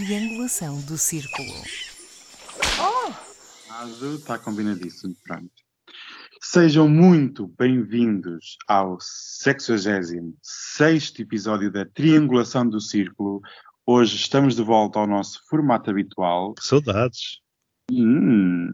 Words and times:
triangulação 0.00 0.80
do 0.80 0.96
círculo. 0.96 1.52
Está 4.14 4.38
combinadíssimo, 4.38 5.14
pronto. 5.22 5.50
Sejam 6.40 6.88
muito 6.88 7.46
bem-vindos 7.58 8.56
ao 8.66 8.96
66 8.98 11.12
episódio 11.18 11.70
da 11.70 11.84
Triangulação 11.84 12.66
do 12.66 12.80
Círculo. 12.80 13.42
Hoje 13.84 14.16
estamos 14.16 14.56
de 14.56 14.62
volta 14.62 14.98
ao 14.98 15.06
nosso 15.06 15.38
formato 15.50 15.90
habitual. 15.90 16.54
Saudades. 16.58 17.40
Hum, 17.92 18.70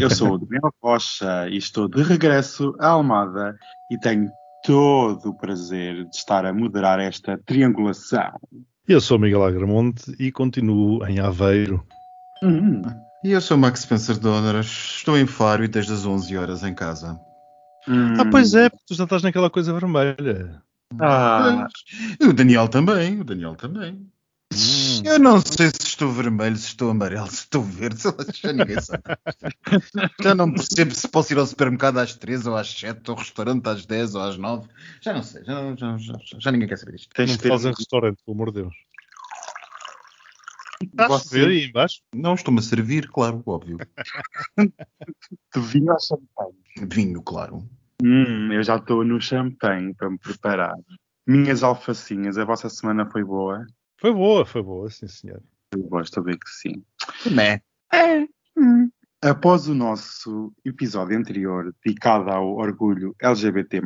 eu 0.00 0.08
sou 0.08 0.34
o 0.34 0.38
Daniel 0.38 0.72
Rocha 0.80 1.48
e 1.48 1.56
estou 1.56 1.88
de 1.88 2.04
regresso 2.04 2.72
à 2.78 2.90
Almada 2.90 3.58
e 3.90 3.98
tenho 3.98 4.30
todo 4.64 5.30
o 5.30 5.36
prazer 5.36 6.04
de 6.04 6.16
estar 6.16 6.46
a 6.46 6.52
moderar 6.52 7.00
esta 7.00 7.36
triangulação. 7.36 8.38
Eu 8.88 9.00
sou 9.00 9.18
Miguel 9.18 9.44
Agramonte 9.44 10.14
e 10.18 10.32
continuo 10.32 11.04
em 11.06 11.20
Aveiro. 11.20 11.86
Hum, 12.42 12.82
E 13.22 13.32
eu 13.32 13.40
sou 13.40 13.56
o 13.56 13.60
Max 13.60 13.80
Spencer 13.80 14.18
Donner, 14.18 14.56
estou 14.60 15.18
em 15.18 15.26
Faro 15.26 15.64
e 15.64 15.68
desde 15.68 15.92
as 15.92 16.06
11 16.06 16.36
horas 16.36 16.62
em 16.62 16.74
casa. 16.74 17.20
hum. 17.86 18.14
Ah, 18.18 18.24
pois 18.30 18.54
é, 18.54 18.68
porque 18.70 18.84
tu 18.86 18.94
já 18.94 19.04
estás 19.04 19.22
naquela 19.22 19.50
coisa 19.50 19.72
vermelha. 19.72 20.62
Ah, 21.00 21.66
E 22.20 22.24
o 22.26 22.32
Daniel 22.32 22.68
também, 22.68 23.20
o 23.20 23.24
Daniel 23.24 23.54
também. 23.56 24.06
Hum. 24.98 25.02
Eu 25.04 25.18
não 25.18 25.40
sei 25.40 25.68
se 25.68 25.86
estou 25.86 26.10
vermelho, 26.10 26.56
se 26.56 26.68
estou 26.68 26.90
amarelo, 26.90 27.28
se 27.28 27.42
estou 27.42 27.62
verde, 27.62 28.02
lá, 28.06 28.14
já 28.32 28.52
ninguém 28.52 28.80
sabe. 28.80 29.02
já 30.20 30.34
não 30.34 30.52
percebo 30.52 30.94
se 30.94 31.08
posso 31.08 31.32
ir 31.32 31.38
ao 31.38 31.46
supermercado 31.46 31.98
às 31.98 32.14
3 32.14 32.46
ou 32.46 32.56
às 32.56 32.70
7, 32.70 33.08
ou 33.10 33.14
ao 33.14 33.18
restaurante 33.20 33.66
às 33.68 33.86
10 33.86 34.14
ou 34.14 34.22
às 34.22 34.36
9. 34.36 34.68
Já 35.00 35.12
não 35.12 35.22
sei, 35.22 35.44
já, 35.44 35.76
já, 35.76 35.96
já, 35.98 36.14
já 36.38 36.52
ninguém 36.52 36.68
quer 36.68 36.78
saber 36.78 36.92
disto. 36.92 37.10
tens 37.14 37.30
Não 37.30 37.36
de 37.36 37.42
ter 37.42 37.48
fazem 37.48 37.72
restaurante, 37.72 38.18
pelo 38.24 38.34
amor 38.34 38.52
de 38.52 38.62
Deus. 38.62 38.74
Estás 40.82 41.26
a 41.26 41.30
ver 41.30 41.48
aí 41.48 41.64
embaixo? 41.66 42.00
Não 42.14 42.34
estou-me 42.34 42.60
a 42.60 42.62
servir, 42.62 43.08
claro, 43.08 43.42
óbvio. 43.46 43.78
de 44.58 45.60
vinho 45.60 45.92
ou 45.92 46.00
champanhe. 46.00 46.88
Vinho, 46.90 47.22
claro. 47.22 47.68
Hum, 48.02 48.52
eu 48.52 48.62
já 48.62 48.76
estou 48.76 49.04
no 49.04 49.20
champanhe 49.20 49.94
para 49.94 50.08
me 50.08 50.18
preparar. 50.18 50.74
Minhas 51.26 51.62
alfacinhas, 51.62 52.38
a 52.38 52.44
vossa 52.44 52.68
semana 52.68 53.10
foi 53.10 53.24
boa? 53.24 53.66
Foi 54.00 54.12
boa, 54.12 54.46
foi 54.46 54.62
boa, 54.62 54.88
sim 54.90 55.08
senhor. 55.08 55.42
Eu 55.72 55.82
gosto 55.82 56.20
de 56.20 56.26
ver 56.30 56.38
que 56.38 56.48
sim. 56.48 56.84
Né? 57.34 57.60
Após 59.20 59.66
o 59.66 59.74
nosso 59.74 60.52
episódio 60.64 61.18
anterior 61.18 61.74
dedicado 61.84 62.30
ao 62.30 62.54
orgulho 62.54 63.14
LGBT+, 63.20 63.80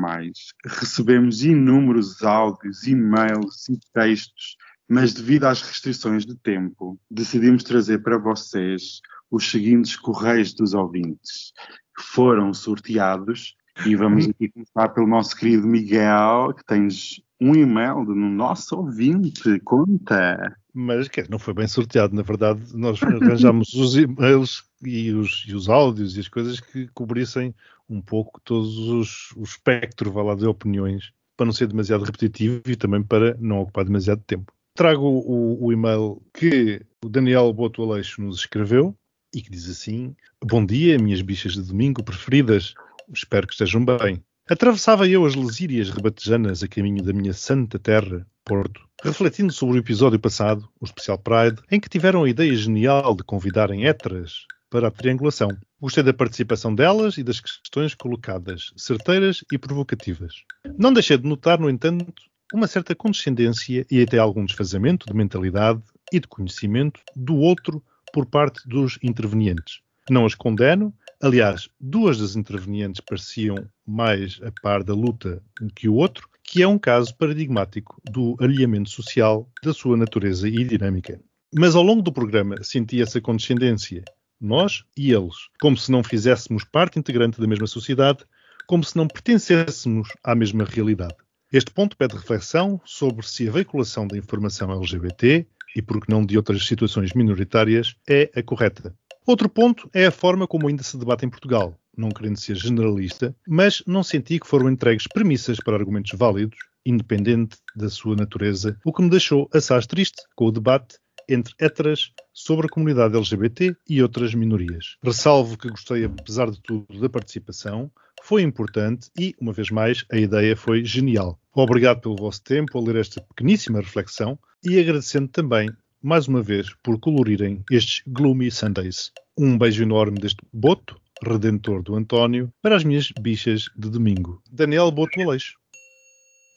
recebemos 0.67 1.43
inúmeros 1.43 2.23
áudios, 2.23 2.87
e-mails 2.87 3.69
e 3.71 3.79
textos, 3.95 4.57
mas 4.87 5.15
devido 5.15 5.45
às 5.45 5.63
restrições 5.63 6.27
de 6.27 6.37
tempo, 6.37 7.01
decidimos 7.11 7.65
trazer 7.65 8.03
para 8.03 8.19
vocês 8.19 9.01
os 9.31 9.51
seguintes 9.51 9.97
correios 9.97 10.53
dos 10.53 10.75
ouvintes, 10.75 11.55
que 11.97 12.03
foram 12.03 12.53
sorteados, 12.53 13.57
e 13.87 13.97
vamos 13.97 14.29
aqui 14.29 14.49
começar 14.49 14.89
pelo 14.91 15.07
nosso 15.07 15.37
querido 15.37 15.67
Miguel, 15.67 16.55
que 16.55 16.65
tens 16.65 17.23
um 17.41 17.55
e-mail 17.55 18.05
do 18.05 18.15
nosso 18.15 18.77
ouvinte, 18.77 19.59
conta. 19.61 20.57
Mas 20.73 21.09
quer, 21.09 21.29
não 21.29 21.39
foi 21.39 21.53
bem 21.53 21.67
sorteado, 21.67 22.15
na 22.15 22.23
verdade, 22.23 22.61
nós 22.75 23.03
arranjámos 23.03 23.73
os 23.75 23.97
e-mails 23.97 24.65
e 24.83 25.11
os, 25.13 25.45
e 25.49 25.55
os 25.55 25.69
áudios 25.69 26.17
e 26.17 26.21
as 26.21 26.29
coisas 26.29 26.61
que 26.61 26.89
cobrissem 26.95 27.55
um 27.89 28.01
pouco 28.01 28.41
todos 28.45 28.79
os, 28.79 29.33
o 29.37 29.43
espectro 29.43 30.13
vá 30.13 30.23
lá, 30.23 30.35
de 30.35 30.47
opiniões, 30.47 31.13
para 31.37 31.47
não 31.47 31.53
ser 31.53 31.67
demasiado 31.67 32.05
repetitivo 32.05 32.63
e 32.67 32.77
também 32.77 33.03
para 33.03 33.37
não 33.41 33.61
ocupar 33.61 33.85
demasiado 33.85 34.23
tempo. 34.27 34.53
Trago 34.75 35.05
o, 35.05 35.67
o 35.67 35.73
e-mail 35.73 36.23
que 36.33 36.81
o 37.05 37.09
Daniel 37.09 37.53
Boto 37.53 37.83
Aleixo 37.83 38.23
nos 38.23 38.39
escreveu 38.39 38.95
e 39.35 39.43
que 39.43 39.51
diz 39.51 39.69
assim: 39.69 40.15
Bom 40.43 40.65
dia, 40.65 40.99
minhas 40.99 41.21
bichas 41.21 41.53
de 41.53 41.63
domingo 41.63 42.03
preferidas, 42.03 42.75
espero 43.13 43.47
que 43.47 43.53
estejam 43.53 43.85
bem. 43.85 44.23
Atravessava 44.49 45.07
eu 45.07 45.25
as 45.25 45.35
lesírias 45.35 45.91
rebatejanas 45.91 46.63
a 46.63 46.69
caminho 46.69 47.03
da 47.03 47.13
minha 47.13 47.33
santa 47.33 47.79
terra, 47.79 48.27
Porto, 48.45 48.81
refletindo 49.03 49.53
sobre 49.53 49.79
o 49.79 49.81
episódio 49.81 50.19
passado, 50.19 50.69
o 50.81 50.85
especial 50.85 51.19
Pride, 51.19 51.63
em 51.71 51.79
que 51.79 51.89
tiveram 51.89 52.25
a 52.25 52.29
ideia 52.29 52.55
genial 52.55 53.15
de 53.15 53.23
convidarem 53.23 53.87
héteras 53.87 54.45
para 54.69 54.89
a 54.89 54.91
triangulação. 54.91 55.49
Gostei 55.81 56.03
da 56.03 56.13
participação 56.13 56.75
delas 56.75 57.19
e 57.19 57.23
das 57.23 57.41
questões 57.41 57.95
colocadas, 57.95 58.73
certeiras 58.77 59.45
e 59.53 59.59
provocativas. 59.59 60.35
Não 60.77 60.93
deixei 60.93 61.17
de 61.17 61.29
notar, 61.29 61.61
no 61.61 61.71
entanto, 61.71 62.13
uma 62.53 62.67
certa 62.67 62.95
condescendência 62.95 63.87
e 63.91 64.03
até 64.03 64.19
algum 64.19 64.45
desfazamento 64.45 65.07
de 65.07 65.15
mentalidade 65.15 65.83
e 66.13 66.19
de 66.19 66.27
conhecimento 66.27 67.01
do 67.15 67.37
outro 67.37 67.83
por 68.13 68.27
parte 68.27 68.67
dos 68.69 68.99
intervenientes. 69.03 69.81
Não 70.11 70.27
as 70.27 70.35
condeno, 70.35 70.93
aliás, 71.23 71.71
duas 71.81 72.19
das 72.19 72.35
intervenientes 72.35 73.01
pareciam 73.01 73.57
mais 73.87 74.41
a 74.43 74.51
par 74.61 74.83
da 74.83 74.93
luta 74.93 75.43
que 75.75 75.89
o 75.89 75.95
outro, 75.95 76.29
que 76.43 76.63
é 76.63 76.67
um 76.67 76.79
caso 76.79 77.17
paradigmático 77.17 78.03
do 78.11 78.37
alinhamento 78.41 78.91
social 78.91 79.49
da 79.63 79.73
sua 79.73 79.97
natureza 79.97 80.49
e 80.49 80.65
dinâmica. 80.65 81.21
Mas 81.55 81.77
ao 81.77 81.83
longo 81.83 82.03
do 82.03 82.13
programa 82.13 82.63
senti 82.63 83.01
essa 83.01 83.21
condescendência, 83.21 84.05
nós 84.41 84.85
e 84.97 85.13
eles, 85.13 85.37
como 85.61 85.77
se 85.77 85.93
não 85.93 86.03
fizéssemos 86.03 86.65
parte 86.65 86.99
integrante 86.99 87.41
da 87.41 87.47
mesma 87.47 87.69
sociedade, 87.69 88.25
como 88.67 88.83
se 88.83 88.97
não 88.97 89.07
pertencêssemos 89.07 90.09
à 90.25 90.35
mesma 90.35 90.65
realidade. 90.65 91.15
Este 91.53 91.71
ponto 91.71 91.97
pede 91.97 92.17
reflexão 92.17 92.81
sobre 92.85 93.27
se 93.27 93.49
a 93.49 93.53
veiculação 93.53 94.07
da 94.09 94.17
informação 94.17 94.73
LGBT, 94.73 95.47
e 95.77 95.83
por 95.83 96.01
que 96.01 96.11
não 96.11 96.25
de 96.25 96.37
outras 96.37 96.67
situações 96.67 97.13
minoritárias, 97.13 97.97
é 98.09 98.31
a 98.35 98.43
correta. 98.43 98.95
Outro 99.25 99.49
ponto 99.49 99.89
é 99.95 100.07
a 100.07 100.11
forma 100.11 100.47
como 100.49 100.69
ainda 100.69 100.83
se 100.83 100.99
debate 100.99 101.25
em 101.25 101.31
Portugal, 101.31 101.79
não 101.97 102.09
querendo 102.09 102.39
ser 102.39 102.57
generalista, 102.57 103.35
mas 103.47 103.83
não 103.87 104.03
senti 104.03 104.41
que 104.41 104.47
foram 104.47 104.69
entregues 104.69 105.07
premissas 105.07 105.59
para 105.59 105.77
argumentos 105.77 106.19
válidos, 106.19 106.59
independente 106.85 107.57
da 107.77 107.89
sua 107.89 108.17
natureza, 108.17 108.77
o 108.85 108.93
que 108.93 109.03
me 109.03 109.11
deixou 109.11 109.49
assaz 109.55 109.87
triste 109.87 110.23
com 110.35 110.47
o 110.47 110.53
debate 110.53 110.99
entre 111.29 111.55
héteras 111.61 112.13
sobre 112.33 112.67
a 112.67 112.69
comunidade 112.69 113.17
LGBT 113.17 113.77
e 113.89 114.03
outras 114.03 114.35
minorias. 114.35 114.97
Ressalvo 115.03 115.57
que 115.57 115.71
gostei, 115.71 116.05
apesar 116.05 116.51
de 116.51 116.61
tudo, 116.61 117.01
da 117.01 117.09
participação, 117.09 117.91
foi 118.23 118.43
importante 118.43 119.09
e, 119.19 119.35
uma 119.41 119.53
vez 119.53 119.71
mais, 119.71 120.05
a 120.11 120.17
ideia 120.17 120.57
foi 120.57 120.85
genial. 120.85 121.39
Obrigado 121.55 122.01
pelo 122.01 122.17
vosso 122.17 122.43
tempo 122.43 122.77
a 122.77 122.81
ler 122.81 122.97
esta 122.97 123.21
pequeníssima 123.21 123.81
reflexão 123.81 124.39
e 124.65 124.79
agradecendo 124.79 125.29
também, 125.29 125.71
mais 126.03 126.27
uma 126.27 126.43
vez, 126.43 126.75
por 126.83 126.99
colorirem 126.99 127.63
estes 127.71 128.03
Gloomy 128.09 128.51
Sundays. 128.51 129.13
Um 129.39 129.57
beijo 129.57 129.85
enorme 129.85 130.19
deste 130.19 130.41
Boto, 130.53 131.01
redentor 131.23 131.81
do 131.81 131.95
António, 131.95 132.53
para 132.61 132.75
as 132.75 132.83
minhas 132.83 133.13
bichas 133.21 133.71
de 133.77 133.89
domingo. 133.89 134.43
Daniel 134.51 134.91
Boto 134.91 135.21
Aleixo. 135.21 135.57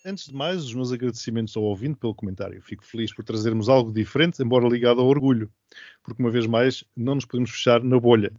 Antes 0.04 0.26
de 0.26 0.34
mais, 0.34 0.64
os 0.64 0.74
meus 0.74 0.92
agradecimentos 0.92 1.56
ao 1.56 1.64
ouvinte 1.64 2.00
pelo 2.00 2.16
comentário. 2.16 2.60
Fico 2.62 2.84
feliz 2.84 3.14
por 3.14 3.24
trazermos 3.24 3.70
algo 3.70 3.94
diferente, 3.94 4.42
embora 4.42 4.68
ligado 4.68 5.00
ao 5.00 5.08
orgulho, 5.08 5.52
porque 6.04 6.22
uma 6.22 6.32
vez 6.32 6.48
mais 6.48 6.84
não 6.98 7.14
nos 7.14 7.26
podemos 7.26 7.52
fechar 7.52 7.84
na 7.84 8.00
bolha. 8.00 8.32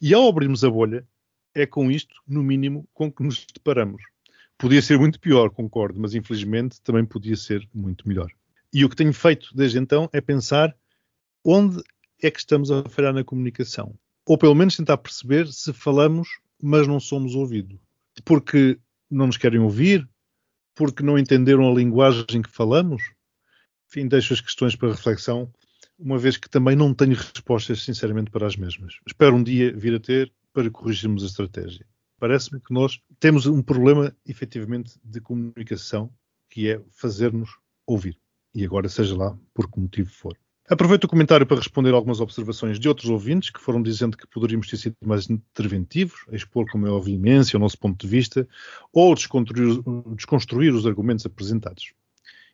E 0.00 0.14
ao 0.14 0.28
abrirmos 0.28 0.62
a 0.62 0.70
bolha, 0.70 1.04
é 1.54 1.66
com 1.66 1.90
isto, 1.90 2.14
no 2.26 2.42
mínimo, 2.42 2.88
com 2.94 3.10
que 3.10 3.24
nos 3.24 3.44
deparamos. 3.52 4.02
Podia 4.56 4.80
ser 4.80 4.96
muito 4.96 5.18
pior, 5.18 5.50
concordo, 5.50 5.98
mas 6.00 6.14
infelizmente 6.14 6.80
também 6.82 7.04
podia 7.04 7.36
ser 7.36 7.68
muito 7.74 8.06
melhor. 8.06 8.30
E 8.72 8.84
o 8.84 8.88
que 8.88 8.96
tenho 8.96 9.12
feito 9.12 9.54
desde 9.54 9.78
então 9.78 10.08
é 10.12 10.20
pensar 10.20 10.74
onde 11.44 11.82
é 12.22 12.30
que 12.30 12.38
estamos 12.38 12.70
a 12.70 12.84
falhar 12.88 13.12
na 13.12 13.24
comunicação. 13.24 13.98
Ou 14.26 14.38
pelo 14.38 14.54
menos 14.54 14.76
tentar 14.76 14.96
perceber 14.96 15.48
se 15.48 15.72
falamos, 15.72 16.28
mas 16.62 16.86
não 16.86 17.00
somos 17.00 17.34
ouvidos. 17.34 17.78
Porque 18.24 18.78
não 19.10 19.26
nos 19.26 19.36
querem 19.36 19.60
ouvir, 19.60 20.08
porque 20.74 21.02
não 21.02 21.18
entenderam 21.18 21.70
a 21.70 21.74
linguagem 21.74 22.40
que 22.40 22.50
falamos? 22.50 23.02
Enfim, 23.88 24.08
deixo 24.08 24.32
as 24.32 24.40
questões 24.40 24.74
para 24.74 24.92
reflexão, 24.92 25.52
uma 25.98 26.18
vez 26.18 26.36
que 26.36 26.48
também 26.48 26.74
não 26.74 26.94
tenho 26.94 27.14
respostas, 27.14 27.82
sinceramente, 27.82 28.30
para 28.30 28.46
as 28.46 28.56
mesmas. 28.56 28.94
Espero 29.06 29.36
um 29.36 29.42
dia 29.42 29.76
vir 29.76 29.94
a 29.94 30.00
ter 30.00 30.32
para 30.52 30.70
corrigirmos 30.70 31.22
a 31.22 31.26
estratégia. 31.26 31.86
Parece-me 32.18 32.60
que 32.60 32.72
nós 32.72 33.00
temos 33.18 33.46
um 33.46 33.60
problema, 33.60 34.16
efetivamente, 34.24 34.98
de 35.02 35.20
comunicação, 35.20 36.12
que 36.48 36.70
é 36.70 36.80
fazer-nos 36.90 37.50
ouvir. 37.86 38.21
E 38.54 38.64
agora, 38.64 38.88
seja 38.88 39.16
lá 39.16 39.36
por 39.54 39.70
que 39.70 39.80
motivo 39.80 40.10
for. 40.10 40.36
Aproveito 40.68 41.04
o 41.04 41.08
comentário 41.08 41.46
para 41.46 41.58
responder 41.58 41.92
algumas 41.92 42.20
observações 42.20 42.78
de 42.78 42.88
outros 42.88 43.10
ouvintes 43.10 43.50
que 43.50 43.60
foram 43.60 43.82
dizendo 43.82 44.16
que 44.16 44.26
poderíamos 44.26 44.68
ter 44.68 44.76
sido 44.76 44.96
mais 45.04 45.28
interventivos, 45.28 46.24
a 46.30 46.36
expor, 46.36 46.66
como 46.70 46.86
é 46.86 46.90
óbvio, 46.90 47.14
imenso 47.14 47.56
o 47.56 47.60
nosso 47.60 47.78
ponto 47.78 48.00
de 48.00 48.06
vista, 48.06 48.48
ou 48.92 49.14
desconstruir, 49.14 49.82
desconstruir 50.14 50.72
os 50.72 50.86
argumentos 50.86 51.26
apresentados. 51.26 51.92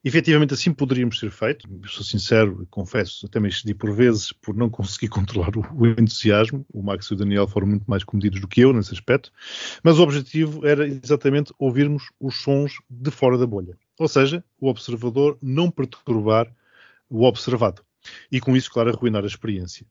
Efetivamente, 0.02 0.54
assim 0.54 0.72
poderíamos 0.72 1.18
ser 1.18 1.30
feito. 1.30 1.68
Sou 1.86 2.04
sincero 2.04 2.62
e 2.62 2.66
confesso, 2.66 3.26
até 3.26 3.40
me 3.40 3.48
excedi 3.48 3.74
por 3.74 3.92
vezes 3.92 4.32
por 4.32 4.56
não 4.56 4.70
conseguir 4.70 5.08
controlar 5.10 5.50
o 5.56 5.86
entusiasmo. 5.86 6.64
O 6.72 6.82
Max 6.82 7.06
e 7.06 7.14
o 7.14 7.16
Daniel 7.16 7.46
foram 7.46 7.66
muito 7.66 7.84
mais 7.86 8.04
comedidos 8.04 8.40
do 8.40 8.48
que 8.48 8.60
eu 8.60 8.72
nesse 8.72 8.92
aspecto. 8.94 9.32
Mas 9.82 9.98
o 9.98 10.02
objetivo 10.02 10.66
era 10.66 10.86
exatamente 10.86 11.52
ouvirmos 11.58 12.10
os 12.18 12.36
sons 12.36 12.78
de 12.88 13.10
fora 13.10 13.36
da 13.36 13.46
bolha. 13.46 13.76
Ou 13.98 14.08
seja, 14.08 14.44
o 14.60 14.68
observador 14.68 15.38
não 15.42 15.70
perturbar 15.70 16.52
o 17.10 17.24
observado. 17.24 17.82
e 18.30 18.40
com 18.40 18.56
isso, 18.56 18.70
claro, 18.70 18.90
arruinar 18.90 19.24
a 19.24 19.26
experiência. 19.26 19.84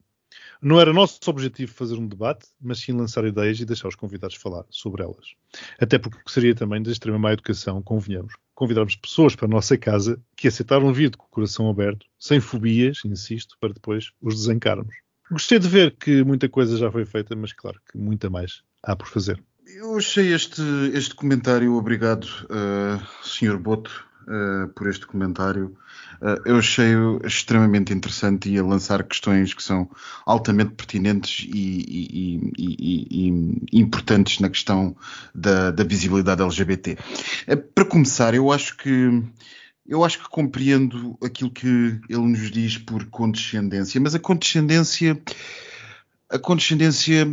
Não 0.61 0.79
era 0.79 0.93
nosso 0.93 1.19
objetivo 1.27 1.73
fazer 1.73 1.95
um 1.95 2.07
debate, 2.07 2.47
mas 2.59 2.79
sim 2.79 2.91
lançar 2.91 3.25
ideias 3.25 3.59
e 3.59 3.65
deixar 3.65 3.87
os 3.87 3.95
convidados 3.95 4.35
falar 4.35 4.65
sobre 4.69 5.03
elas. 5.03 5.35
Até 5.79 5.99
porque 5.99 6.17
seria 6.27 6.55
também 6.55 6.81
de 6.81 6.91
extrema 6.91 7.19
má 7.19 7.33
educação, 7.33 7.81
convenhamos, 7.81 8.33
convidarmos 8.55 8.95
pessoas 8.95 9.35
para 9.35 9.45
a 9.45 9.49
nossa 9.49 9.77
casa 9.77 10.19
que 10.35 10.47
aceitaram 10.47 10.91
vir 10.93 11.09
de 11.09 11.17
coração 11.17 11.69
aberto, 11.69 12.05
sem 12.17 12.39
fobias, 12.39 13.01
insisto, 13.05 13.55
para 13.59 13.73
depois 13.73 14.11
os 14.21 14.35
desencarmos. 14.35 14.95
Gostei 15.29 15.59
de 15.59 15.67
ver 15.67 15.95
que 15.95 16.23
muita 16.23 16.49
coisa 16.49 16.77
já 16.77 16.91
foi 16.91 17.05
feita, 17.05 17.35
mas 17.35 17.53
claro 17.53 17.79
que 17.91 17.97
muita 17.97 18.29
mais 18.29 18.63
há 18.81 18.95
por 18.95 19.07
fazer. 19.07 19.43
Eu 19.77 19.95
achei 19.95 20.33
este, 20.33 20.59
este 20.95 21.13
comentário, 21.13 21.75
obrigado, 21.75 22.23
uh, 22.45 22.99
Sr. 23.21 23.59
Boto, 23.59 23.91
uh, 24.23 24.67
por 24.69 24.89
este 24.89 25.05
comentário. 25.05 25.77
Uh, 26.19 26.41
eu 26.45 26.57
achei-o 26.57 27.21
extremamente 27.23 27.93
interessante 27.93 28.49
e 28.49 28.57
a 28.57 28.63
lançar 28.63 29.03
questões 29.03 29.53
que 29.53 29.61
são 29.61 29.87
altamente 30.25 30.71
pertinentes 30.71 31.45
e, 31.47 31.85
e, 31.87 32.53
e, 32.57 33.69
e 33.71 33.79
importantes 33.79 34.39
na 34.39 34.49
questão 34.49 34.97
da, 35.35 35.69
da 35.69 35.83
visibilidade 35.83 36.41
LGBT. 36.41 36.97
Uh, 37.47 37.57
para 37.57 37.85
começar, 37.85 38.33
eu 38.33 38.51
acho 38.51 38.75
que 38.77 39.23
eu 39.87 40.03
acho 40.03 40.17
que 40.23 40.27
compreendo 40.27 41.15
aquilo 41.23 41.51
que 41.51 42.01
ele 42.09 42.27
nos 42.27 42.49
diz 42.49 42.79
por 42.79 43.05
condescendência, 43.05 44.01
mas 44.01 44.15
a 44.15 44.19
condescendência 44.19 45.21
a 46.29 46.37
condescendência 46.37 47.25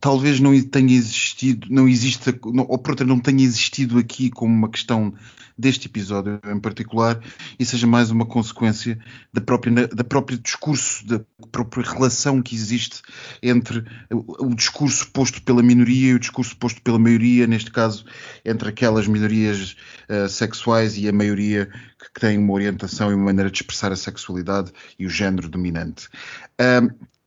talvez 0.00 0.40
não 0.40 0.58
tenha 0.62 0.94
existido, 0.94 1.66
não 1.70 1.88
exista, 1.88 2.34
ou 2.42 2.78
por 2.78 2.92
outra, 2.92 3.06
não 3.06 3.20
tenha 3.20 3.44
existido 3.44 3.98
aqui 3.98 4.30
como 4.30 4.52
uma 4.52 4.70
questão 4.70 5.12
deste 5.58 5.88
episódio 5.88 6.40
em 6.46 6.60
particular 6.60 7.20
e 7.58 7.66
seja 7.66 7.86
mais 7.86 8.10
uma 8.10 8.24
consequência 8.24 8.96
da 9.32 9.40
própria, 9.40 9.88
da 9.88 10.04
própria 10.04 10.38
discurso, 10.38 11.04
da 11.04 11.20
própria 11.50 11.82
relação 11.82 12.40
que 12.40 12.54
existe 12.54 13.02
entre 13.42 13.84
o, 14.10 14.54
discurso 14.54 15.10
posto 15.10 15.42
pela 15.42 15.62
minoria 15.62 16.12
e 16.12 16.14
o 16.14 16.20
discurso 16.20 16.56
posto 16.56 16.80
pela 16.80 16.98
maioria, 16.98 17.46
neste 17.46 17.72
caso 17.72 18.04
entre 18.44 18.68
aquelas 18.68 19.08
minorias 19.08 19.76
uh, 20.08 20.28
sexuais 20.28 20.96
e 20.96 21.08
a 21.08 21.12
maioria 21.12 21.66
que, 21.98 22.20
tem 22.20 22.38
uma 22.38 22.52
orientação 22.52 23.10
e 23.10 23.14
uma 23.14 23.26
maneira 23.26 23.50
de 23.50 23.58
expressar 23.58 23.92
a 23.92 23.96
sexualidade 23.96 24.72
e 24.98 25.06
o 25.06 25.10
género 25.10 25.48
dominante. 25.48 26.08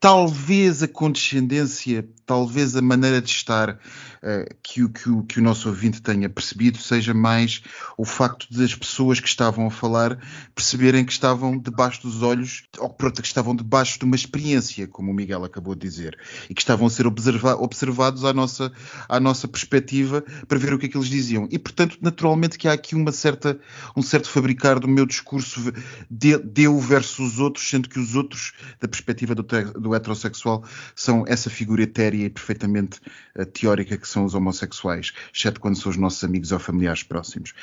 Talvez 0.01 0.81
a 0.81 0.87
condescendência, 0.87 2.09
talvez 2.25 2.75
a 2.75 2.81
maneira 2.81 3.21
de 3.21 3.29
estar 3.29 3.69
uh, 3.69 4.55
que, 4.63 4.83
o, 4.83 4.89
que, 4.89 5.09
o, 5.09 5.21
que 5.21 5.39
o 5.39 5.43
nosso 5.43 5.69
ouvinte 5.69 6.01
tenha 6.01 6.27
percebido 6.27 6.79
seja 6.79 7.13
mais 7.13 7.61
o 7.95 8.03
facto 8.03 8.47
das 8.51 8.73
pessoas 8.73 9.19
que 9.19 9.27
estavam 9.27 9.67
a 9.67 9.69
falar 9.69 10.17
perceberem 10.55 11.05
que 11.05 11.11
estavam 11.11 11.55
debaixo 11.55 12.01
dos 12.01 12.23
olhos, 12.23 12.63
ou 12.79 12.89
pronto, 12.89 13.21
que 13.21 13.27
estavam 13.27 13.55
debaixo 13.55 13.99
de 13.99 14.05
uma 14.05 14.15
experiência, 14.15 14.87
como 14.87 15.11
o 15.11 15.13
Miguel 15.13 15.43
acabou 15.43 15.75
de 15.75 15.81
dizer, 15.81 16.17
e 16.49 16.55
que 16.55 16.61
estavam 16.61 16.87
a 16.87 16.89
ser 16.89 17.05
observa 17.05 17.55
observados 17.55 18.25
à 18.25 18.33
nossa, 18.33 18.71
à 19.07 19.19
nossa 19.19 19.47
perspectiva 19.47 20.23
para 20.47 20.57
ver 20.57 20.73
o 20.73 20.79
que 20.79 20.87
é 20.87 20.89
que 20.89 20.97
eles 20.97 21.09
diziam. 21.09 21.47
E, 21.51 21.59
portanto, 21.59 21.99
naturalmente 22.01 22.57
que 22.57 22.67
há 22.67 22.73
aqui 22.73 22.95
uma 22.95 23.11
certa, 23.11 23.59
um 23.95 24.01
certo 24.01 24.27
fabricar 24.29 24.79
do 24.79 24.87
meu 24.87 25.05
discurso 25.05 25.71
de, 26.09 26.39
de 26.39 26.63
eu 26.63 26.79
versus 26.79 27.33
os 27.33 27.39
outros, 27.39 27.69
sendo 27.69 27.87
que 27.87 27.99
os 27.99 28.15
outros, 28.15 28.53
da 28.79 28.87
perspectiva 28.87 29.35
do, 29.35 29.43
do 29.43 29.90
heterossexual 29.95 30.63
são 30.95 31.25
essa 31.27 31.49
figura 31.49 31.83
etérea 31.83 32.25
e 32.25 32.29
perfeitamente 32.29 32.99
uh, 33.37 33.45
teórica 33.45 33.97
que 33.97 34.07
são 34.07 34.25
os 34.25 34.33
homossexuais, 34.33 35.11
exceto 35.33 35.59
quando 35.59 35.77
são 35.77 35.89
os 35.89 35.97
nossos 35.97 36.23
amigos 36.23 36.51
ou 36.51 36.59
familiares 36.59 37.03
próximos. 37.03 37.53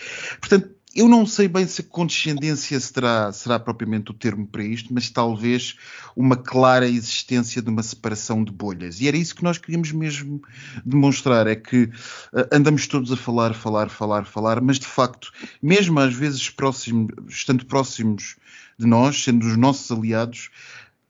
Portanto, 0.41 0.71
eu 0.95 1.07
não 1.07 1.27
sei 1.27 1.47
bem 1.47 1.67
se 1.67 1.83
a 1.83 1.85
condescendência 1.85 2.81
será, 2.81 3.31
será 3.31 3.61
propriamente 3.61 4.11
o 4.11 4.15
termo 4.15 4.47
para 4.47 4.65
isto, 4.65 4.93
mas 4.93 5.11
talvez 5.11 5.77
uma 6.17 6.37
clara 6.37 6.89
existência 6.89 7.61
de 7.61 7.69
uma 7.69 7.83
separação 7.83 8.43
de 8.43 8.51
bolhas. 8.51 9.01
E 9.01 9.07
era 9.07 9.17
isso 9.17 9.35
que 9.35 9.45
nós 9.45 9.59
queríamos 9.59 9.93
mesmo 9.93 10.43
demonstrar: 10.85 11.47
é 11.47 11.55
que 11.55 11.85
uh, 11.85 12.49
andamos 12.51 12.87
todos 12.87 13.13
a 13.13 13.17
falar, 13.17 13.55
falar, 13.55 13.91
falar, 13.91 14.25
falar, 14.25 14.61
mas 14.61 14.79
de 14.79 14.87
facto, 14.87 15.31
mesmo 15.63 16.01
às 16.01 16.15
vezes 16.15 16.49
próximos, 16.49 17.13
estando 17.29 17.67
próximos 17.67 18.37
de 18.79 18.87
nós, 18.87 19.23
sendo 19.23 19.47
os 19.47 19.57
nossos 19.57 19.91
aliados, 19.91 20.51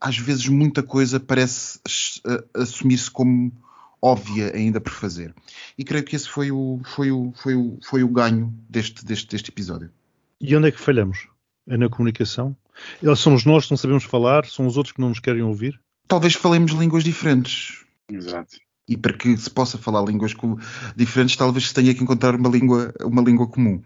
às 0.01 0.19
vezes 0.19 0.49
muita 0.49 0.83
coisa 0.83 1.19
parece 1.19 1.81
assumir-se 2.55 3.11
como 3.11 3.53
óbvia 4.01 4.55
ainda 4.55 4.81
por 4.81 4.93
fazer. 4.93 5.35
E 5.77 5.85
creio 5.85 6.05
que 6.05 6.15
esse 6.15 6.29
foi 6.29 6.51
o, 6.51 6.81
foi 6.85 7.11
o, 7.11 7.33
foi 7.35 7.55
o, 7.55 7.79
foi 7.83 8.03
o 8.03 8.09
ganho 8.09 8.55
deste, 8.69 9.05
deste, 9.05 9.29
deste 9.29 9.51
episódio. 9.51 9.91
E 10.41 10.55
onde 10.57 10.69
é 10.69 10.71
que 10.71 10.81
falhamos? 10.81 11.29
É 11.67 11.77
na 11.77 11.89
comunicação? 11.89 12.57
Eles 13.03 13.19
somos 13.19 13.45
nós 13.45 13.65
que 13.65 13.73
não 13.73 13.77
sabemos 13.77 14.05
falar? 14.05 14.47
São 14.47 14.67
os 14.67 14.77
outros 14.77 14.95
que 14.95 15.01
não 15.01 15.09
nos 15.09 15.21
querem 15.21 15.43
ouvir? 15.43 15.81
Talvez 16.07 16.35
falemos 16.35 16.73
línguas 16.73 17.03
diferentes. 17.03 17.85
Exato. 18.09 18.57
E 18.89 18.97
para 18.97 19.13
que 19.13 19.37
se 19.37 19.51
possa 19.51 19.77
falar 19.77 20.03
línguas 20.05 20.33
diferentes, 20.97 21.37
talvez 21.37 21.69
se 21.69 21.75
tenha 21.75 21.95
que 21.95 22.03
encontrar 22.03 22.35
uma 22.35 22.49
língua, 22.49 22.95
uma 23.03 23.21
língua 23.21 23.47
comum 23.47 23.83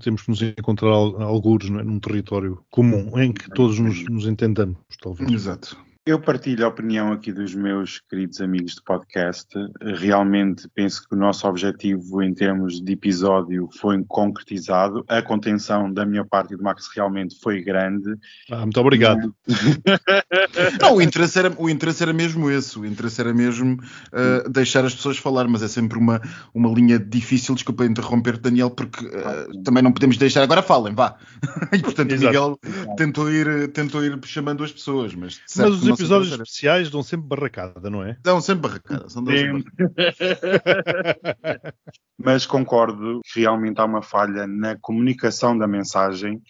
temos 0.00 0.22
que 0.22 0.30
nos 0.30 0.42
encontrar 0.42 0.90
alguns 0.90 1.64
é? 1.66 1.68
num 1.68 2.00
território 2.00 2.64
comum 2.70 3.18
em 3.18 3.32
que 3.32 3.50
todos 3.50 3.78
nos, 3.78 4.02
nos 4.04 4.26
entendamos, 4.26 4.78
talvez. 5.00 5.30
Exato. 5.30 5.76
Eu 6.06 6.20
partilho 6.20 6.66
a 6.66 6.68
opinião 6.68 7.12
aqui 7.12 7.32
dos 7.32 7.54
meus 7.54 7.98
queridos 8.10 8.38
amigos 8.38 8.74
de 8.74 8.82
podcast. 8.82 9.48
Realmente 9.80 10.68
penso 10.74 11.08
que 11.08 11.14
o 11.14 11.18
nosso 11.18 11.48
objetivo 11.48 12.22
em 12.22 12.34
termos 12.34 12.78
de 12.78 12.92
episódio 12.92 13.70
foi 13.80 14.04
concretizado. 14.06 15.02
A 15.08 15.22
contenção 15.22 15.90
da 15.90 16.04
minha 16.04 16.22
parte 16.22 16.52
e 16.52 16.58
do 16.58 16.62
Max 16.62 16.90
realmente 16.94 17.40
foi 17.42 17.62
grande. 17.62 18.16
Ah, 18.50 18.60
muito 18.60 18.78
obrigado. 18.78 19.34
Não, 20.78 20.96
o, 20.96 21.00
interesse 21.00 21.38
era, 21.38 21.50
o 21.56 21.70
interesse 21.70 22.02
era 22.02 22.12
mesmo 22.12 22.50
esse. 22.50 22.78
O 22.78 22.84
interesse 22.84 23.22
era 23.22 23.32
mesmo 23.32 23.72
uh, 24.12 24.50
deixar 24.50 24.84
as 24.84 24.94
pessoas 24.94 25.16
falar, 25.16 25.48
mas 25.48 25.62
é 25.62 25.68
sempre 25.68 25.96
uma, 25.96 26.20
uma 26.52 26.68
linha 26.68 26.98
difícil. 26.98 27.54
Desculpa 27.54 27.86
interromper, 27.86 28.36
Daniel, 28.36 28.68
porque 28.68 29.06
uh, 29.06 29.62
também 29.62 29.82
não 29.82 29.90
podemos 29.90 30.18
deixar. 30.18 30.42
Agora 30.42 30.60
falem, 30.60 30.94
vá. 30.94 31.16
e 31.72 31.78
portanto, 31.78 32.12
o 32.12 32.18
Miguel 32.18 32.58
tentou 32.98 33.30
ir, 33.30 33.68
tentou 33.68 34.04
ir 34.04 34.18
chamando 34.26 34.62
as 34.62 34.70
pessoas, 34.70 35.14
mas. 35.14 35.40
Mas 35.56 35.93
episódios 35.94 36.32
especiais 36.32 36.90
dão 36.90 37.02
sempre 37.02 37.28
barracada, 37.28 37.88
não 37.88 38.02
é? 38.02 38.16
Dão 38.22 38.40
sempre 38.40 38.68
barracada. 38.68 39.08
São 39.08 39.24
sempre 39.24 39.64
Mas 42.18 42.46
concordo 42.46 43.20
que 43.24 43.40
realmente 43.40 43.80
há 43.80 43.84
uma 43.84 44.02
falha 44.02 44.46
na 44.46 44.76
comunicação 44.76 45.56
da 45.56 45.66
mensagem 45.66 46.42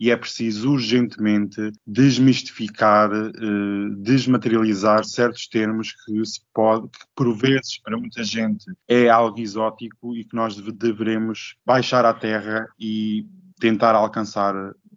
e 0.00 0.10
é 0.10 0.16
preciso 0.16 0.72
urgentemente 0.72 1.70
desmistificar, 1.86 3.10
eh, 3.12 3.30
desmaterializar 3.98 5.04
certos 5.04 5.46
termos 5.46 5.92
que 5.92 6.24
se 6.24 6.40
pode, 6.54 6.88
que 6.88 7.04
por 7.14 7.36
vezes 7.36 7.78
para 7.82 7.98
muita 7.98 8.24
gente 8.24 8.64
é 8.88 9.10
algo 9.10 9.38
exótico 9.38 10.16
e 10.16 10.24
que 10.24 10.34
nós 10.34 10.56
deveremos 10.56 11.54
baixar 11.66 12.06
à 12.06 12.14
terra 12.14 12.66
e 12.78 13.26
tentar 13.60 13.94
alcançar 13.94 14.54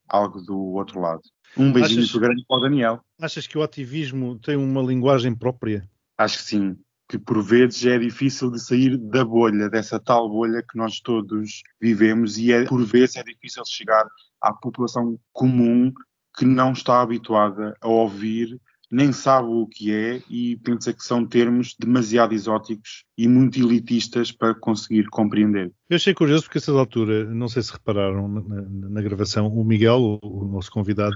algo 0.08 0.42
do 0.42 0.58
outro 0.58 1.02
lado. 1.02 1.22
Um 1.58 1.72
beijinho 1.72 2.04
achas, 2.04 2.16
grande 2.16 2.44
para 2.48 2.58
o 2.58 2.60
Daniel. 2.60 3.02
Achas 3.22 3.48
que 3.48 3.58
o 3.58 3.64
ativismo 3.64 4.40
tem 4.40 4.56
uma 4.56 4.82
linguagem 4.82 5.36
própria? 5.36 5.88
Acho 6.18 6.38
que 6.38 6.44
sim. 6.44 6.78
Que 7.08 7.20
por 7.20 7.44
vezes 7.44 7.86
é 7.86 7.98
difícil 8.00 8.50
de 8.50 8.60
sair 8.60 8.98
da 8.98 9.24
bolha, 9.24 9.70
dessa 9.70 10.00
tal 10.00 10.30
bolha 10.30 10.64
que 10.64 10.78
nós 10.78 11.00
todos 11.00 11.62
vivemos, 11.80 12.38
e 12.38 12.52
é, 12.52 12.66
por 12.66 12.84
vezes 12.84 13.18
é 13.18 13.24
difícil 13.24 13.64
chegar 13.66 14.06
à 14.42 14.54
população 14.54 15.20
comum 15.32 15.94
que 16.36 16.46
não 16.46 16.72
está 16.72 17.02
habituada 17.02 17.76
a 17.80 17.88
ouvir 17.88 18.60
nem 18.92 19.12
sabe 19.12 19.48
o 19.48 19.66
que 19.68 19.92
é 19.92 20.22
e 20.30 20.56
pensa 20.58 20.94
que 20.94 21.04
são 21.04 21.26
termos 21.26 21.76
demasiado 21.80 22.34
exóticos 22.34 23.06
e 23.18 23.28
muito 23.28 23.60
elitistas 23.60 24.32
para 24.32 24.54
conseguir 24.54 25.06
compreender. 25.10 25.72
Eu 25.90 25.96
achei 25.96 26.14
curioso 26.14 26.44
porque 26.44 26.58
a 26.58 26.62
essa 26.62 26.72
altura, 26.72 27.26
não 27.26 27.48
sei 27.48 27.64
se 27.64 27.74
repararam 27.74 28.28
na, 28.28 28.62
na, 28.90 29.02
gravação, 29.02 29.48
o 29.48 29.64
Miguel, 29.64 30.00
o, 30.00 30.20
o 30.24 30.48
nosso 30.48 30.72
convidado, 30.72 31.16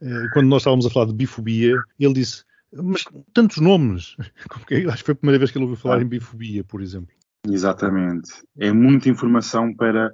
eh, 0.00 0.26
quando 0.32 0.48
nós 0.48 0.62
estávamos 0.62 0.86
a 0.86 0.90
falar 0.90 1.06
de 1.06 1.14
bifobia, 1.14 1.76
ele 1.98 2.14
disse 2.14 2.44
mas 2.74 3.04
tantos 3.32 3.58
nomes. 3.58 4.16
Acho 4.88 4.98
que 4.98 5.04
foi 5.04 5.12
a 5.12 5.16
primeira 5.16 5.38
vez 5.38 5.50
que 5.50 5.58
ele 5.58 5.64
ouviu 5.64 5.76
falar 5.76 5.98
ah. 5.98 6.02
em 6.02 6.06
bifobia, 6.06 6.64
por 6.64 6.80
exemplo. 6.80 7.14
Exatamente. 7.46 8.30
É 8.58 8.72
muita 8.72 9.08
informação 9.08 9.74
para 9.74 10.12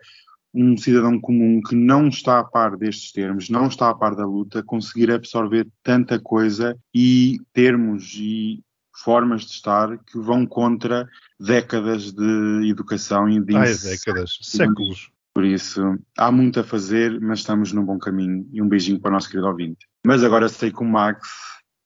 um 0.55 0.77
cidadão 0.77 1.21
comum 1.21 1.61
que 1.61 1.75
não 1.75 2.09
está 2.09 2.39
a 2.39 2.45
par 2.45 2.77
destes 2.77 3.13
termos, 3.13 3.49
não 3.51 3.67
está 3.67 3.91
a 3.91 3.95
par 3.95 4.15
da 4.15 4.25
luta, 4.25 4.63
conseguir 4.63 5.11
absorver 5.11 5.67
tanta 5.83 6.19
coisa 6.19 6.77
e 6.95 7.39
termos 7.53 8.15
e 8.19 8.63
formas 9.03 9.43
de 9.43 9.53
estar 9.53 9.97
que 9.99 10.19
vão 10.19 10.45
contra 10.45 11.09
décadas 11.39 12.13
de 12.13 12.69
educação 12.69 13.29
e 13.29 13.41
de 13.41 13.57
Ai, 13.57 13.75
décadas, 13.75 14.39
séculos. 14.43 15.11
Por 15.35 15.45
isso, 15.45 15.97
há 16.17 16.33
muito 16.33 16.59
a 16.59 16.65
fazer, 16.65 17.21
mas 17.21 17.41
estamos 17.41 17.73
num 17.73 17.85
bom 17.85 17.99
caminho. 17.99 18.49
E 18.53 18.61
um 18.61 18.69
beijinho 18.69 18.99
para 18.99 19.11
o 19.11 19.13
nosso 19.13 19.29
querido 19.29 19.47
ouvinte. 19.47 19.87
Mas 20.05 20.25
agora 20.25 20.49
sei 20.49 20.73
que 20.73 20.83
o 20.83 20.85
Max 20.85 21.29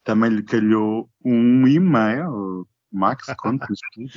também 0.04 0.30
lhe 0.30 0.42
calhou 0.42 1.10
um 1.22 1.66
e-mail 1.66 2.66
Max, 2.92 3.26
conta-nos 3.36 3.78
tudo. 3.94 4.10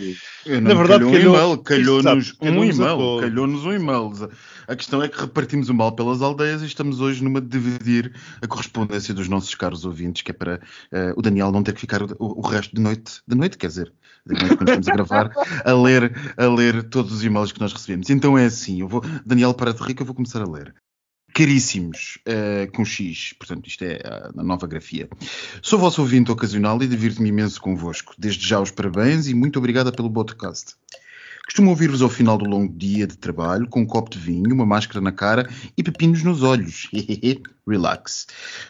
Na 0.61 0.73
verdade, 0.73 1.05
calhou 1.05 1.09
um 1.09 1.13
calhou- 1.13 1.35
e-mail, 1.35 1.57
calhou-nos 1.59 2.35
um 2.41 2.63
e-mail, 2.63 3.19
calhou-nos 3.21 3.65
um 3.65 3.73
e-mail. 3.73 4.29
A 4.67 4.75
questão 4.75 5.01
é 5.01 5.07
que 5.07 5.19
repartimos 5.19 5.69
o 5.69 5.73
mal 5.73 5.91
pelas 5.93 6.21
aldeias 6.21 6.61
e 6.61 6.65
estamos 6.65 6.99
hoje 6.99 7.23
numa 7.23 7.39
de 7.39 7.47
dividir 7.47 8.13
a 8.41 8.47
correspondência 8.47 9.13
dos 9.13 9.27
nossos 9.27 9.53
caros 9.55 9.85
ouvintes, 9.85 10.21
que 10.23 10.31
é 10.31 10.33
para 10.33 10.59
eh, 10.91 11.13
o 11.15 11.21
Daniel 11.21 11.51
não 11.51 11.63
ter 11.63 11.73
que 11.73 11.81
ficar 11.81 12.01
o, 12.03 12.15
o 12.19 12.41
resto 12.41 12.75
de 12.75 12.81
noite, 12.81 13.21
de 13.27 13.35
noite, 13.35 13.57
quer 13.57 13.67
dizer, 13.67 13.93
de 14.25 14.33
noite 14.33 14.57
quando 14.57 14.69
estamos 14.69 14.87
a 14.87 14.91
gravar, 14.91 15.31
a 15.63 15.73
ler, 15.73 16.33
a 16.37 16.45
ler 16.47 16.83
todos 16.83 17.11
os 17.11 17.23
e-mails 17.23 17.51
que 17.51 17.59
nós 17.59 17.71
recebemos. 17.71 18.09
Então 18.09 18.37
é 18.37 18.45
assim, 18.45 18.81
eu 18.81 18.87
vou, 18.87 19.01
Daniel, 19.25 19.53
para 19.53 19.73
de 19.73 19.81
rir 19.83 19.93
que 19.93 20.01
eu 20.01 20.05
vou 20.05 20.15
começar 20.15 20.41
a 20.41 20.49
ler. 20.49 20.73
Caríssimos, 21.35 22.17
eh, 22.25 22.69
com 22.73 22.85
X, 22.85 23.33
portanto, 23.37 23.67
isto 23.67 23.83
é 23.83 23.99
a, 24.05 24.31
a 24.39 24.41
nova 24.41 24.65
grafia. 24.65 25.09
Sou 25.61 25.77
vosso 25.77 25.99
ouvinte 25.99 26.31
ocasional 26.31 26.81
e 26.81 26.87
divirto-me 26.87 27.27
imenso 27.27 27.59
convosco. 27.59 28.15
Desde 28.17 28.47
já 28.47 28.57
os 28.57 28.71
parabéns 28.71 29.27
e 29.27 29.33
muito 29.33 29.59
obrigada 29.59 29.91
pelo 29.91 30.09
podcast. 30.09 30.75
Costumo 31.43 31.71
ouvir-vos 31.71 32.01
ao 32.01 32.07
final 32.07 32.37
do 32.37 32.45
longo 32.45 32.73
dia 32.73 33.05
de 33.05 33.17
trabalho, 33.17 33.67
com 33.67 33.81
um 33.81 33.85
copo 33.85 34.09
de 34.11 34.17
vinho, 34.17 34.53
uma 34.53 34.65
máscara 34.65 35.01
na 35.01 35.11
cara 35.11 35.49
e 35.77 35.83
pepinos 35.83 36.23
nos 36.23 36.41
olhos. 36.41 36.89
Relax. 37.67 38.27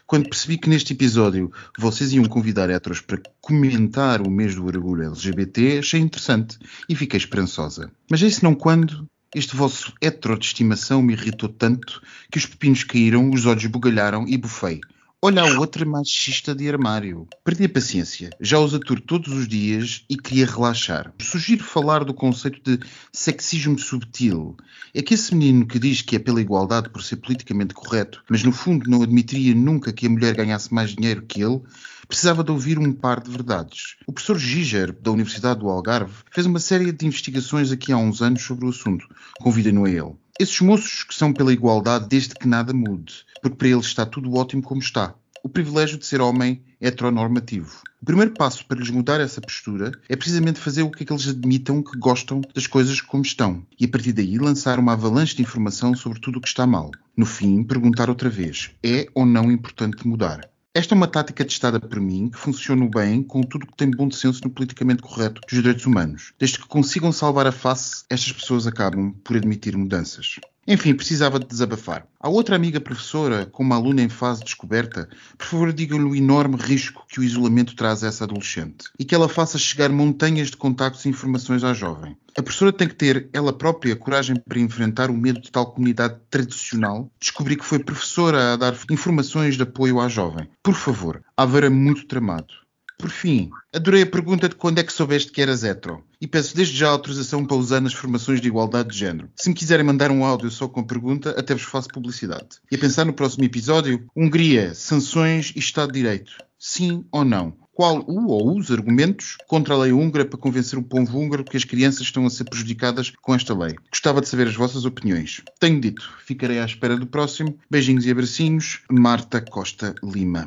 Quando 0.07 0.27
percebi 0.27 0.57
que 0.57 0.67
neste 0.67 0.93
episódio 0.93 1.51
vocês 1.77 2.13
iam 2.13 2.25
convidar 2.25 2.71
heteros 2.71 2.99
para 2.99 3.21
comentar 3.39 4.25
o 4.25 4.29
mês 4.31 4.55
do 4.55 4.65
orgulho 4.65 5.03
LGBT, 5.03 5.77
achei 5.77 5.99
interessante 5.99 6.57
e 6.89 6.95
fiquei 6.95 7.19
esperançosa. 7.19 7.91
Mas 8.09 8.23
é 8.23 8.43
não 8.43 8.55
quando 8.55 9.07
este 9.35 9.53
vosso 9.53 9.91
hetero 10.01 10.39
de 10.39 10.45
estimação 10.45 11.01
me 11.01 11.11
irritou 11.11 11.49
tanto 11.49 12.01
que 12.31 12.37
os 12.37 12.45
pepinos 12.45 12.85
caíram, 12.85 13.29
os 13.31 13.45
olhos 13.45 13.65
bugalharam 13.65 14.25
e 14.25 14.37
bufei. 14.37 14.79
Olha 15.21 15.41
a 15.41 15.59
outra 15.59 15.83
machista 15.83 16.55
de 16.55 16.69
armário. 16.69 17.27
Perdi 17.43 17.65
a 17.65 17.69
paciência. 17.69 18.29
Já 18.39 18.59
os 18.59 18.73
aturo 18.73 19.01
todos 19.01 19.33
os 19.33 19.45
dias 19.45 20.05
e 20.09 20.15
queria 20.15 20.45
relaxar. 20.45 21.11
Sugiro 21.19 21.63
falar 21.65 22.05
do 22.05 22.13
conceito 22.13 22.61
de 22.63 22.85
sexismo 23.11 23.77
subtil. 23.77 24.55
É 24.93 25.01
que 25.01 25.15
esse 25.15 25.35
menino 25.35 25.65
que 25.65 25.79
diz 25.79 26.01
que 26.01 26.15
é 26.15 26.19
pela 26.19 26.39
igualdade 26.39 26.89
por 26.89 27.03
ser 27.03 27.17
politicamente 27.17 27.73
correto, 27.73 28.23
mas 28.29 28.43
no 28.43 28.53
fundo 28.53 28.89
não 28.89 29.01
admitiria 29.01 29.53
nunca 29.53 29.91
que 29.91 30.05
a 30.05 30.09
mulher 30.09 30.33
ganhasse 30.33 30.73
mais 30.73 30.95
dinheiro 30.95 31.23
que 31.23 31.43
ele, 31.43 31.59
precisava 32.07 32.43
de 32.43 32.51
ouvir 32.51 32.77
um 32.79 32.91
par 32.91 33.21
de 33.21 33.29
verdades. 33.29 33.95
O 34.07 34.13
professor 34.13 34.37
Giger, 34.37 34.91
da 34.93 35.11
Universidade 35.11 35.59
do 35.59 35.69
Algarve, 35.69 36.13
fez 36.31 36.45
uma 36.45 36.59
série 36.59 36.91
de 36.91 37.05
investigações 37.05 37.71
aqui 37.71 37.91
há 37.91 37.97
uns 37.97 38.21
anos 38.21 38.41
sobre 38.41 38.65
o 38.65 38.69
assunto. 38.69 39.07
Convidem-no 39.39 39.85
a 39.85 39.89
ele. 39.89 40.15
Esses 40.39 40.59
moços 40.59 41.03
que 41.03 41.15
são 41.15 41.31
pela 41.31 41.53
igualdade 41.53 42.07
desde 42.09 42.35
que 42.35 42.47
nada 42.47 42.73
mude, 42.73 43.25
porque 43.41 43.57
para 43.57 43.67
eles 43.69 43.85
está 43.85 44.05
tudo 44.05 44.33
ótimo 44.33 44.61
como 44.61 44.81
está. 44.81 45.15
O 45.43 45.49
privilégio 45.49 45.97
de 45.97 46.05
ser 46.05 46.21
homem 46.21 46.61
heteronormativo. 46.81 47.71
O 48.01 48.05
primeiro 48.05 48.31
passo 48.31 48.65
para 48.65 48.79
lhes 48.79 48.89
mudar 48.89 49.21
essa 49.21 49.39
postura 49.39 49.91
é 50.09 50.15
precisamente 50.15 50.59
fazer 50.59 50.83
o 50.83 50.91
que 50.91 51.03
é 51.03 51.05
que 51.05 51.13
eles 51.13 51.27
admitam 51.27 51.81
que 51.81 51.97
gostam 51.97 52.41
das 52.53 52.67
coisas 52.67 52.99
como 52.99 53.23
estão 53.23 53.65
e 53.79 53.85
a 53.85 53.87
partir 53.87 54.11
daí 54.11 54.37
lançar 54.37 54.77
uma 54.79 54.93
avalanche 54.93 55.35
de 55.35 55.41
informação 55.41 55.95
sobre 55.95 56.19
tudo 56.19 56.39
o 56.39 56.41
que 56.41 56.47
está 56.47 56.67
mal. 56.67 56.91
No 57.15 57.25
fim, 57.25 57.63
perguntar 57.63 58.09
outra 58.09 58.29
vez: 58.29 58.71
é 58.83 59.07
ou 59.13 59.25
não 59.25 59.51
importante 59.51 60.07
mudar? 60.07 60.49
Esta 60.77 60.93
é 60.93 60.97
uma 60.97 61.07
tática 61.07 61.45
testada 61.45 61.79
por 61.79 62.01
mim 62.01 62.29
que 62.29 62.37
funciona 62.37 62.85
bem 62.85 63.23
com 63.23 63.39
tudo 63.41 63.65
que 63.65 63.77
tem 63.77 63.89
bom 63.89 64.11
senso 64.11 64.41
no 64.43 64.49
politicamente 64.49 65.01
correto 65.01 65.39
dos 65.39 65.49
direitos 65.49 65.85
humanos. 65.85 66.33
Desde 66.37 66.59
que 66.59 66.67
consigam 66.67 67.13
salvar 67.13 67.47
a 67.47 67.51
face, 67.53 68.03
estas 68.09 68.33
pessoas 68.33 68.67
acabam 68.67 69.13
por 69.23 69.37
admitir 69.37 69.77
mudanças. 69.77 70.37
Enfim, 70.67 70.95
precisava 70.95 71.39
de 71.39 71.45
desabafar. 71.45 72.07
A 72.19 72.27
outra 72.27 72.55
amiga 72.55 72.81
professora, 72.81 73.45
com 73.45 73.61
uma 73.61 73.75
aluna 73.75 74.01
em 74.01 74.09
fase 74.09 74.39
de 74.39 74.45
descoberta, 74.45 75.07
por 75.37 75.45
favor 75.45 75.71
digam-lhe 75.71 76.05
o 76.05 76.15
enorme 76.15 76.55
risco 76.55 77.05
que 77.07 77.19
o 77.19 77.23
isolamento 77.23 77.75
traz 77.75 78.03
a 78.03 78.07
essa 78.07 78.23
adolescente 78.23 78.85
e 78.97 79.05
que 79.05 79.13
ela 79.13 79.29
faça 79.29 79.59
chegar 79.59 79.89
montanhas 79.89 80.49
de 80.49 80.57
contactos 80.57 81.05
e 81.05 81.09
informações 81.09 81.63
à 81.63 81.71
jovem. 81.71 82.17
A 82.35 82.41
professora 82.41 82.73
tem 82.73 82.87
que 82.87 82.95
ter, 82.95 83.29
ela 83.31 83.53
própria, 83.53 83.95
coragem 83.95 84.35
para 84.37 84.59
enfrentar 84.59 85.11
o 85.11 85.17
medo 85.17 85.39
de 85.39 85.51
tal 85.51 85.71
comunidade 85.71 86.19
tradicional, 86.31 87.11
descobrir 87.19 87.57
que 87.57 87.65
foi 87.65 87.77
professora 87.77 88.53
a 88.53 88.55
dar 88.55 88.75
informações 88.89 89.55
de 89.55 89.63
apoio 89.63 89.99
à 89.99 90.09
jovem. 90.09 90.49
Por 90.63 90.73
favor, 90.73 91.23
é 91.37 91.69
muito 91.69 92.07
tramado. 92.07 92.65
Por 92.97 93.09
fim, 93.09 93.49
adorei 93.73 94.03
a 94.03 94.07
pergunta 94.07 94.49
de 94.49 94.55
quando 94.55 94.79
é 94.79 94.83
que 94.83 94.91
soubeste 94.91 95.31
que 95.31 95.41
eras 95.41 95.63
hetero. 95.63 96.03
E 96.25 96.27
peço 96.27 96.55
desde 96.55 96.75
já 96.75 96.89
autorização 96.89 97.45
para 97.45 97.55
usar 97.55 97.79
nas 97.79 97.93
formações 97.93 98.41
de 98.41 98.47
igualdade 98.47 98.89
de 98.89 98.97
género. 98.97 99.29
Se 99.35 99.47
me 99.47 99.53
quiserem 99.53 99.85
mandar 99.85 100.09
um 100.09 100.25
áudio 100.25 100.49
só 100.49 100.67
com 100.67 100.83
pergunta, 100.83 101.29
até 101.37 101.53
vos 101.53 101.61
faço 101.61 101.87
publicidade. 101.89 102.57
E 102.71 102.75
a 102.75 102.79
pensar 102.79 103.05
no 103.05 103.13
próximo 103.13 103.43
episódio, 103.43 104.07
Hungria, 104.17 104.73
sanções 104.73 105.53
e 105.55 105.59
Estado 105.59 105.91
de 105.91 105.99
Direito. 105.99 106.31
Sim 106.57 107.05
ou 107.11 107.23
não? 107.23 107.55
Qual 107.75 108.03
o 108.07 108.29
ou 108.29 108.57
os 108.57 108.71
argumentos 108.71 109.37
contra 109.47 109.75
a 109.75 109.77
lei 109.77 109.91
húngara 109.91 110.25
para 110.25 110.39
convencer 110.39 110.79
o 110.79 110.83
povo 110.83 111.15
húngaro 111.15 111.43
que 111.43 111.57
as 111.57 111.63
crianças 111.63 112.01
estão 112.01 112.25
a 112.25 112.29
ser 112.31 112.45
prejudicadas 112.45 113.13
com 113.21 113.35
esta 113.35 113.55
lei? 113.55 113.75
Gostava 113.91 114.19
de 114.19 114.27
saber 114.27 114.47
as 114.47 114.55
vossas 114.55 114.83
opiniões. 114.83 115.43
Tenho 115.59 115.79
dito, 115.79 116.11
ficarei 116.25 116.57
à 116.57 116.65
espera 116.65 116.97
do 116.97 117.05
próximo. 117.05 117.55
Beijinhos 117.69 118.07
e 118.07 118.09
abracinhos. 118.09 118.81
Marta 118.89 119.39
Costa 119.41 119.93
Lima. 120.03 120.43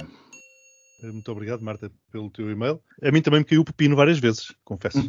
Muito 1.02 1.31
obrigado, 1.31 1.62
Marta, 1.62 1.90
pelo 2.11 2.31
teu 2.31 2.50
e-mail. 2.50 2.81
A 3.02 3.11
mim 3.12 3.23
também 3.23 3.40
me 3.40 3.45
caiu 3.45 3.61
o 3.61 3.64
pepino 3.64 3.95
várias 3.95 4.19
vezes, 4.19 4.52
confesso. 4.64 4.99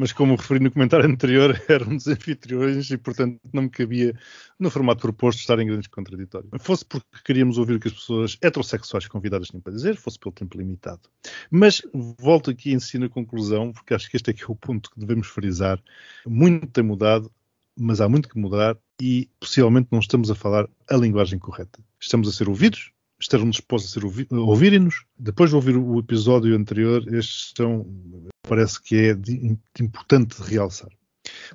Mas 0.00 0.14
como 0.14 0.34
referi 0.34 0.60
no 0.60 0.70
comentário 0.70 1.04
anterior, 1.04 1.60
eram 1.68 1.94
dos 1.94 2.08
anfitriões 2.08 2.90
e, 2.90 2.96
portanto, 2.96 3.38
não 3.52 3.64
me 3.64 3.68
cabia, 3.68 4.18
no 4.58 4.70
formato 4.70 5.02
proposto, 5.02 5.40
estar 5.40 5.58
em 5.58 5.66
grandes 5.66 5.88
contraditórios. 5.88 6.50
Fosse 6.60 6.86
porque 6.86 7.06
queríamos 7.22 7.58
ouvir 7.58 7.74
o 7.74 7.80
que 7.80 7.88
as 7.88 7.94
pessoas 7.94 8.38
heterossexuais 8.40 9.06
convidadas 9.06 9.48
tinham 9.48 9.60
para 9.60 9.74
dizer, 9.74 9.96
fosse 9.96 10.18
pelo 10.18 10.32
tempo 10.32 10.56
limitado. 10.56 11.02
Mas 11.50 11.82
volto 12.18 12.48
aqui 12.50 12.72
em 12.72 12.80
si 12.80 12.98
na 12.98 13.10
conclusão, 13.10 13.72
porque 13.72 13.92
acho 13.92 14.08
que 14.10 14.16
este 14.16 14.30
é 14.30 14.32
que 14.32 14.42
é 14.42 14.46
o 14.48 14.56
ponto 14.56 14.90
que 14.90 14.98
devemos 14.98 15.26
frisar. 15.26 15.78
Muito 16.26 16.66
tem 16.68 16.82
mudado, 16.82 17.30
mas 17.76 18.00
há 18.00 18.08
muito 18.08 18.26
que 18.26 18.38
mudar 18.38 18.78
e, 19.02 19.28
possivelmente, 19.38 19.88
não 19.90 20.00
estamos 20.00 20.30
a 20.30 20.34
falar 20.34 20.66
a 20.88 20.96
linguagem 20.96 21.38
correta. 21.38 21.78
Estamos 22.00 22.26
a 22.26 22.32
ser 22.32 22.48
ouvidos, 22.48 22.90
estarão 23.20 23.50
dispostos 23.50 23.96
a, 24.02 24.04
ouvi- 24.06 24.26
a 24.30 24.36
ouvirem-nos. 24.36 25.04
Depois 25.18 25.50
de 25.50 25.56
ouvir 25.56 25.76
o 25.76 25.98
episódio 25.98 26.56
anterior, 26.56 27.02
estes 27.14 27.52
são, 27.56 27.86
parece 28.42 28.82
que 28.82 28.96
é 28.96 29.14
de- 29.14 29.56
de 29.76 29.84
importante 29.84 30.40
realçar. 30.42 30.88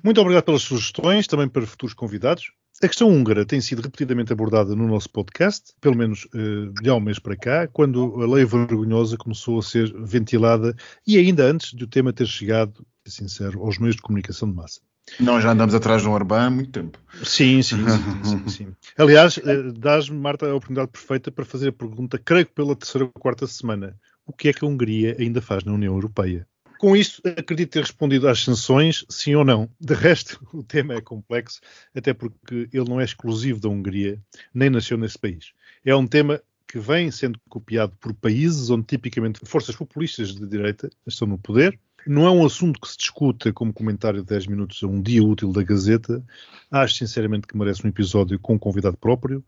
Muito 0.02 0.20
obrigado 0.20 0.44
pelas 0.44 0.62
sugestões, 0.62 1.26
também 1.26 1.48
para 1.48 1.66
futuros 1.66 1.94
convidados. 1.94 2.52
A 2.82 2.88
questão 2.88 3.08
húngara 3.08 3.46
tem 3.46 3.58
sido 3.60 3.80
repetidamente 3.80 4.32
abordada 4.32 4.76
no 4.76 4.86
nosso 4.86 5.08
podcast, 5.08 5.72
pelo 5.80 5.96
menos 5.96 6.28
eh, 6.34 6.70
de 6.82 6.90
há 6.90 6.94
um 6.94 7.00
mês 7.00 7.18
para 7.18 7.34
cá, 7.34 7.66
quando 7.66 8.22
a 8.22 8.26
lei 8.26 8.44
vergonhosa 8.44 9.16
começou 9.16 9.58
a 9.58 9.62
ser 9.62 9.90
ventilada 10.04 10.76
e 11.06 11.16
ainda 11.16 11.44
antes 11.50 11.72
de 11.72 11.84
o 11.84 11.86
tema 11.86 12.12
ter 12.12 12.26
chegado, 12.26 12.86
sincero, 13.06 13.62
aos 13.62 13.78
meios 13.78 13.96
de 13.96 14.02
comunicação 14.02 14.48
de 14.50 14.54
massa. 14.54 14.80
Nós 15.20 15.42
já 15.42 15.52
andamos 15.52 15.74
atrás 15.74 16.02
de 16.02 16.08
um 16.08 16.12
Orbán 16.12 16.46
há 16.46 16.50
muito 16.50 16.70
tempo. 16.70 16.98
Sim, 17.22 17.62
sim, 17.62 17.84
sim, 17.88 18.24
sim, 18.24 18.48
sim. 18.50 18.76
Aliás, 18.98 19.38
eh, 19.38 19.72
dás-me, 19.76 20.18
Marta, 20.18 20.46
a 20.46 20.54
oportunidade 20.54 20.90
perfeita 20.90 21.30
para 21.30 21.44
fazer 21.44 21.68
a 21.68 21.72
pergunta, 21.72 22.18
creio 22.18 22.46
que 22.46 22.52
pela 22.52 22.76
terceira 22.76 23.04
ou 23.04 23.12
quarta 23.12 23.46
semana. 23.46 23.96
O 24.26 24.32
que 24.32 24.48
é 24.48 24.52
que 24.52 24.64
a 24.64 24.68
Hungria 24.68 25.16
ainda 25.18 25.40
faz 25.40 25.64
na 25.64 25.72
União 25.72 25.94
Europeia? 25.94 26.46
Com 26.78 26.94
isto, 26.94 27.22
acredito 27.26 27.70
ter 27.70 27.80
respondido 27.80 28.28
às 28.28 28.40
sanções, 28.40 29.06
sim 29.08 29.34
ou 29.34 29.44
não. 29.44 29.70
De 29.80 29.94
resto, 29.94 30.38
o 30.52 30.62
tema 30.62 30.94
é 30.94 31.00
complexo, 31.00 31.60
até 31.94 32.12
porque 32.12 32.68
ele 32.72 32.88
não 32.88 33.00
é 33.00 33.04
exclusivo 33.04 33.60
da 33.60 33.68
Hungria, 33.68 34.20
nem 34.52 34.68
nasceu 34.68 34.98
nesse 34.98 35.18
país. 35.18 35.52
É 35.84 35.94
um 35.94 36.06
tema 36.06 36.42
que 36.68 36.78
vem 36.78 37.10
sendo 37.10 37.38
copiado 37.48 37.96
por 38.00 38.12
países 38.12 38.68
onde 38.70 38.84
tipicamente 38.84 39.40
forças 39.44 39.76
populistas 39.76 40.34
de 40.34 40.46
direita 40.46 40.90
estão 41.06 41.26
no 41.26 41.38
poder. 41.38 41.78
Não 42.06 42.24
é 42.24 42.30
um 42.30 42.46
assunto 42.46 42.80
que 42.80 42.88
se 42.88 42.96
discuta 42.96 43.52
como 43.52 43.72
comentário 43.72 44.20
de 44.20 44.26
10 44.26 44.46
minutos 44.46 44.80
a 44.82 44.86
um 44.86 45.02
dia 45.02 45.24
útil 45.24 45.52
da 45.52 45.62
Gazeta. 45.62 46.24
Acho 46.70 46.94
sinceramente 46.94 47.46
que 47.48 47.56
merece 47.56 47.84
um 47.84 47.88
episódio 47.88 48.38
com 48.38 48.54
um 48.54 48.58
convidado 48.58 48.96
próprio, 48.96 49.44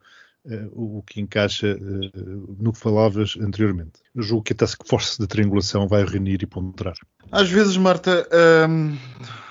o 0.72 1.02
que 1.02 1.20
encaixa 1.20 1.68
eh, 1.68 2.10
no 2.58 2.72
que 2.72 2.78
falavas 2.78 3.36
anteriormente. 3.40 4.00
Eu 4.14 4.22
julgo 4.22 4.44
que 4.44 4.52
a 4.52 4.56
Task 4.56 4.80
Force 4.86 5.18
de 5.18 5.26
triangulação 5.26 5.86
vai 5.86 6.04
reunir 6.04 6.42
e 6.42 6.46
ponderar. 6.46 6.94
Às 7.30 7.50
vezes, 7.50 7.76
Marta, 7.76 8.26
hum, 8.68 8.96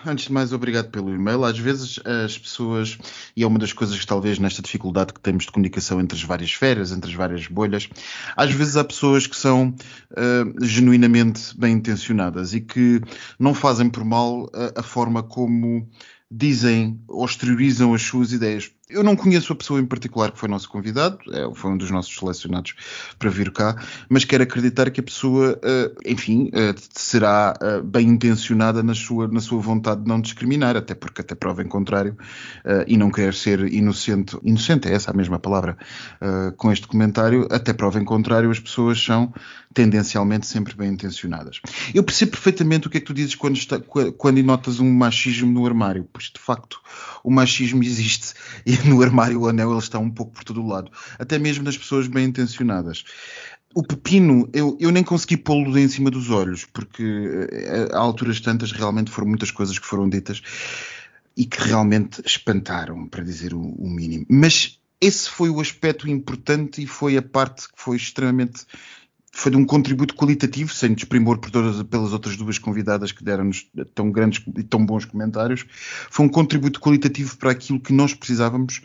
antes 0.05 0.25
de 0.25 0.33
mais, 0.33 0.51
obrigado 0.51 0.89
pelo 0.89 1.13
e-mail. 1.13 1.43
Às 1.43 1.59
vezes 1.59 1.99
as 2.03 2.37
pessoas, 2.37 2.97
e 3.35 3.43
é 3.43 3.47
uma 3.47 3.59
das 3.59 3.71
coisas 3.71 3.99
que 3.99 4.07
talvez 4.07 4.39
nesta 4.39 4.61
dificuldade 4.61 5.13
que 5.13 5.19
temos 5.19 5.45
de 5.45 5.51
comunicação 5.51 6.01
entre 6.01 6.17
as 6.17 6.23
várias 6.23 6.49
esferas, 6.49 6.91
entre 6.91 7.11
as 7.11 7.15
várias 7.15 7.47
bolhas, 7.47 7.87
às 8.35 8.51
vezes 8.51 8.75
há 8.77 8.83
pessoas 8.83 9.27
que 9.27 9.35
são 9.35 9.75
uh, 10.11 10.65
genuinamente 10.65 11.55
bem 11.57 11.73
intencionadas 11.73 12.53
e 12.53 12.61
que 12.61 12.99
não 13.37 13.53
fazem 13.53 13.89
por 13.89 14.03
mal 14.03 14.49
a, 14.53 14.79
a 14.79 14.83
forma 14.83 15.21
como 15.21 15.87
dizem 16.29 16.99
ou 17.07 17.25
exteriorizam 17.25 17.93
as 17.93 18.01
suas 18.01 18.33
ideias. 18.33 18.71
Eu 18.89 19.03
não 19.03 19.17
conheço 19.17 19.51
a 19.51 19.55
pessoa 19.55 19.81
em 19.81 19.85
particular 19.85 20.31
que 20.31 20.39
foi 20.39 20.47
nosso 20.47 20.69
convidado, 20.69 21.17
é, 21.33 21.53
foi 21.53 21.71
um 21.71 21.77
dos 21.77 21.91
nossos 21.91 22.15
selecionados 22.15 22.73
para 23.19 23.29
vir 23.29 23.51
cá, 23.51 23.75
mas 24.07 24.23
quero 24.23 24.43
acreditar 24.43 24.89
que 24.91 25.01
a 25.01 25.03
pessoa, 25.03 25.59
uh, 25.61 25.97
enfim, 26.05 26.49
uh, 26.53 26.73
será 26.93 27.53
uh, 27.61 27.83
bem 27.83 28.07
intencionada 28.07 28.81
na 28.81 28.95
sua, 28.95 29.27
na 29.27 29.41
sua 29.41 29.59
vontade 29.59 30.03
de 30.03 30.07
não 30.07 30.21
discriminar, 30.21 30.77
até 30.77 30.95
porque 30.95 31.19
até 31.19 31.35
prova 31.35 31.61
em 31.61 31.67
contrário, 31.67 32.17
e 32.87 32.97
não 32.97 33.11
quer 33.11 33.33
ser 33.33 33.59
inocente, 33.71 34.37
inocente 34.43 34.87
é 34.87 34.93
essa 34.93 35.11
a 35.11 35.13
mesma 35.13 35.39
palavra, 35.39 35.77
com 36.55 36.71
este 36.71 36.87
comentário, 36.87 37.47
até 37.51 37.73
prova 37.73 37.99
em 37.99 38.05
contrário, 38.05 38.49
as 38.49 38.59
pessoas 38.59 39.01
são 39.01 39.33
tendencialmente 39.73 40.47
sempre 40.47 40.75
bem 40.75 40.91
intencionadas. 40.91 41.61
Eu 41.93 42.03
percebo 42.03 42.31
perfeitamente 42.31 42.87
o 42.87 42.89
que 42.89 42.97
é 42.97 42.99
que 42.99 43.05
tu 43.05 43.13
dizes 43.13 43.35
quando, 43.35 43.57
está, 43.57 43.79
quando 43.79 44.41
notas 44.41 44.79
um 44.79 44.91
machismo 44.91 45.51
no 45.51 45.65
armário, 45.65 46.07
pois 46.11 46.25
de 46.25 46.39
facto 46.39 46.81
o 47.23 47.31
machismo 47.31 47.83
existe 47.83 48.33
e 48.65 48.76
no 48.85 49.01
armário 49.01 49.41
o 49.41 49.47
anel 49.47 49.71
ele 49.71 49.79
está 49.79 49.99
um 49.99 50.09
pouco 50.09 50.33
por 50.33 50.43
todo 50.43 50.61
o 50.61 50.67
lado, 50.67 50.91
até 51.17 51.37
mesmo 51.37 51.63
nas 51.63 51.77
pessoas 51.77 52.07
bem 52.07 52.25
intencionadas. 52.25 53.03
O 53.75 53.83
pepino, 53.83 54.49
eu, 54.53 54.77
eu 54.79 54.91
nem 54.91 55.03
consegui 55.03 55.37
pô-lo 55.37 55.77
em 55.77 55.87
cima 55.87 56.09
dos 56.09 56.31
olhos, 56.31 56.65
porque 56.65 57.03
eh, 57.51 57.89
a 57.93 57.97
alturas 57.99 58.39
tantas 58.39 58.71
realmente 58.71 59.11
foram 59.11 59.27
muitas 59.27 59.51
coisas 59.51 59.77
que 59.77 59.85
foram 59.85 60.09
ditas 60.09 60.41
e 61.35 61.45
que 61.45 61.61
realmente 61.61 62.21
espantaram, 62.25 63.07
para 63.07 63.23
dizer 63.23 63.53
o, 63.53 63.61
o 63.61 63.87
mínimo. 63.87 64.25
Mas 64.29 64.79
esse 64.99 65.29
foi 65.29 65.49
o 65.49 65.61
aspecto 65.61 66.09
importante 66.09 66.81
e 66.81 66.87
foi 66.87 67.17
a 67.17 67.21
parte 67.21 67.67
que 67.67 67.75
foi 67.75 67.97
extremamente 67.97 68.65
foi 69.37 69.51
de 69.51 69.57
um 69.57 69.63
contributo 69.63 70.15
qualitativo, 70.15 70.73
sem 70.73 70.95
desprimor 70.95 71.37
por 71.37 71.51
todas, 71.51 71.83
pelas 71.83 72.11
outras 72.11 72.35
duas 72.35 72.57
convidadas 72.57 73.11
que 73.11 73.23
deram-nos 73.23 73.69
tão 73.93 74.11
grandes 74.11 74.43
e 74.57 74.63
tão 74.63 74.83
bons 74.83 75.05
comentários, 75.05 75.63
foi 76.09 76.25
um 76.25 76.29
contributo 76.29 76.79
qualitativo 76.79 77.37
para 77.37 77.51
aquilo 77.51 77.79
que 77.79 77.93
nós 77.93 78.15
precisávamos 78.15 78.81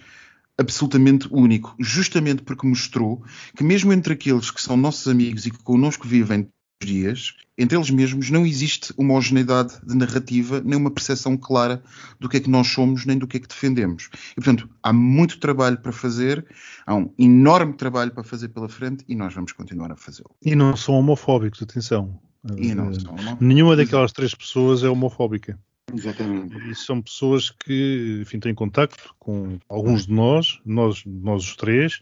absolutamente 0.59 1.27
único, 1.31 1.75
justamente 1.81 2.43
porque 2.43 2.67
mostrou 2.67 3.25
que 3.57 3.65
mesmo 3.65 3.95
entre 3.95 4.13
aqueles 4.13 4.51
que 4.51 4.61
são 4.61 4.77
nossos 4.77 5.09
amigos 5.09 5.47
e 5.47 5.51
que 5.51 5.63
connosco 5.63 6.07
vivem 6.07 6.47
dias, 6.81 7.35
entre 7.57 7.77
eles 7.77 7.91
mesmos 7.91 8.31
não 8.31 8.47
existe 8.47 8.93
uma 8.97 9.13
homogeneidade 9.13 9.75
de 9.87 9.95
narrativa, 9.95 10.61
nem 10.65 10.79
uma 10.79 10.91
percepção 10.91 11.37
clara 11.37 11.83
do 12.19 12.29
que 12.29 12.39
é 12.39 12.41
que 12.41 12.51
nós 12.51 12.69
somos, 12.69 13.05
nem 13.07 13.19
do 13.19 13.27
que 13.27 13.37
é 13.37 13.41
que 13.41 13.49
defendemos. 13.49 14.09
E, 14.33 14.35
portanto, 14.37 14.69
há 14.83 14.93
muito 14.93 15.39
trabalho 15.39 15.79
para 15.79 15.93
fazer, 15.93 16.45
há 16.87 16.95
um 16.95 17.13
enorme 17.19 17.75
trabalho 17.75 18.11
para 18.11 18.25
fazer 18.25 18.49
pela 18.49 18.69
frente 18.69 19.05
e 19.09 19.15
nós 19.15 19.35
vamos 19.35 19.53
continuar 19.53 19.93
a 19.93 19.97
fazê-lo. 19.97 20.31
E 20.43 20.55
não 20.55 20.77
são 20.77 20.95
homofóbicos, 20.95 21.63
atenção. 21.63 22.19
E 22.57 22.75
não 22.75 22.93
são 22.93 23.13
homofóbicos. 23.13 23.47
Nenhuma 23.47 23.77
daquelas 23.77 24.13
três 24.13 24.35
pessoas 24.35 24.83
é 24.83 24.89
homofóbica. 24.89 25.59
Exatamente. 25.93 26.57
E 26.71 26.75
são 26.75 27.03
pessoas 27.03 27.51
que, 27.51 28.21
enfim, 28.23 28.41
têm 28.41 28.55
contacto 28.55 29.15
com 29.19 29.59
alguns 29.69 30.07
de 30.07 30.13
nós, 30.13 30.61
nós, 30.65 31.03
nós 31.07 31.45
os 31.45 31.57
três. 31.57 32.01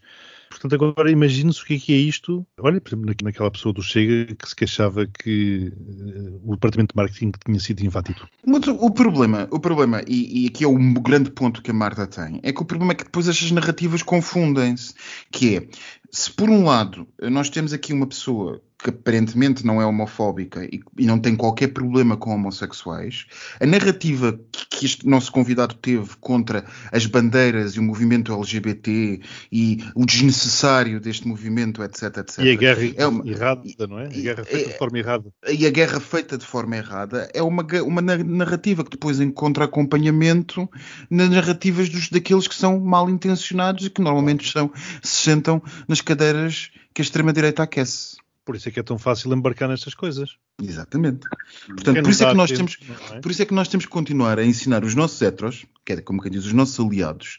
Portanto, 0.49 0.75
agora 0.75 1.09
imagine-se 1.09 1.61
o 1.61 1.65
que 1.65 1.75
é, 1.75 1.79
que 1.79 1.93
é 1.93 1.97
isto. 1.97 2.45
Olha, 2.59 2.81
por 2.81 2.89
exemplo, 2.89 3.15
naquela 3.23 3.49
pessoa 3.49 3.73
do 3.73 3.81
Chega 3.81 4.35
que 4.35 4.49
se 4.49 4.55
queixava 4.55 5.07
que 5.07 5.71
uh, 5.75 6.41
o 6.43 6.55
departamento 6.55 6.93
de 6.93 7.01
marketing 7.01 7.31
tinha 7.45 7.59
sido 7.59 7.81
invadido. 7.81 8.27
Mas 8.45 8.67
o 8.67 8.91
problema, 8.91 9.47
o 9.49 9.59
problema 9.59 10.03
e, 10.05 10.43
e 10.43 10.47
aqui 10.47 10.65
é 10.65 10.67
o 10.67 10.77
grande 11.01 11.31
ponto 11.31 11.61
que 11.61 11.71
a 11.71 11.73
Marta 11.73 12.05
tem, 12.05 12.41
é 12.43 12.51
que 12.51 12.61
o 12.61 12.65
problema 12.65 12.91
é 12.91 12.95
que 12.95 13.05
depois 13.05 13.29
estas 13.29 13.49
narrativas 13.51 14.03
confundem-se. 14.03 14.93
Que 15.31 15.55
é, 15.55 15.67
se 16.11 16.31
por 16.31 16.49
um 16.49 16.65
lado 16.65 17.07
nós 17.21 17.49
temos 17.49 17.73
aqui 17.73 17.93
uma 17.93 18.07
pessoa 18.07 18.61
que 18.81 18.89
aparentemente 18.89 19.65
não 19.65 19.81
é 19.81 19.85
homofóbica 19.85 20.63
e, 20.65 20.81
e, 20.97 21.05
não 21.05 21.19
tem 21.19 21.35
qualquer 21.35 21.67
problema 21.67 22.17
com 22.17 22.33
homossexuais, 22.33 23.25
a 23.59 23.65
narrativa 23.65 24.39
que, 24.51 24.65
que, 24.69 24.85
este 24.85 25.07
nosso 25.07 25.31
convidado 25.31 25.75
teve 25.75 26.09
contra 26.19 26.65
as 26.91 27.05
bandeiras 27.05 27.73
e 27.73 27.79
o 27.79 27.83
movimento 27.83 28.33
LGBT 28.33 29.21
e 29.51 29.77
o 29.95 30.05
desnecessário 30.05 30.99
deste 30.99 31.27
movimento, 31.27 31.83
etc, 31.83 32.17
etc. 32.17 32.39
E 32.39 32.51
a 32.51 32.55
guerra 32.55 32.93
é 32.95 33.05
uma, 33.05 33.27
errada, 33.27 33.87
não 33.87 33.99
é? 33.99 34.05
A 34.05 34.09
guerra 34.09 34.43
feita 34.43 34.69
é, 34.69 34.71
de 34.71 34.77
forma 34.77 34.99
errada. 34.99 35.33
E 35.47 35.67
a 35.67 35.69
guerra 35.69 35.99
feita 35.99 36.37
de 36.37 36.45
forma 36.45 36.75
errada 36.75 37.29
é 37.33 37.43
uma, 37.43 37.65
uma 37.83 38.01
narrativa 38.01 38.83
que 38.83 38.91
depois 38.91 39.19
encontra 39.19 39.65
acompanhamento 39.65 40.67
nas 41.09 41.29
narrativas 41.29 41.89
dos, 41.89 42.09
daqueles 42.09 42.47
que 42.47 42.55
são 42.55 42.79
mal 42.79 43.09
intencionados 43.09 43.85
e 43.85 43.89
que 43.89 44.01
normalmente 44.01 44.51
são, 44.51 44.71
se 45.03 45.23
sentam 45.23 45.61
nas 45.87 46.00
cadeiras 46.01 46.71
que 46.93 47.01
a 47.01 47.03
extrema-direita 47.03 47.63
aquece. 47.63 48.17
Por 48.43 48.55
isso 48.55 48.67
é 48.67 48.71
que 48.71 48.79
é 48.79 48.83
tão 48.83 48.97
fácil 48.97 49.31
embarcar 49.33 49.69
nestas 49.69 49.93
coisas. 49.93 50.35
Exatamente. 50.61 51.27
Portanto, 51.67 52.01
por 52.01 52.09
isso, 52.09 52.23
é 52.23 52.29
que 52.29 52.35
nós 52.35 52.51
temos, 52.51 52.77
é? 53.11 53.19
por 53.19 53.31
isso 53.31 53.41
é 53.41 53.45
que 53.45 53.53
nós 53.53 53.67
temos 53.67 53.85
que 53.85 53.91
continuar 53.91 54.39
a 54.39 54.45
ensinar 54.45 54.83
os 54.83 54.95
nossos 54.95 55.21
heteros, 55.21 55.65
que 55.85 55.93
é 55.93 56.01
como 56.01 56.21
quem 56.21 56.31
diz, 56.31 56.45
os 56.45 56.53
nossos 56.53 56.83
aliados, 56.83 57.37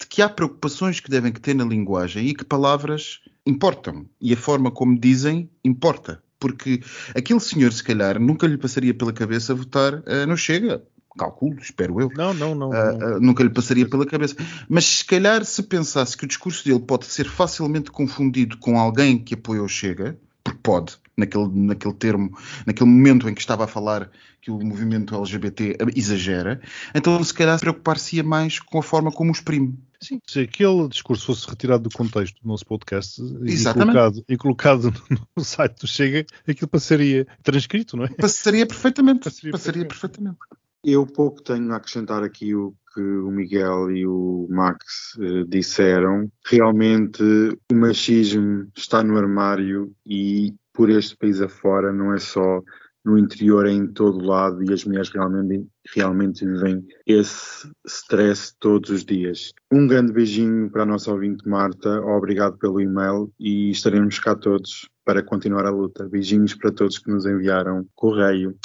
de 0.00 0.06
que 0.06 0.22
há 0.22 0.28
preocupações 0.28 1.00
que 1.00 1.10
devem 1.10 1.32
ter 1.32 1.54
na 1.54 1.64
linguagem 1.64 2.28
e 2.28 2.34
que 2.34 2.44
palavras 2.44 3.20
importam. 3.44 4.08
E 4.20 4.32
a 4.32 4.36
forma 4.36 4.70
como 4.70 4.98
dizem 4.98 5.50
importa. 5.64 6.22
Porque 6.38 6.80
aquele 7.16 7.40
senhor, 7.40 7.72
se 7.72 7.82
calhar, 7.82 8.20
nunca 8.20 8.46
lhe 8.46 8.58
passaria 8.58 8.94
pela 8.94 9.12
cabeça 9.12 9.54
votar 9.54 9.94
uh, 9.94 10.26
no 10.26 10.36
Chega 10.36 10.82
calculo, 11.16 11.58
espero 11.60 12.00
eu. 12.00 12.10
Não, 12.16 12.34
não, 12.34 12.54
não, 12.54 12.70
uh, 12.70 13.16
uh, 13.16 13.20
nunca 13.20 13.42
lhe 13.42 13.50
passaria 13.50 13.88
pela 13.88 14.06
cabeça. 14.06 14.36
Mas 14.68 14.84
se 14.84 15.04
calhar 15.04 15.44
se 15.44 15.62
pensasse 15.62 16.16
que 16.16 16.24
o 16.24 16.28
discurso 16.28 16.64
dele 16.64 16.80
pode 16.80 17.06
ser 17.06 17.28
facilmente 17.28 17.90
confundido 17.90 18.56
com 18.58 18.78
alguém 18.78 19.18
que 19.18 19.34
apoia 19.34 19.62
o 19.62 19.68
Chega, 19.68 20.18
porque 20.42 20.60
pode, 20.62 20.96
naquele, 21.16 21.48
naquele 21.48 21.94
termo, 21.94 22.36
naquele 22.66 22.90
momento 22.90 23.28
em 23.28 23.34
que 23.34 23.40
estava 23.40 23.64
a 23.64 23.66
falar 23.66 24.10
que 24.42 24.50
o 24.50 24.58
movimento 24.58 25.14
LGBT 25.14 25.78
exagera, 25.96 26.60
então 26.94 27.22
se 27.24 27.32
calhar 27.32 27.58
preocupar-se-ia 27.58 28.22
mais 28.22 28.60
com 28.60 28.78
a 28.78 28.82
forma 28.82 29.10
como 29.10 29.30
o 29.30 29.32
exprime. 29.32 29.74
Sim, 29.98 30.20
se 30.26 30.40
aquele 30.40 30.86
discurso 30.86 31.24
fosse 31.24 31.48
retirado 31.48 31.84
do 31.84 31.96
contexto 31.96 32.42
do 32.42 32.46
nosso 32.46 32.66
podcast 32.66 33.22
e 33.22 33.64
colocado, 33.64 34.24
e 34.28 34.36
colocado, 34.36 34.92
no 35.34 35.42
site 35.42 35.80
do 35.80 35.86
Chega, 35.86 36.26
aquilo 36.46 36.68
passaria 36.68 37.26
transcrito, 37.42 37.96
não 37.96 38.04
é? 38.04 38.08
Passaria 38.08 38.66
perfeitamente. 38.66 39.24
Passaria, 39.24 39.52
passaria 39.52 39.86
perfeitamente. 39.86 40.36
perfeitamente. 40.36 40.64
Eu 40.84 41.06
pouco 41.06 41.42
tenho 41.42 41.72
a 41.72 41.76
acrescentar 41.76 42.22
aqui 42.22 42.54
o 42.54 42.74
que 42.92 43.00
o 43.00 43.30
Miguel 43.30 43.90
e 43.90 44.06
o 44.06 44.46
Max 44.50 45.16
eh, 45.18 45.44
disseram. 45.48 46.30
Realmente 46.44 47.22
o 47.72 47.74
machismo 47.74 48.68
está 48.76 49.02
no 49.02 49.16
armário 49.16 49.92
e 50.06 50.54
por 50.74 50.90
este 50.90 51.16
país 51.16 51.40
afora 51.40 51.92
não 51.92 52.12
é 52.12 52.18
só 52.18 52.62
no 53.04 53.18
interior, 53.18 53.66
é 53.66 53.70
em 53.70 53.86
todo 53.86 54.24
lado 54.24 54.62
e 54.64 54.72
as 54.72 54.84
mulheres 54.84 55.10
realmente, 55.10 55.66
realmente 55.94 56.44
vivem 56.44 56.86
esse 57.06 57.70
stress 57.86 58.54
todos 58.58 58.90
os 58.90 59.04
dias. 59.04 59.52
Um 59.70 59.86
grande 59.86 60.12
beijinho 60.12 60.70
para 60.70 60.82
a 60.82 60.86
nossa 60.86 61.12
ouvinte 61.12 61.46
Marta, 61.46 62.00
obrigado 62.00 62.56
pelo 62.56 62.80
e-mail 62.80 63.30
e 63.38 63.70
estaremos 63.70 64.18
cá 64.18 64.34
todos 64.34 64.88
para 65.04 65.22
continuar 65.22 65.66
a 65.66 65.70
luta. 65.70 66.08
Beijinhos 66.08 66.54
para 66.54 66.72
todos 66.72 66.98
que 66.98 67.10
nos 67.10 67.26
enviaram 67.26 67.86
correio. 67.94 68.56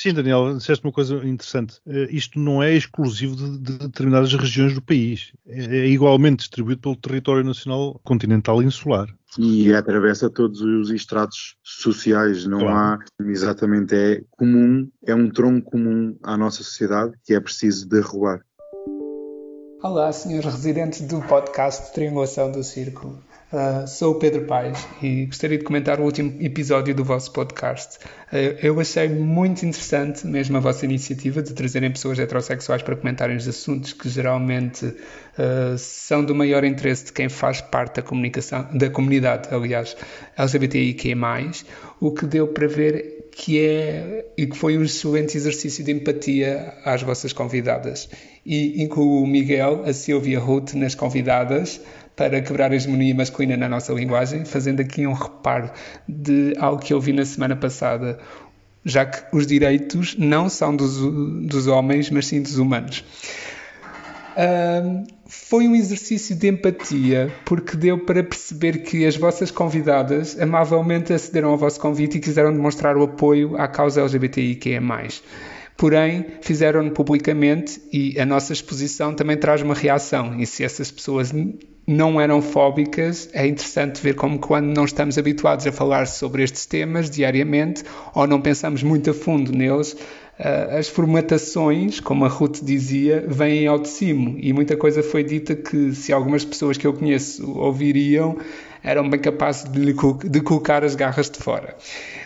Sim, 0.00 0.14
Daniel, 0.14 0.56
disseste 0.56 0.86
uma 0.86 0.92
coisa 0.92 1.16
interessante. 1.26 1.80
Uh, 1.84 2.06
isto 2.08 2.38
não 2.38 2.62
é 2.62 2.72
exclusivo 2.72 3.34
de, 3.34 3.58
de, 3.58 3.78
determinadas 3.78 4.32
regiões 4.32 4.72
do 4.72 4.80
país. 4.80 5.32
É, 5.44 5.64
é, 5.64 5.86
igualmente 5.88 6.36
distribuído 6.36 6.82
pelo 6.82 6.94
território 6.94 7.42
nacional 7.42 8.00
continental 8.04 8.62
e 8.62 8.66
insular. 8.66 9.08
E 9.36 9.74
atravessa 9.74 10.30
todos 10.30 10.60
os 10.60 10.90
estratos 10.90 11.56
sociais. 11.64 12.46
Não 12.46 12.60
claro. 12.60 13.02
há, 13.20 13.24
exatamente, 13.24 13.92
é 13.92 14.22
comum, 14.30 14.88
é 15.04 15.12
um 15.16 15.28
tronco 15.28 15.72
comum 15.72 16.16
à 16.22 16.36
nossa 16.36 16.58
sociedade 16.58 17.14
que 17.24 17.34
é 17.34 17.40
preciso 17.40 17.88
derrubar. 17.88 18.40
Olá, 19.82 20.12
senhores 20.12 20.54
residentes 20.54 21.00
do 21.00 21.20
podcast 21.22 21.92
Triangulação 21.92 22.52
do 22.52 22.62
Círculo. 22.62 23.18
Uh, 23.50 23.86
sou 23.86 24.12
o 24.12 24.14
Pedro 24.16 24.42
Paes 24.42 24.86
e 25.02 25.24
gostaria 25.24 25.56
de 25.56 25.64
comentar 25.64 25.98
o 25.98 26.02
último 26.02 26.34
episódio 26.38 26.94
do 26.94 27.02
vosso 27.02 27.32
podcast. 27.32 27.96
Uh, 28.30 28.58
eu 28.62 28.78
achei 28.78 29.08
muito 29.08 29.64
interessante 29.64 30.26
mesmo 30.26 30.58
a 30.58 30.60
vossa 30.60 30.84
iniciativa 30.84 31.40
de 31.40 31.54
trazerem 31.54 31.90
pessoas 31.90 32.18
heterossexuais 32.18 32.82
para 32.82 32.94
comentarem 32.94 33.34
os 33.38 33.48
assuntos 33.48 33.94
que 33.94 34.06
geralmente 34.10 34.84
uh, 34.84 35.78
são 35.78 36.22
do 36.22 36.34
maior 36.34 36.62
interesse 36.62 37.06
de 37.06 37.14
quem 37.14 37.30
faz 37.30 37.62
parte 37.62 37.96
da 37.96 38.02
comunicação, 38.02 38.68
da 38.70 38.90
comunidade, 38.90 39.48
aliás, 39.50 39.96
LGBTIQ+, 40.36 41.14
o 42.00 42.12
que 42.12 42.26
deu 42.26 42.48
para 42.48 42.68
ver 42.68 43.30
que 43.32 43.60
é 43.64 44.26
e 44.36 44.46
que 44.46 44.58
foi 44.58 44.76
um 44.76 44.82
excelente 44.82 45.38
exercício 45.38 45.82
de 45.82 45.92
empatia 45.92 46.74
às 46.84 47.02
vossas 47.02 47.32
convidadas. 47.32 48.10
E 48.44 48.82
incluo 48.82 49.22
o 49.22 49.26
Miguel, 49.26 49.84
a 49.86 49.92
Silvia 49.94 50.38
Ruth 50.38 50.74
nas 50.74 50.94
convidadas, 50.94 51.80
para 52.18 52.42
quebrar 52.42 52.72
a 52.72 52.74
hegemonia 52.74 53.14
masculina 53.14 53.56
na 53.56 53.68
nossa 53.68 53.92
linguagem, 53.92 54.44
fazendo 54.44 54.80
aqui 54.80 55.06
um 55.06 55.12
reparo 55.12 55.70
de 56.08 56.52
algo 56.58 56.82
que 56.82 56.92
eu 56.92 57.00
vi 57.00 57.12
na 57.12 57.24
semana 57.24 57.54
passada, 57.54 58.18
já 58.84 59.06
que 59.06 59.24
os 59.32 59.46
direitos 59.46 60.16
não 60.18 60.48
são 60.48 60.74
dos, 60.74 60.98
dos 61.46 61.68
homens, 61.68 62.10
mas 62.10 62.26
sim 62.26 62.42
dos 62.42 62.58
humanos. 62.58 63.04
Foi 65.26 65.68
um 65.68 65.76
exercício 65.76 66.34
de 66.34 66.48
empatia, 66.48 67.32
porque 67.44 67.76
deu 67.76 67.98
para 67.98 68.24
perceber 68.24 68.78
que 68.78 69.06
as 69.06 69.16
vossas 69.16 69.52
convidadas 69.52 70.40
amavelmente 70.40 71.12
acederam 71.12 71.50
ao 71.50 71.56
vosso 71.56 71.78
convite 71.78 72.18
e 72.18 72.20
quiseram 72.20 72.52
demonstrar 72.52 72.96
o 72.96 73.04
apoio 73.04 73.56
à 73.56 73.68
causa 73.68 74.00
LGBTIQIA+. 74.00 74.80
Porém, 75.78 76.26
fizeram-no 76.42 76.90
publicamente 76.90 77.80
e 77.92 78.18
a 78.20 78.26
nossa 78.26 78.52
exposição 78.52 79.14
também 79.14 79.36
traz 79.36 79.62
uma 79.62 79.74
reação. 79.74 80.38
E 80.38 80.44
se 80.44 80.64
essas 80.64 80.90
pessoas 80.90 81.32
não 81.88 82.20
eram 82.20 82.42
fóbicas. 82.42 83.30
É 83.32 83.46
interessante 83.46 84.02
ver 84.02 84.14
como 84.14 84.38
quando 84.38 84.66
não 84.66 84.84
estamos 84.84 85.16
habituados 85.16 85.66
a 85.66 85.72
falar 85.72 86.06
sobre 86.06 86.42
estes 86.42 86.66
temas 86.66 87.08
diariamente 87.08 87.82
ou 88.14 88.26
não 88.26 88.42
pensamos 88.42 88.82
muito 88.82 89.10
a 89.10 89.14
fundo 89.14 89.50
neles, 89.50 89.96
as 90.38 90.88
formatações, 90.88 91.98
como 91.98 92.24
a 92.24 92.28
Ruth 92.28 92.60
dizia, 92.62 93.24
vêm 93.26 93.66
ao 93.66 93.78
de 93.78 93.88
cima 93.88 94.36
e 94.38 94.52
muita 94.52 94.76
coisa 94.76 95.02
foi 95.02 95.24
dita 95.24 95.56
que 95.56 95.92
se 95.92 96.12
algumas 96.12 96.44
pessoas 96.44 96.76
que 96.76 96.86
eu 96.86 96.92
conheço 96.92 97.58
ouviriam 97.58 98.38
eram 98.82 99.10
bem 99.10 99.20
capazes 99.20 99.64
de, 99.64 99.92
de 99.92 100.40
colocar 100.40 100.84
as 100.84 100.94
garras 100.94 101.28
de 101.28 101.38
fora. 101.38 101.76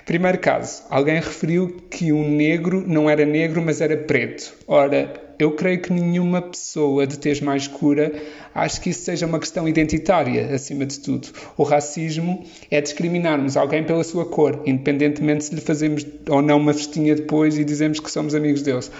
Primeiro 0.05 0.39
caso, 0.39 0.83
alguém 0.91 1.15
referiu 1.15 1.83
que 1.91 2.13
um 2.13 2.29
negro 2.37 2.85
não 2.87 3.09
era 3.09 3.25
negro, 3.25 3.63
mas 3.65 3.81
era 3.81 3.97
preto. 3.97 4.53
Ora, 4.67 5.32
eu 5.43 5.51
creio 5.53 5.81
que 5.81 5.93
nenhuma 5.93 6.41
pessoa 6.41 7.07
de 7.07 7.19
tez 7.19 7.41
mais 7.41 7.63
escura 7.63 8.13
acho 8.55 8.81
que 8.81 8.91
isso 8.91 9.05
seja 9.05 9.27
uma 9.27 9.39
questão 9.39 9.69
identitária, 9.69 10.55
acima 10.55 10.87
de 10.87 11.01
tudo. 11.01 11.29
O 11.57 11.63
racismo 11.63 12.45
é 12.71 12.81
discriminarmos 12.81 13.57
alguém 13.57 13.83
pela 13.83 14.05
sua 14.05 14.25
cor, 14.25 14.63
independentemente 14.67 15.45
se 15.45 15.55
lhe 15.55 15.61
fazemos 15.61 16.07
ou 16.29 16.41
não 16.43 16.59
uma 16.59 16.73
festinha 16.73 17.15
depois 17.15 17.59
e 17.59 17.65
dizemos 17.65 17.99
que 17.99 18.11
somos 18.11 18.35
amigos 18.35 18.63
deles. 18.63 18.91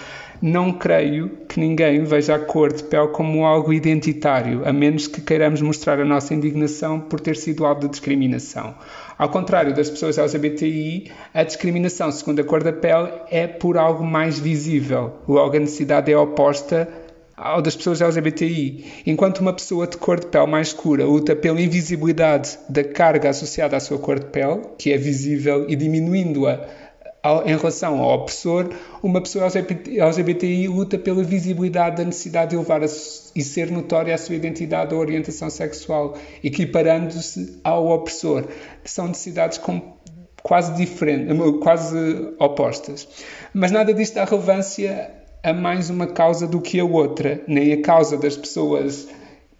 Não 0.45 0.73
creio 0.73 1.29
que 1.47 1.57
ninguém 1.57 2.03
veja 2.03 2.35
a 2.35 2.39
cor 2.39 2.73
de 2.73 2.83
pele 2.83 3.07
como 3.13 3.45
algo 3.45 3.71
identitário, 3.71 4.61
a 4.67 4.73
menos 4.73 5.07
que 5.07 5.21
queiramos 5.21 5.61
mostrar 5.61 6.01
a 6.01 6.03
nossa 6.03 6.33
indignação 6.33 6.99
por 6.99 7.21
ter 7.21 7.37
sido 7.37 7.65
alvo 7.65 7.83
de 7.83 7.87
discriminação. 7.87 8.75
Ao 9.17 9.29
contrário 9.29 9.73
das 9.73 9.89
pessoas 9.89 10.17
LGBTI, 10.17 11.09
a 11.33 11.43
discriminação 11.43 12.11
segundo 12.11 12.41
a 12.41 12.43
cor 12.43 12.61
da 12.61 12.73
pele 12.73 13.09
é 13.31 13.47
por 13.47 13.77
algo 13.77 14.03
mais 14.03 14.37
visível. 14.37 15.13
Logo, 15.25 15.55
a 15.55 15.59
necessidade 15.61 16.11
é 16.11 16.17
oposta 16.17 16.89
ao 17.37 17.61
das 17.61 17.77
pessoas 17.77 18.01
LGBTI. 18.01 18.83
Enquanto 19.07 19.39
uma 19.39 19.53
pessoa 19.53 19.87
de 19.87 19.95
cor 19.95 20.19
de 20.19 20.27
pele 20.27 20.47
mais 20.47 20.67
escura 20.67 21.05
luta 21.05 21.37
pela 21.37 21.61
invisibilidade 21.61 22.59
da 22.67 22.83
carga 22.83 23.29
associada 23.29 23.77
à 23.77 23.79
sua 23.79 23.97
cor 23.97 24.19
de 24.19 24.25
pele, 24.25 24.59
que 24.77 24.91
é 24.91 24.97
visível, 24.97 25.69
e 25.69 25.75
diminuindo-a 25.77 26.82
em 27.45 27.55
relação 27.55 28.01
ao 28.01 28.15
opressor, 28.19 28.69
uma 29.01 29.21
pessoa 29.21 29.47
LGBTI 29.47 30.67
luta 30.67 30.97
pela 30.97 31.23
visibilidade 31.23 31.97
da 31.97 32.03
necessidade 32.03 32.49
de 32.49 32.57
elevar 32.57 32.81
e 32.83 33.41
ser 33.41 33.71
notória 33.71 34.13
a 34.13 34.17
sua 34.17 34.35
identidade 34.35 34.93
ou 34.93 34.99
orientação 34.99 35.49
sexual, 35.49 36.17
equiparando-se 36.43 37.59
ao 37.63 37.87
opressor. 37.87 38.45
São 38.83 39.07
necessidades 39.07 39.59
quase 40.41 40.73
diferentes, 40.75 41.33
quase 41.61 42.33
opostas. 42.39 43.07
Mas 43.53 43.71
nada 43.71 43.93
disto 43.93 44.15
dá 44.15 44.25
relevância 44.25 45.11
a 45.41 45.53
mais 45.53 45.89
uma 45.89 46.07
causa 46.07 46.45
do 46.45 46.59
que 46.59 46.77
a 46.79 46.85
outra. 46.85 47.41
Nem 47.47 47.71
a 47.71 47.81
causa 47.81 48.17
das 48.17 48.35
pessoas 48.35 49.07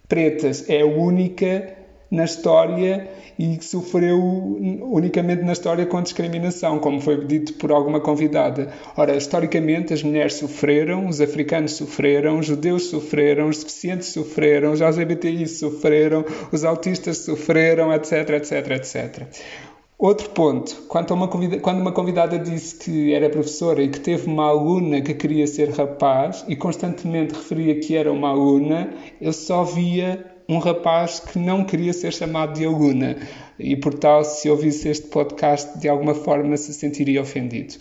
pretas 0.06 0.68
é 0.68 0.84
única 0.84 1.83
na 2.14 2.24
história 2.24 3.08
e 3.38 3.56
que 3.56 3.64
sofreu 3.64 4.18
unicamente 4.18 5.42
na 5.42 5.52
história 5.52 5.84
com 5.86 6.00
discriminação, 6.00 6.78
como 6.78 7.00
foi 7.00 7.24
dito 7.24 7.54
por 7.54 7.72
alguma 7.72 8.00
convidada. 8.00 8.72
Ora, 8.96 9.16
historicamente, 9.16 9.92
as 9.92 10.02
mulheres 10.02 10.34
sofreram, 10.34 11.08
os 11.08 11.20
africanos 11.20 11.72
sofreram, 11.72 12.38
os 12.38 12.46
judeus 12.46 12.84
sofreram, 12.84 13.48
os 13.48 13.58
deficientes 13.58 14.08
sofreram, 14.08 14.72
os 14.72 14.80
LGBTI 14.80 15.48
sofreram, 15.48 16.24
os 16.52 16.64
autistas 16.64 17.18
sofreram, 17.18 17.92
etc, 17.92 18.30
etc, 18.30 18.70
etc. 18.70 19.26
Outro 19.96 20.30
ponto, 20.30 20.76
uma 21.12 21.28
convida, 21.28 21.58
quando 21.60 21.80
uma 21.80 21.92
convidada 21.92 22.38
disse 22.38 22.76
que 22.76 23.14
era 23.14 23.30
professora 23.30 23.82
e 23.82 23.88
que 23.88 24.00
teve 24.00 24.26
uma 24.26 24.48
aluna 24.48 25.00
que 25.00 25.14
queria 25.14 25.46
ser 25.46 25.70
rapaz 25.70 26.44
e 26.48 26.56
constantemente 26.56 27.32
referia 27.32 27.78
que 27.78 27.96
era 27.96 28.12
uma 28.12 28.28
aluna, 28.28 28.92
eu 29.20 29.32
só 29.32 29.62
via 29.62 30.33
um 30.48 30.58
rapaz 30.58 31.20
que 31.20 31.38
não 31.38 31.64
queria 31.64 31.92
ser 31.92 32.12
chamado 32.12 32.54
de 32.54 32.64
aluna 32.64 33.16
e, 33.58 33.76
por 33.76 33.94
tal, 33.94 34.24
se 34.24 34.48
ouvisse 34.48 34.88
este 34.88 35.06
podcast, 35.06 35.78
de 35.78 35.88
alguma 35.88 36.14
forma 36.14 36.56
se 36.56 36.72
sentiria 36.74 37.22
ofendido. 37.22 37.74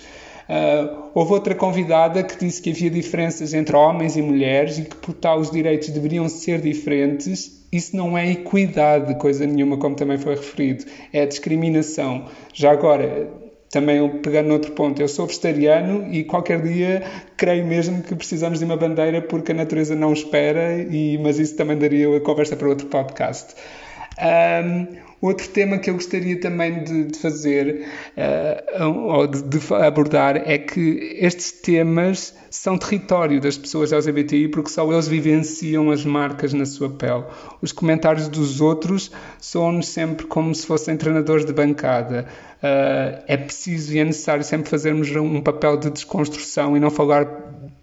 Uh, 0.43 1.09
houve 1.13 1.33
outra 1.33 1.55
convidada 1.55 2.21
que 2.21 2.37
disse 2.37 2.61
que 2.61 2.71
havia 2.71 2.89
diferenças 2.89 3.53
entre 3.53 3.75
homens 3.75 4.17
e 4.17 4.21
mulheres 4.21 4.77
e 4.77 4.83
que, 4.83 4.95
por 4.95 5.13
tal, 5.13 5.39
os 5.39 5.49
direitos 5.49 5.89
deveriam 5.89 6.27
ser 6.27 6.59
diferentes. 6.59 7.63
Isso 7.71 7.95
não 7.95 8.17
é 8.17 8.31
equidade, 8.31 9.15
coisa 9.15 9.45
nenhuma, 9.45 9.77
como 9.77 9.95
também 9.95 10.17
foi 10.17 10.35
referido, 10.35 10.85
é 11.11 11.25
discriminação. 11.25 12.25
Já 12.53 12.71
agora, 12.71 13.29
também 13.73 14.07
pegando 14.21 14.49
noutro 14.49 14.71
ponto, 14.73 15.01
eu 15.01 15.07
sou 15.07 15.25
vegetariano 15.25 16.07
e 16.13 16.23
qualquer 16.23 16.61
dia 16.61 17.01
creio 17.35 17.65
mesmo 17.65 18.03
que 18.03 18.13
precisamos 18.13 18.59
de 18.59 18.65
uma 18.65 18.77
bandeira 18.77 19.19
porque 19.19 19.51
a 19.51 19.55
natureza 19.55 19.95
não 19.95 20.13
espera, 20.13 20.79
e, 20.79 21.17
mas 21.17 21.39
isso 21.39 21.57
também 21.57 21.75
daria 21.75 22.15
a 22.15 22.21
conversa 22.21 22.55
para 22.55 22.69
outro 22.69 22.85
podcast. 22.85 23.55
Um, 24.19 24.87
outro 25.21 25.47
tema 25.47 25.77
que 25.77 25.89
eu 25.89 25.95
gostaria 25.95 26.39
também 26.39 26.83
de, 26.83 27.05
de 27.05 27.17
fazer 27.17 27.87
uh, 28.77 28.83
ou 28.85 29.25
de, 29.25 29.41
de, 29.41 29.73
abordar 29.73 30.37
é 30.45 30.57
que 30.57 31.17
estes 31.19 31.51
temas 31.51 32.35
são 32.49 32.77
território 32.77 33.41
das 33.41 33.57
pessoas 33.57 33.91
LGBTI 33.91 34.49
porque 34.49 34.69
só 34.69 34.91
eles 34.91 35.07
vivenciam 35.07 35.89
as 35.89 36.05
marcas 36.05 36.53
na 36.53 36.65
sua 36.65 36.89
pele. 36.89 37.23
Os 37.61 37.71
comentários 37.71 38.27
dos 38.27 38.61
outros 38.61 39.11
soam-nos 39.39 39.87
sempre 39.87 40.27
como 40.27 40.53
se 40.53 40.67
fossem 40.67 40.95
treinadores 40.95 41.45
de 41.45 41.53
bancada. 41.53 42.27
Uh, 42.57 43.23
é 43.27 43.37
preciso 43.37 43.93
e 43.93 43.99
é 43.99 44.05
necessário 44.05 44.43
sempre 44.43 44.69
fazermos 44.69 45.09
um 45.15 45.41
papel 45.41 45.77
de 45.77 45.89
desconstrução 45.89 46.77
e 46.77 46.79
não 46.79 46.91
falar 46.91 47.27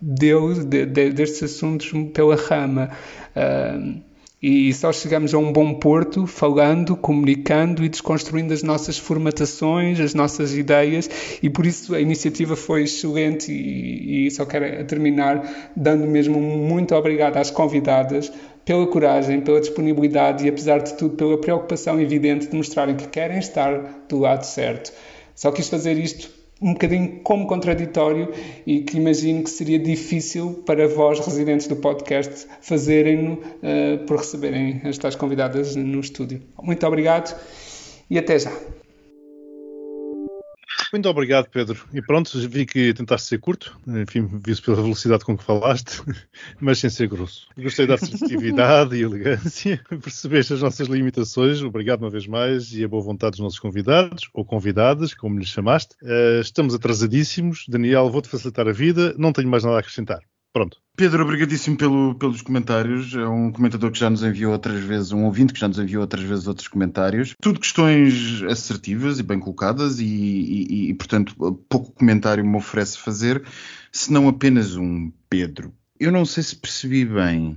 deles, 0.01 0.65
de, 0.65 0.87
de, 0.87 1.11
destes 1.11 1.43
assuntos 1.43 1.91
pela 2.13 2.37
rama. 2.37 2.91
Uh, 3.35 4.10
e 4.43 4.73
só 4.73 4.91
chegamos 4.91 5.35
a 5.35 5.39
um 5.39 5.53
bom 5.53 5.75
porto 5.75 6.27
falando, 6.27 6.97
comunicando 6.97 7.85
e 7.85 7.91
desconstruindo 7.91 8.55
as 8.55 8.63
nossas 8.63 8.97
formatações, 8.97 10.01
as 10.01 10.15
nossas 10.15 10.57
ideias, 10.57 11.11
e 11.43 11.51
por 11.51 11.67
isso 11.67 11.95
a 11.95 12.01
iniciativa 12.01 12.57
foi 12.57 12.85
excelente. 12.85 13.53
E, 13.53 14.27
e 14.27 14.31
só 14.31 14.47
quero 14.47 14.83
terminar 14.87 15.71
dando 15.77 16.07
mesmo 16.07 16.41
muito 16.41 16.95
obrigado 16.95 17.37
às 17.37 17.51
convidadas 17.51 18.33
pela 18.65 18.87
coragem, 18.87 19.43
pela 19.43 19.61
disponibilidade 19.61 20.47
e, 20.47 20.49
apesar 20.49 20.79
de 20.79 20.95
tudo, 20.95 21.17
pela 21.17 21.37
preocupação 21.37 22.01
evidente 22.01 22.47
de 22.47 22.57
mostrarem 22.57 22.97
que 22.97 23.09
querem 23.09 23.39
estar 23.39 24.05
do 24.09 24.19
lado 24.19 24.45
certo. 24.45 24.91
Só 25.35 25.51
quis 25.51 25.69
fazer 25.69 25.99
isto 25.99 26.40
um 26.61 26.73
bocadinho 26.73 27.21
como 27.23 27.47
contraditório 27.47 28.33
e 28.67 28.81
que 28.81 28.97
imagino 28.99 29.43
que 29.43 29.51
seria 29.51 29.79
difícil 29.79 30.63
para 30.67 30.87
vós, 30.87 31.19
residentes 31.21 31.67
do 31.67 31.77
podcast, 31.77 32.47
fazerem-no 32.61 33.35
uh, 33.35 34.05
por 34.07 34.19
receberem 34.19 34.81
estas 34.85 35.17
convidadas 35.17 35.75
no 35.75 36.01
estúdio. 36.01 36.43
Muito 36.63 36.87
obrigado 36.87 37.35
e 38.11 38.19
até 38.19 38.39
já. 38.39 38.53
Muito 40.93 41.09
obrigado, 41.09 41.49
Pedro. 41.49 41.87
E 41.93 42.03
pronto, 42.03 42.31
vi 42.49 42.67
que 42.67 42.93
tentaste 42.93 43.29
ser 43.29 43.39
curto, 43.39 43.79
enfim, 43.87 44.29
visto 44.45 44.65
pela 44.65 44.83
velocidade 44.83 45.25
com 45.25 45.37
que 45.37 45.45
falaste, 45.45 46.03
mas 46.61 46.79
sem 46.79 46.91
ser 46.91 47.09
grosso. 47.09 47.47
Gostei 47.57 47.87
da 47.87 47.95
assertividade 47.95 48.97
e 48.97 49.03
elegância, 49.03 49.81
percebeste 50.03 50.55
as 50.55 50.63
nossas 50.63 50.89
limitações, 50.89 51.63
obrigado 51.63 52.03
uma 52.03 52.11
vez 52.11 52.27
mais 52.27 52.73
e 52.73 52.85
a 52.85 52.89
boa 52.89 53.03
vontade 53.03 53.33
dos 53.33 53.41
nossos 53.41 53.59
convidados, 53.59 54.29
ou 54.35 54.45
convidadas, 54.45 55.15
como 55.15 55.39
lhes 55.39 55.49
chamaste. 55.49 55.95
Uh, 56.03 56.41
estamos 56.41 56.75
atrasadíssimos. 56.75 57.65
Daniel, 57.69 58.11
vou-te 58.11 58.29
facilitar 58.29 58.69
a 58.69 58.73
vida, 58.73 59.15
não 59.17 59.33
tenho 59.33 59.49
mais 59.49 59.65
nada 59.65 59.77
a 59.77 59.81
acrescentar. 59.81 60.21
Pronto. 60.53 60.79
Pedro, 60.97 61.23
obrigadíssimo 61.23 61.77
pelo, 61.77 62.15
pelos 62.17 62.43
comentários. 62.43 63.15
É 63.15 63.27
um 63.27 63.53
comentador 63.53 63.91
que 63.91 63.99
já 63.99 64.11
nos 64.11 64.23
enviou 64.23 64.53
outras 64.53 64.83
vezes, 64.83 65.13
um 65.13 65.25
ouvinte 65.25 65.53
que 65.53 65.61
já 65.61 65.69
nos 65.69 65.79
enviou 65.79 66.03
outras 66.03 66.23
vezes 66.23 66.47
outros 66.47 66.69
comentários. 66.69 67.35
Tudo 67.41 67.61
questões 67.61 68.43
assertivas 68.43 69.19
e 69.19 69.23
bem 69.23 69.39
colocadas, 69.39 70.01
e, 70.01 70.05
e, 70.05 70.91
e 70.91 70.95
portanto, 70.95 71.35
pouco 71.69 71.93
comentário 71.93 72.45
me 72.45 72.57
oferece 72.57 72.99
fazer, 72.99 73.43
senão 73.93 74.29
apenas 74.29 74.77
um 74.77 75.11
Pedro. 75.29 75.73
Eu 75.99 76.11
não 76.11 76.25
sei 76.25 76.43
se 76.43 76.57
percebi 76.57 77.05
bem, 77.05 77.57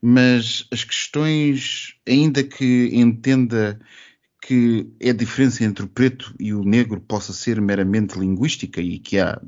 mas 0.00 0.66
as 0.72 0.84
questões, 0.84 1.96
ainda 2.06 2.42
que 2.42 2.90
entenda 2.92 3.78
que 4.48 4.90
a 5.06 5.12
diferença 5.12 5.62
entre 5.62 5.84
o 5.84 5.88
preto 5.88 6.34
e 6.40 6.54
o 6.54 6.64
negro 6.64 6.98
possa 7.02 7.34
ser 7.34 7.60
meramente 7.60 8.18
linguística 8.18 8.80
e 8.80 8.98
que 8.98 9.18
há 9.18 9.38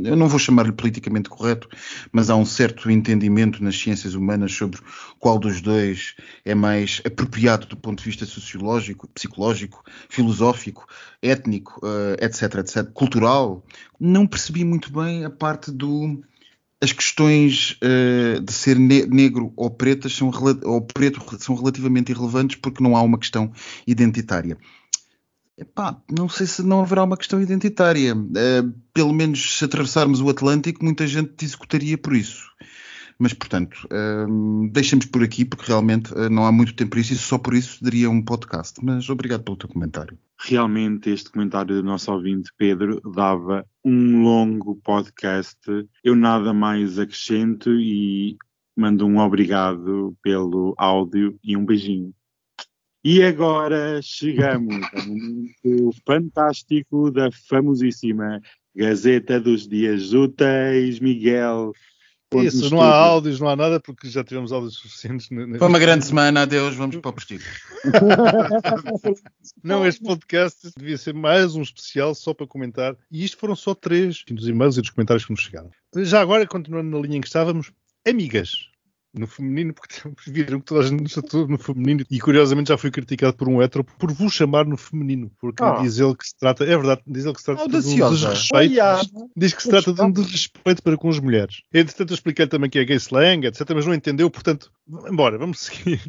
eu 0.00 0.16
não 0.16 0.28
vou 0.28 0.38
chamar-lhe 0.38 0.72
politicamente 0.72 1.28
correto, 1.28 1.68
mas 2.10 2.28
há 2.28 2.36
um 2.36 2.44
certo 2.44 2.90
entendimento 2.90 3.62
nas 3.62 3.78
ciências 3.78 4.14
humanas 4.14 4.52
sobre 4.52 4.80
qual 5.20 5.38
dos 5.38 5.60
dois 5.60 6.14
é 6.44 6.54
mais 6.54 7.00
apropriado 7.04 7.66
do 7.66 7.76
ponto 7.76 7.98
de 7.98 8.04
vista 8.04 8.26
sociológico, 8.26 9.08
psicológico, 9.08 9.84
filosófico, 10.08 10.86
étnico, 11.22 11.80
etc, 12.20 12.54
etc, 12.56 12.90
cultural. 12.92 13.64
Não 14.00 14.26
percebi 14.26 14.64
muito 14.64 14.92
bem 14.92 15.24
a 15.24 15.30
parte 15.30 15.70
do 15.70 16.22
as 16.82 16.92
questões 16.92 17.78
uh, 17.82 18.40
de 18.40 18.52
ser 18.52 18.78
ne 18.78 19.06
negro 19.06 19.52
ou 19.56 19.70
pretas 19.70 20.14
são, 20.14 20.30
ou 20.64 20.82
preto 20.82 21.20
são 21.38 21.54
relativamente 21.54 22.12
irrelevantes 22.12 22.56
porque 22.56 22.82
não 22.82 22.96
há 22.96 23.02
uma 23.02 23.18
questão 23.18 23.52
identitária. 23.86 24.58
Epá, 25.56 25.96
não 26.10 26.28
sei 26.28 26.46
se 26.46 26.62
não 26.64 26.80
haverá 26.80 27.04
uma 27.04 27.16
questão 27.16 27.40
identitária. 27.40 28.14
Uh, 28.14 28.74
pelo 28.92 29.12
menos 29.12 29.58
se 29.58 29.64
atravessarmos 29.64 30.20
o 30.20 30.28
Atlântico, 30.28 30.84
muita 30.84 31.06
gente 31.06 31.32
discutiria 31.36 31.96
por 31.96 32.14
isso. 32.14 32.44
Mas, 33.18 33.32
portanto, 33.32 33.88
hum, 34.28 34.68
deixamos 34.72 35.06
por 35.06 35.22
aqui, 35.22 35.44
porque 35.44 35.66
realmente 35.66 36.12
uh, 36.12 36.28
não 36.28 36.46
há 36.46 36.52
muito 36.52 36.74
tempo 36.74 36.90
para 36.90 37.00
isso, 37.00 37.12
e 37.12 37.16
só 37.16 37.38
por 37.38 37.54
isso 37.54 37.82
daria 37.82 38.10
um 38.10 38.22
podcast. 38.22 38.84
Mas 38.84 39.08
obrigado 39.08 39.44
pelo 39.44 39.56
teu 39.56 39.68
comentário. 39.68 40.18
Realmente, 40.40 41.10
este 41.10 41.30
comentário 41.30 41.76
do 41.76 41.82
nosso 41.82 42.12
ouvinte 42.12 42.50
Pedro 42.56 43.00
dava 43.14 43.64
um 43.84 44.22
longo 44.22 44.76
podcast. 44.76 45.58
Eu 46.02 46.16
nada 46.16 46.52
mais 46.52 46.98
acrescento 46.98 47.70
e 47.70 48.36
mando 48.76 49.06
um 49.06 49.18
obrigado 49.18 50.16
pelo 50.22 50.74
áudio 50.76 51.38
e 51.42 51.56
um 51.56 51.64
beijinho. 51.64 52.12
E 53.02 53.22
agora 53.22 54.00
chegamos 54.02 54.74
ao 54.94 55.06
momento 55.06 55.90
fantástico 56.06 57.10
da 57.10 57.30
famosíssima 57.30 58.40
Gazeta 58.74 59.38
dos 59.38 59.68
Dias 59.68 60.12
Úteis, 60.12 60.98
Miguel. 60.98 61.72
Isso, 62.42 62.70
não 62.70 62.80
há 62.80 62.94
áudios, 62.94 63.40
não 63.40 63.48
há 63.48 63.56
nada, 63.56 63.80
porque 63.80 64.08
já 64.08 64.24
tivemos 64.24 64.52
áudios 64.52 64.74
suficientes. 64.76 65.28
Foi 65.28 65.68
uma 65.68 65.78
grande 65.78 66.04
semana, 66.04 66.42
adeus, 66.42 66.74
vamos 66.74 66.96
para 66.96 67.10
o 67.10 67.12
postigo. 67.12 67.42
não, 69.62 69.86
este 69.86 70.02
podcast 70.02 70.70
devia 70.76 70.98
ser 70.98 71.14
mais 71.14 71.54
um 71.54 71.62
especial 71.62 72.14
só 72.14 72.34
para 72.34 72.46
comentar. 72.46 72.96
E 73.10 73.24
isto 73.24 73.36
foram 73.36 73.54
só 73.54 73.74
três 73.74 74.24
dos 74.28 74.48
e-mails 74.48 74.76
e 74.76 74.80
dos 74.80 74.90
comentários 74.90 75.24
que 75.24 75.32
nos 75.32 75.40
chegaram. 75.40 75.70
Já 75.98 76.20
agora, 76.20 76.46
continuando 76.46 76.90
na 76.90 76.98
linha 76.98 77.18
em 77.18 77.20
que 77.20 77.26
estávamos, 77.26 77.70
amigas 78.06 78.73
no 79.18 79.26
feminino, 79.26 79.72
porque 79.72 79.94
viram 80.30 80.60
que 80.60 80.66
toda 80.66 80.80
a 80.80 80.86
gente 80.86 81.06
está 81.06 81.22
no 81.46 81.58
feminino 81.58 82.04
e 82.10 82.20
curiosamente 82.20 82.68
já 82.68 82.78
fui 82.78 82.90
criticado 82.90 83.36
por 83.36 83.48
um 83.48 83.62
hétero 83.62 83.84
por 83.84 84.12
vos 84.12 84.32
chamar 84.32 84.66
no 84.66 84.76
feminino, 84.76 85.30
porque 85.40 85.62
oh. 85.62 85.82
diz 85.82 85.98
ele 85.98 86.14
que 86.16 86.26
se 86.26 86.36
trata, 86.36 86.64
é 86.64 86.76
verdade, 86.76 87.02
diz 87.06 87.24
ele 87.24 87.34
que 87.34 87.40
se 87.40 87.46
trata 87.46 87.68
de 87.68 87.76
um 87.76 88.10
desrespeito, 88.10 88.80
oh, 89.14 89.30
diz 89.36 89.54
que 89.54 89.62
se 89.62 89.68
trata 89.68 89.92
de 89.92 90.02
um 90.02 90.10
desrespeito 90.10 90.82
para 90.82 90.96
com 90.96 91.08
as 91.08 91.18
mulheres. 91.18 91.62
Entretanto, 91.72 92.10
eu 92.10 92.14
expliquei 92.14 92.46
também 92.46 92.68
que 92.68 92.78
é 92.78 92.84
gay 92.84 92.96
slang, 92.96 93.46
etc, 93.46 93.70
mas 93.74 93.86
não 93.86 93.94
entendeu, 93.94 94.30
portanto, 94.30 94.70
embora, 95.08 95.38
vamos 95.38 95.60
seguir. 95.64 96.00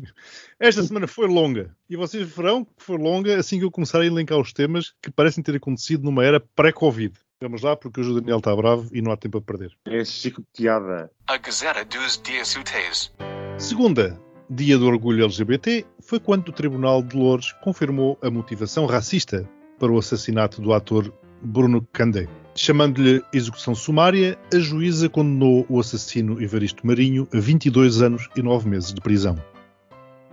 Esta 0.60 0.84
semana 0.84 1.08
foi 1.08 1.28
longa 1.28 1.76
e 1.89 1.96
vocês 1.96 2.28
verão 2.28 2.63
que 2.63 2.84
foi 2.84 2.98
longa 2.98 3.38
assim 3.38 3.60
que 3.60 3.65
eu 3.65 3.72
começar 3.72 4.02
a 4.02 4.06
elencar 4.06 4.39
os 4.39 4.54
temas 4.54 4.94
que 5.02 5.12
parecem 5.12 5.44
ter 5.44 5.56
acontecido 5.56 6.04
numa 6.04 6.24
era 6.24 6.39
pré-Covid. 6.39 7.13
Vamos 7.41 7.62
lá, 7.62 7.76
porque 7.76 8.00
hoje 8.00 8.12
o 8.12 8.13
Daniel 8.15 8.38
está 8.38 8.56
bravo 8.56 8.88
e 8.93 9.02
não 9.02 9.12
há 9.12 9.17
tempo 9.17 9.38
a 9.39 9.41
perder. 9.41 9.71
É 9.86 10.06
chicoteada. 10.06 11.12
A 11.28 11.38
Gazeta 11.38 11.84
dos 11.84 12.17
Dias 12.24 12.56
Úteis. 12.56 13.13
Segunda, 13.58 14.17
dia 14.50 14.78
do 14.78 14.88
orgulho 14.88 15.26
LGBT, 15.26 15.86
foi 16.00 16.17
quando 16.17 16.48
o 16.48 16.54
Tribunal 16.54 17.04
de 17.04 17.17
Lourdes 17.17 17.52
confirmou 17.62 18.17
a 18.21 18.30
motivação 18.30 18.86
racista 18.86 19.48
para 19.78 19.91
o 19.91 19.98
assassinato 19.98 20.62
do 20.62 20.74
ator 20.74 21.13
Bruno 21.41 21.86
Candé. 21.91 22.26
Chamando-lhe 22.56 23.21
execução 23.34 23.76
sumária, 23.76 24.39
a 24.54 24.58
juíza 24.58 25.10
condenou 25.10 25.65
o 25.67 25.78
assassino 25.78 26.41
Evaristo 26.41 26.88
Marinho 26.88 27.28
a 27.34 27.38
22 27.38 28.02
anos 28.02 28.30
e 28.34 28.41
9 28.41 28.69
meses 28.69 28.93
de 28.93 29.02
prisão. 29.02 29.38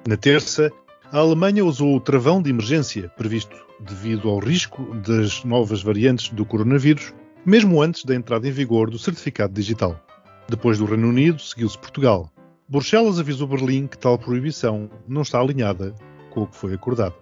Na 0.07 0.17
terça, 0.17 0.71
a 1.12 1.18
Alemanha 1.18 1.62
usou 1.62 1.94
o 1.94 2.01
travão 2.01 2.40
de 2.40 2.48
emergência 2.48 3.11
previsto 3.11 3.55
devido 3.79 4.31
ao 4.31 4.38
risco 4.38 4.94
das 4.94 5.44
novas 5.44 5.83
variantes 5.83 6.31
do 6.31 6.46
coronavírus, 6.46 7.12
mesmo 7.44 7.83
antes 7.83 8.03
da 8.07 8.14
entrada 8.14 8.48
em 8.48 8.51
vigor 8.51 8.88
do 8.88 8.98
certificado 8.98 9.53
digital. 9.53 10.01
Depois 10.48 10.79
do 10.79 10.87
Reino 10.87 11.11
Unido, 11.11 11.38
seguiu-se 11.38 11.77
Portugal. 11.77 12.33
Bruxelas 12.66 13.20
avisou 13.20 13.46
Berlim 13.46 13.87
que 13.87 13.98
tal 13.98 14.18
proibição 14.18 14.88
não 15.07 15.20
está 15.20 15.38
alinhada 15.38 15.94
com 16.31 16.44
o 16.44 16.46
que 16.46 16.57
foi 16.57 16.72
acordado. 16.72 17.14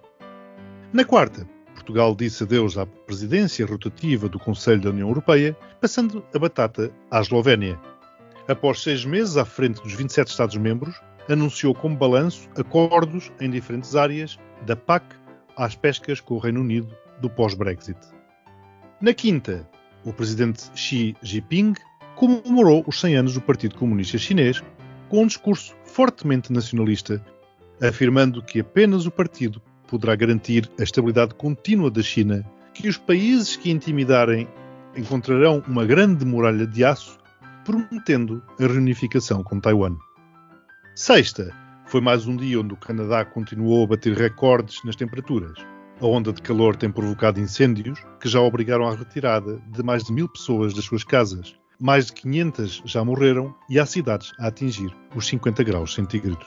Na 0.93 1.03
quarta, 1.03 1.45
Portugal 1.73 2.15
disse 2.15 2.43
adeus 2.43 2.77
à 2.77 2.85
presidência 2.85 3.65
rotativa 3.65 4.29
do 4.29 4.39
Conselho 4.39 4.81
da 4.81 4.89
União 4.91 5.09
Europeia, 5.09 5.57
passando 5.81 6.23
a 6.33 6.39
batata 6.39 6.89
à 7.09 7.19
Eslovénia. 7.19 7.77
Após 8.47 8.81
seis 8.81 9.03
meses 9.03 9.35
à 9.35 9.43
frente 9.43 9.83
dos 9.83 9.93
27 9.93 10.29
Estados-membros, 10.29 10.95
anunciou 11.31 11.73
como 11.73 11.95
balanço 11.95 12.49
acordos 12.57 13.31
em 13.39 13.49
diferentes 13.49 13.95
áreas, 13.95 14.37
da 14.65 14.75
PAC 14.75 15.15
às 15.55 15.75
pescas 15.75 16.19
com 16.19 16.35
o 16.35 16.39
Reino 16.39 16.61
Unido 16.61 16.95
do 17.21 17.29
pós-Brexit. 17.29 17.97
Na 19.01 19.13
quinta, 19.13 19.67
o 20.03 20.11
presidente 20.11 20.69
Xi 20.75 21.15
Jinping 21.21 21.73
comemorou 22.15 22.83
os 22.85 22.99
100 22.99 23.15
anos 23.15 23.33
do 23.33 23.41
Partido 23.41 23.75
Comunista 23.75 24.17
Chinês 24.17 24.61
com 25.09 25.23
um 25.23 25.27
discurso 25.27 25.75
fortemente 25.85 26.53
nacionalista, 26.53 27.23
afirmando 27.81 28.43
que 28.43 28.59
apenas 28.59 29.05
o 29.05 29.11
partido 29.11 29.61
poderá 29.87 30.15
garantir 30.15 30.69
a 30.79 30.83
estabilidade 30.83 31.35
contínua 31.35 31.91
da 31.91 32.01
China, 32.01 32.45
que 32.73 32.87
os 32.87 32.97
países 32.97 33.55
que 33.55 33.71
intimidarem 33.71 34.47
encontrarão 34.95 35.63
uma 35.67 35.85
grande 35.85 36.25
muralha 36.25 36.65
de 36.65 36.83
aço, 36.83 37.19
prometendo 37.65 38.41
a 38.59 38.63
reunificação 38.63 39.43
com 39.43 39.59
Taiwan. 39.59 39.97
Sexta, 41.03 41.51
foi 41.87 41.99
mais 41.99 42.27
um 42.27 42.37
dia 42.37 42.59
onde 42.59 42.75
o 42.75 42.77
Canadá 42.77 43.25
continuou 43.25 43.83
a 43.83 43.87
bater 43.87 44.15
recordes 44.15 44.77
nas 44.85 44.95
temperaturas. 44.95 45.57
A 45.99 46.05
onda 46.05 46.31
de 46.31 46.43
calor 46.43 46.75
tem 46.75 46.91
provocado 46.91 47.39
incêndios 47.39 48.05
que 48.19 48.29
já 48.29 48.39
obrigaram 48.39 48.87
à 48.87 48.93
retirada 48.93 49.59
de 49.65 49.81
mais 49.81 50.03
de 50.03 50.13
mil 50.13 50.29
pessoas 50.29 50.75
das 50.75 50.85
suas 50.85 51.03
casas. 51.03 51.55
Mais 51.79 52.05
de 52.05 52.13
500 52.13 52.83
já 52.85 53.03
morreram 53.03 53.51
e 53.67 53.79
há 53.79 53.85
cidades 53.87 54.31
a 54.37 54.45
atingir 54.45 54.95
os 55.15 55.25
50 55.25 55.63
graus 55.63 55.95
centígrados. 55.95 56.45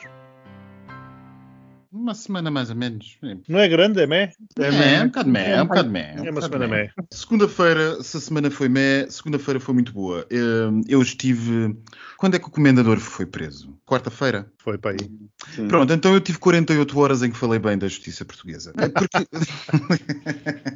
Uma 1.94 2.12
semana 2.12 2.50
mais 2.50 2.70
ou 2.70 2.76
menos. 2.76 3.16
Não 3.48 3.60
é 3.60 3.68
grande, 3.68 4.00
é 4.00 4.06
mé? 4.06 4.32
É, 4.58 4.64
é, 4.64 4.94
é 4.96 5.02
um 5.02 5.06
bocado 5.06 5.30
mé, 5.30 5.50
é 5.52 5.62
um 5.62 5.66
bocado 5.66 5.90
mé. 5.90 6.14
É 6.16 6.30
uma 6.30 6.42
semana 6.42 6.66
mé. 6.66 6.90
Segunda-feira, 7.08 8.02
se 8.02 8.16
a 8.16 8.20
semana 8.20 8.50
foi 8.50 8.68
mé, 8.68 9.06
segunda-feira 9.08 9.60
foi 9.60 9.74
muito 9.74 9.92
boa. 9.92 10.26
Hum, 10.32 10.80
eu 10.88 11.00
estive. 11.00 11.78
Quando 12.16 12.34
é 12.34 12.40
que 12.40 12.48
o 12.48 12.50
comendador 12.50 12.98
foi 12.98 13.26
preso? 13.26 13.78
Quarta-feira? 13.86 14.50
Foi 14.58 14.76
para 14.76 14.90
aí. 14.90 15.10
Sim. 15.54 15.68
Pronto, 15.68 15.92
então 15.92 16.12
eu 16.12 16.20
tive 16.20 16.38
48 16.38 16.98
horas 16.98 17.22
em 17.22 17.30
que 17.30 17.36
falei 17.36 17.60
bem 17.60 17.78
da 17.78 17.86
justiça 17.86 18.24
portuguesa. 18.24 18.72
É 18.76 18.88
porque 18.88 19.18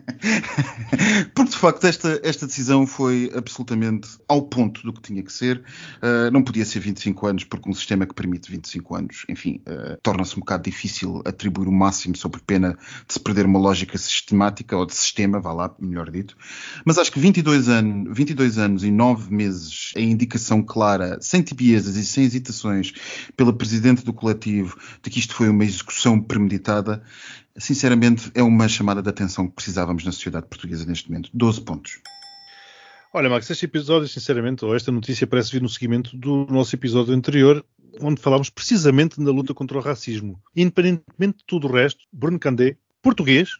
de 1.59 1.62
facto 1.62 1.85
esta, 1.88 2.21
esta 2.23 2.47
decisão 2.47 2.87
foi 2.87 3.33
absolutamente 3.35 4.11
ao 4.29 4.42
ponto 4.42 4.81
do 4.85 4.92
que 4.92 5.03
tinha 5.03 5.25
que 5.25 5.33
ser. 5.33 5.59
Uh, 5.97 6.31
não 6.31 6.40
podia 6.40 6.64
ser 6.64 6.79
25 6.79 7.27
anos, 7.27 7.42
porque 7.42 7.68
um 7.68 7.75
sistema 7.75 8.07
que 8.07 8.14
permite 8.14 8.49
25 8.49 8.94
anos, 8.94 9.25
enfim, 9.29 9.61
uh, 9.66 9.99
torna-se 10.01 10.37
um 10.37 10.38
bocado 10.38 10.62
difícil 10.62 11.21
atribuir 11.25 11.66
o 11.66 11.73
máximo 11.73 12.16
sobre 12.16 12.40
pena 12.40 12.79
de 13.09 13.12
se 13.12 13.18
perder 13.18 13.44
uma 13.44 13.59
lógica 13.59 13.99
sistemática 13.99 14.77
ou 14.77 14.87
de 14.87 14.94
sistema, 14.94 15.40
vá 15.40 15.53
lá, 15.53 15.75
melhor 15.81 16.09
dito. 16.12 16.37
Mas 16.85 16.97
acho 16.97 17.11
que 17.11 17.18
22 17.18 17.68
anos, 17.68 18.16
22 18.16 18.57
anos 18.57 18.85
e 18.85 18.92
9 18.92 19.35
meses 19.35 19.90
é 19.97 20.01
indicação 20.01 20.62
clara, 20.62 21.18
sem 21.21 21.42
tibiezas 21.42 21.97
e 21.97 22.07
sem 22.07 22.23
hesitações, 22.23 22.92
pela 23.37 23.53
presidente 23.53 24.05
do 24.05 24.12
coletivo 24.12 24.79
de 25.03 25.11
que 25.11 25.18
isto 25.18 25.35
foi 25.35 25.49
uma 25.49 25.64
execução 25.64 26.21
premeditada, 26.21 27.03
sinceramente 27.59 28.31
é 28.35 28.42
uma 28.42 28.68
chamada 28.68 29.03
de 29.03 29.09
atenção 29.09 29.47
que 29.47 29.55
precisávamos 29.55 30.05
na 30.05 30.12
sociedade 30.12 30.47
portuguesa 30.47 30.85
neste 30.87 31.11
momento. 31.11 31.31
12 31.33 31.61
pontos. 31.62 32.01
Olha, 33.12 33.29
Max, 33.31 33.49
este 33.51 33.64
episódio, 33.64 34.07
sinceramente, 34.07 34.64
ou 34.64 34.77
esta 34.77 34.92
notícia 34.92 35.27
parece 35.27 35.53
vir 35.53 35.62
no 35.62 35.68
seguimento 35.68 36.16
do 36.16 36.47
nosso 36.47 36.75
episódio 36.77 37.14
anterior, 37.14 37.64
onde 38.01 38.21
falámos 38.21 38.51
precisamente 38.51 39.21
na 39.21 39.31
luta 39.31 39.55
contra 39.55 39.79
o 39.79 39.81
racismo. 39.81 40.40
Independentemente 40.55 41.38
de 41.38 41.44
tudo 41.47 41.66
o 41.66 41.73
resto, 41.73 42.05
Bruno 42.12 42.38
Candé, 42.38 42.77
português, 43.01 43.53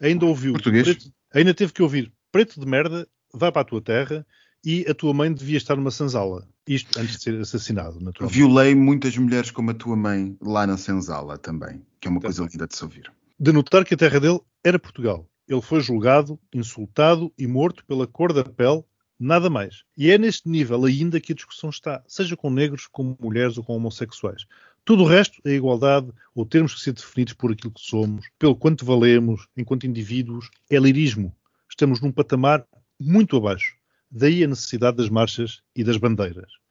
ainda 0.00 0.24
ouviu. 0.24 0.52
Português? 0.52 0.84
Preto, 0.84 1.12
ainda 1.34 1.52
teve 1.52 1.72
que 1.72 1.82
ouvir 1.82 2.12
preto 2.30 2.60
de 2.60 2.66
merda, 2.66 3.06
vai 3.34 3.52
para 3.52 3.62
a 3.62 3.64
tua 3.64 3.82
terra 3.82 4.26
e 4.64 4.86
a 4.88 4.94
tua 4.94 5.12
mãe 5.12 5.32
devia 5.32 5.58
estar 5.58 5.76
numa 5.76 5.90
senzala. 5.90 6.48
Isto 6.66 6.98
antes 6.98 7.16
de 7.16 7.22
ser 7.22 7.40
assassinado, 7.40 7.98
naturalmente. 8.00 8.34
Violei 8.38 8.74
muitas 8.74 9.16
mulheres 9.16 9.50
como 9.50 9.72
a 9.72 9.74
tua 9.74 9.96
mãe 9.96 10.36
lá 10.40 10.66
na 10.66 10.78
senzala 10.78 11.36
também, 11.36 11.82
que 12.00 12.06
é 12.06 12.10
uma 12.10 12.20
coisa 12.20 12.46
linda 12.50 12.66
de 12.66 12.76
se 12.76 12.84
ouvir. 12.84 13.12
De 13.42 13.50
notar 13.50 13.84
que 13.84 13.94
a 13.94 13.96
terra 13.96 14.20
dele 14.20 14.38
era 14.62 14.78
Portugal. 14.78 15.28
Ele 15.48 15.60
foi 15.60 15.80
julgado, 15.80 16.38
insultado 16.54 17.32
e 17.36 17.44
morto 17.44 17.84
pela 17.84 18.06
cor 18.06 18.32
da 18.32 18.44
pele, 18.44 18.84
nada 19.18 19.50
mais. 19.50 19.82
E 19.98 20.12
é 20.12 20.16
neste 20.16 20.48
nível 20.48 20.84
ainda 20.84 21.20
que 21.20 21.32
a 21.32 21.34
discussão 21.34 21.68
está, 21.68 22.04
seja 22.06 22.36
com 22.36 22.48
negros, 22.48 22.86
com 22.86 23.16
mulheres 23.18 23.58
ou 23.58 23.64
com 23.64 23.74
homossexuais. 23.74 24.46
Tudo 24.84 25.02
o 25.02 25.06
resto 25.08 25.42
é 25.44 25.54
igualdade, 25.54 26.12
ou 26.32 26.46
termos 26.46 26.72
que 26.72 26.82
ser 26.82 26.92
definidos 26.92 27.34
por 27.34 27.50
aquilo 27.50 27.72
que 27.72 27.80
somos, 27.80 28.30
pelo 28.38 28.54
quanto 28.54 28.84
valemos 28.84 29.48
enquanto 29.56 29.88
indivíduos, 29.88 30.48
é 30.70 30.78
lirismo. 30.78 31.34
Estamos 31.68 32.00
num 32.00 32.12
patamar 32.12 32.64
muito 32.96 33.36
abaixo. 33.36 33.74
Daí 34.08 34.44
a 34.44 34.46
necessidade 34.46 34.98
das 34.98 35.08
marchas 35.08 35.62
e 35.74 35.82
das 35.82 35.96
bandeiras. 35.96 36.61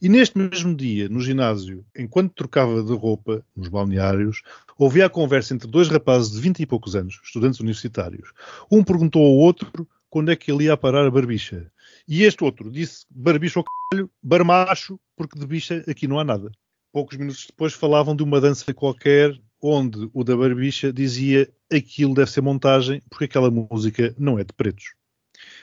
E 0.00 0.08
neste 0.08 0.36
mesmo 0.36 0.74
dia, 0.74 1.08
no 1.08 1.20
ginásio, 1.20 1.84
enquanto 1.96 2.34
trocava 2.34 2.82
de 2.82 2.92
roupa 2.92 3.44
nos 3.56 3.68
balneários, 3.68 4.42
ouvia 4.78 5.06
a 5.06 5.10
conversa 5.10 5.54
entre 5.54 5.68
dois 5.68 5.88
rapazes 5.88 6.32
de 6.32 6.40
vinte 6.40 6.60
e 6.60 6.66
poucos 6.66 6.96
anos, 6.96 7.20
estudantes 7.24 7.60
universitários. 7.60 8.32
Um 8.70 8.82
perguntou 8.82 9.24
ao 9.24 9.32
outro 9.32 9.88
quando 10.10 10.30
é 10.30 10.36
que 10.36 10.50
ele 10.52 10.64
ia 10.64 10.76
parar 10.76 11.06
a 11.06 11.10
barbicha. 11.10 11.70
E 12.06 12.22
este 12.22 12.44
outro 12.44 12.70
disse 12.70 13.04
barbicha 13.10 13.58
ao 13.58 13.64
caralho, 13.64 14.10
barmacho, 14.22 14.98
porque 15.16 15.38
de 15.38 15.46
bicha 15.46 15.84
aqui 15.88 16.06
não 16.06 16.18
há 16.18 16.24
nada. 16.24 16.52
Poucos 16.92 17.16
minutos 17.16 17.46
depois 17.46 17.72
falavam 17.72 18.14
de 18.14 18.22
uma 18.22 18.40
dança 18.40 18.72
qualquer 18.72 19.36
onde 19.60 20.08
o 20.12 20.22
da 20.22 20.36
barbicha 20.36 20.92
dizia 20.92 21.50
aquilo 21.72 22.14
deve 22.14 22.30
ser 22.30 22.42
montagem 22.42 23.02
porque 23.08 23.24
aquela 23.24 23.50
música 23.50 24.14
não 24.18 24.38
é 24.38 24.44
de 24.44 24.52
pretos. 24.52 24.94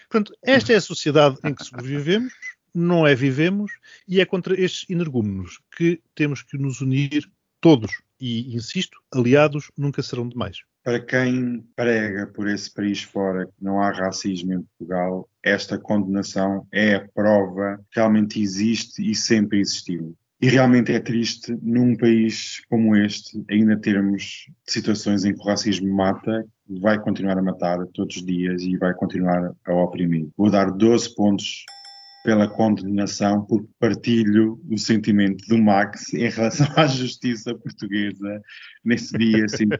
Portanto, 0.09 0.35
esta 0.43 0.73
é 0.73 0.75
a 0.75 0.81
sociedade 0.81 1.37
em 1.45 1.53
que 1.53 1.63
sobrevivemos 1.63 2.33
não 2.73 3.05
é 3.05 3.13
vivemos 3.15 3.71
e 4.07 4.21
é 4.21 4.25
contra 4.25 4.59
estes 4.59 4.89
energúmenos 4.89 5.59
que 5.75 6.01
temos 6.15 6.41
que 6.41 6.57
nos 6.57 6.81
unir 6.81 7.29
todos. 7.59 7.91
E, 8.19 8.55
insisto, 8.55 8.99
aliados 9.13 9.71
nunca 9.77 10.03
serão 10.03 10.27
demais. 10.27 10.57
Para 10.83 10.99
quem 10.99 11.63
prega 11.75 12.25
por 12.27 12.47
esse 12.47 12.73
país 12.73 13.03
fora 13.03 13.45
que 13.45 13.53
não 13.63 13.81
há 13.81 13.91
racismo 13.91 14.53
em 14.53 14.61
Portugal, 14.63 15.29
esta 15.43 15.77
condenação 15.77 16.67
é 16.71 16.95
a 16.95 17.07
prova 17.07 17.77
que 17.91 17.99
realmente 17.99 18.41
existe 18.41 19.09
e 19.09 19.13
sempre 19.13 19.59
existiu. 19.59 20.15
E 20.41 20.49
realmente 20.49 20.91
é 20.91 20.99
triste, 20.99 21.55
num 21.61 21.95
país 21.95 22.65
como 22.67 22.95
este, 22.95 23.43
ainda 23.47 23.77
termos 23.77 24.47
situações 24.67 25.23
em 25.23 25.35
que 25.35 25.39
o 25.39 25.45
racismo 25.45 25.93
mata, 25.93 26.43
vai 26.67 26.99
continuar 26.99 27.37
a 27.37 27.43
matar 27.43 27.77
todos 27.93 28.15
os 28.15 28.25
dias 28.25 28.63
e 28.63 28.75
vai 28.75 28.91
continuar 28.95 29.51
a 29.63 29.73
oprimir. 29.73 30.29
Vou 30.35 30.49
dar 30.49 30.71
12 30.71 31.13
pontos 31.13 31.63
pela 32.23 32.47
condenação, 32.47 33.45
porque 33.45 33.67
partilho 33.79 34.59
o 34.69 34.77
sentimento 34.77 35.45
do 35.47 35.57
Max 35.57 36.13
em 36.13 36.29
relação 36.29 36.67
à 36.75 36.87
justiça 36.87 37.55
portuguesa. 37.55 38.41
Nesse 38.83 39.17
dia 39.17 39.47
senti 39.47 39.77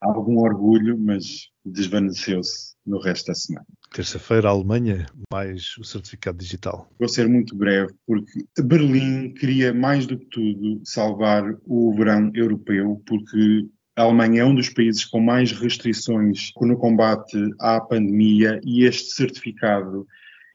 algum 0.00 0.38
orgulho, 0.38 0.98
mas 0.98 1.48
desvaneceu-se 1.64 2.74
no 2.86 3.00
resto 3.00 3.26
da 3.26 3.34
semana. 3.34 3.66
Terça-feira, 3.92 4.48
a 4.48 4.52
Alemanha, 4.52 5.06
mais 5.32 5.76
o 5.78 5.84
certificado 5.84 6.38
digital. 6.38 6.88
Vou 6.98 7.08
ser 7.08 7.28
muito 7.28 7.56
breve, 7.56 7.92
porque 8.06 8.44
Berlim 8.62 9.32
queria, 9.34 9.72
mais 9.72 10.06
do 10.06 10.18
que 10.18 10.26
tudo, 10.26 10.80
salvar 10.84 11.44
o 11.64 11.94
verão 11.94 12.30
europeu, 12.34 13.02
porque 13.06 13.66
a 13.96 14.02
Alemanha 14.02 14.42
é 14.42 14.44
um 14.44 14.54
dos 14.54 14.68
países 14.68 15.04
com 15.04 15.20
mais 15.20 15.52
restrições 15.52 16.52
no 16.60 16.76
combate 16.76 17.38
à 17.58 17.80
pandemia 17.80 18.60
e 18.64 18.84
este 18.84 19.12
certificado, 19.12 20.06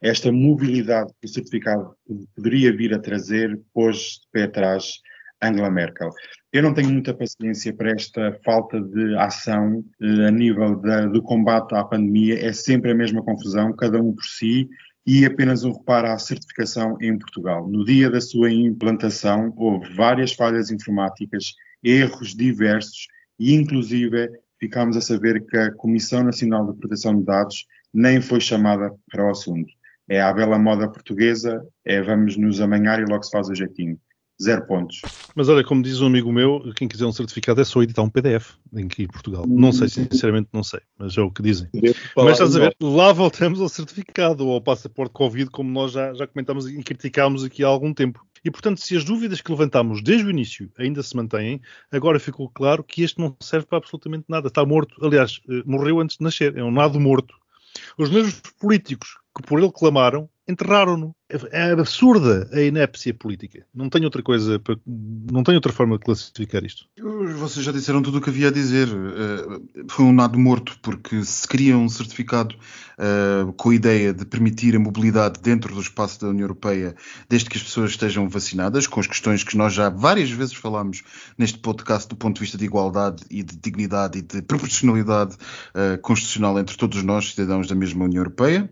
esta 0.02 0.32
mobilidade 0.32 1.12
que 1.22 1.28
o 1.28 1.30
certificado 1.30 1.96
poderia 2.36 2.76
vir 2.76 2.94
a 2.94 3.00
trazer, 3.00 3.60
pôs 3.74 3.98
de 4.22 4.28
pé 4.32 4.44
atrás 4.44 5.00
Angela 5.42 5.72
Merkel. 5.72 6.10
Eu 6.54 6.64
não 6.64 6.74
tenho 6.74 6.90
muita 6.90 7.14
paciência 7.14 7.74
para 7.74 7.92
esta 7.92 8.38
falta 8.44 8.80
de 8.80 9.16
ação 9.18 9.84
eh, 10.02 10.28
a 10.28 10.32
nível 10.32 10.76
da, 10.76 11.08
do 11.08 11.22
combate 11.22 11.74
à 11.74 11.84
pandemia. 11.84 12.46
É 12.46 12.54
sempre 12.54 12.92
a 12.92 12.96
mesma 12.96 13.24
confusão, 13.24 13.74
cada 13.74 14.02
um 14.02 14.14
por 14.14 14.24
si, 14.24 14.70
e 15.06 15.26
apenas 15.26 15.64
um 15.64 15.72
reparo 15.72 16.08
à 16.08 16.18
certificação 16.20 16.98
em 17.02 17.18
Portugal. 17.18 17.68
No 17.68 17.84
dia 17.84 18.10
da 18.10 18.22
sua 18.22 18.52
implantação, 18.52 19.54
houve 19.58 19.94
várias 19.96 20.34
falhas 20.34 20.70
informáticas, 20.70 21.54
erros 21.84 22.36
diversos, 22.36 23.08
e 23.40 23.54
inclusive 23.56 24.30
ficámos 24.60 24.96
a 24.96 25.02
saber 25.02 25.44
que 25.48 25.58
a 25.58 25.72
Comissão 25.72 26.24
Nacional 26.24 26.72
de 26.72 26.78
Proteção 26.78 27.18
de 27.18 27.26
Dados 27.26 27.66
nem 27.92 28.22
foi 28.22 28.40
chamada 28.40 28.94
para 29.12 29.26
o 29.26 29.32
assunto. 29.32 29.74
É 30.12 30.20
a 30.20 30.34
bela 30.34 30.60
moda 30.60 30.90
portuguesa, 30.90 31.66
é 31.86 32.02
vamos 32.02 32.36
nos 32.36 32.60
amanhar 32.60 33.00
e 33.00 33.06
logo 33.06 33.24
se 33.24 33.32
faz 33.32 33.48
o 33.48 33.56
jeitinho 33.56 33.98
zero 34.44 34.68
pontos. 34.68 35.00
Mas 35.34 35.48
olha, 35.48 35.64
como 35.64 35.82
diz 35.82 36.02
um 36.02 36.08
amigo 36.08 36.34
meu, 36.34 36.70
quem 36.76 36.86
quiser 36.86 37.06
um 37.06 37.14
certificado 37.14 37.62
é 37.62 37.64
só 37.64 37.82
editar 37.82 38.02
um 38.02 38.10
PDF 38.10 38.56
em 38.74 38.90
que 38.90 39.08
Portugal. 39.08 39.46
Não 39.48 39.72
sei, 39.72 39.88
sinceramente 39.88 40.50
não 40.52 40.64
sei, 40.64 40.82
mas 41.00 41.18
é 41.18 41.22
o 41.22 41.32
que 41.32 41.42
dizem. 41.42 41.70
Mas 42.18 42.34
estás 42.34 42.58
a 42.58 42.60
ver, 42.60 42.76
lá 42.82 43.14
voltamos 43.14 43.62
ao 43.62 43.70
certificado 43.70 44.46
ou 44.46 44.56
ao 44.56 44.62
passaporte 44.62 45.14
Covid, 45.14 45.50
como 45.50 45.72
nós 45.72 45.94
já, 45.94 46.14
já 46.14 46.28
comentámos 46.28 46.68
e 46.68 46.84
criticámos 46.84 47.46
aqui 47.46 47.64
há 47.64 47.68
algum 47.68 47.94
tempo. 47.94 48.22
E, 48.44 48.52
portanto, 48.52 48.82
se 48.82 48.98
as 48.98 49.06
dúvidas 49.06 49.40
que 49.40 49.50
levantámos 49.50 50.04
desde 50.04 50.26
o 50.26 50.30
início 50.30 50.70
ainda 50.78 51.02
se 51.02 51.16
mantêm, 51.16 51.62
agora 51.90 52.20
ficou 52.20 52.50
claro 52.50 52.84
que 52.84 53.02
este 53.02 53.18
não 53.18 53.34
serve 53.40 53.66
para 53.66 53.78
absolutamente 53.78 54.26
nada. 54.28 54.50
Está 54.50 54.66
morto. 54.66 54.94
Aliás, 55.06 55.40
eh, 55.50 55.64
morreu 55.66 56.02
antes 56.02 56.18
de 56.18 56.24
nascer. 56.26 56.58
É 56.58 56.64
um 56.64 56.72
nado 56.72 57.00
morto. 57.00 57.34
Os 57.98 58.10
mesmos 58.10 58.42
políticos 58.60 59.21
que 59.36 59.44
por 59.44 59.60
ele 59.60 59.72
clamaram 59.72 60.30
enterraram-no. 60.52 61.16
É 61.52 61.72
absurda 61.72 62.50
a 62.52 62.62
inépcia 62.62 63.14
política. 63.14 63.66
Não 63.74 63.90
tenho 63.90 64.04
outra 64.04 64.22
coisa, 64.22 64.60
para, 64.60 64.78
não 64.86 65.44
tenho 65.44 65.56
outra 65.56 65.72
forma 65.72 65.98
de 65.98 66.04
classificar 66.04 66.62
isto. 66.66 66.86
Vocês 67.38 67.66
já 67.66 67.72
disseram 67.72 68.02
tudo 68.02 68.18
o 68.18 68.22
que 68.22 68.30
havia 68.30 68.50
a 68.50 68.52
dizer. 68.52 68.90
Eh, 68.90 69.86
foi 69.90 70.04
um 70.04 70.12
nado 70.12 70.38
morto, 70.38 70.78
porque 70.82 71.24
se 71.24 71.48
cria 71.48 71.78
um 71.78 71.88
certificado 71.88 72.54
uh, 72.56 73.54
com 73.54 73.70
a 73.70 73.76
ideia 73.76 74.14
de 74.14 74.26
permitir 74.26 74.76
a 74.76 74.80
mobilidade 74.80 75.40
dentro 75.42 75.74
do 75.74 75.80
espaço 75.80 76.20
da 76.20 76.28
União 76.28 76.44
Europeia, 76.44 76.96
desde 77.30 77.50
que 77.50 77.58
as 77.58 77.64
pessoas 77.64 77.92
estejam 77.92 78.28
vacinadas, 78.28 78.86
com 78.86 79.00
as 79.00 79.08
questões 79.08 79.42
que 79.42 79.56
nós 79.56 79.74
já 79.74 79.90
várias 79.90 80.30
vezes 80.30 80.54
falámos 80.54 81.02
neste 81.38 81.60
podcast 81.60 82.10
do 82.10 82.18
ponto 82.18 82.36
de 82.36 82.42
vista 82.42 82.58
de 82.58 82.66
igualdade 82.66 83.24
e 83.30 83.42
de 83.42 83.56
dignidade 83.56 84.20
e 84.20 84.22
de 84.22 84.42
proporcionalidade 84.42 85.36
uh, 85.36 85.98
constitucional 86.02 86.60
entre 86.60 86.76
todos 86.76 87.02
nós, 87.04 87.32
cidadãos 87.32 87.68
da 87.68 87.76
mesma 87.76 88.04
União 88.04 88.20
Europeia 88.20 88.70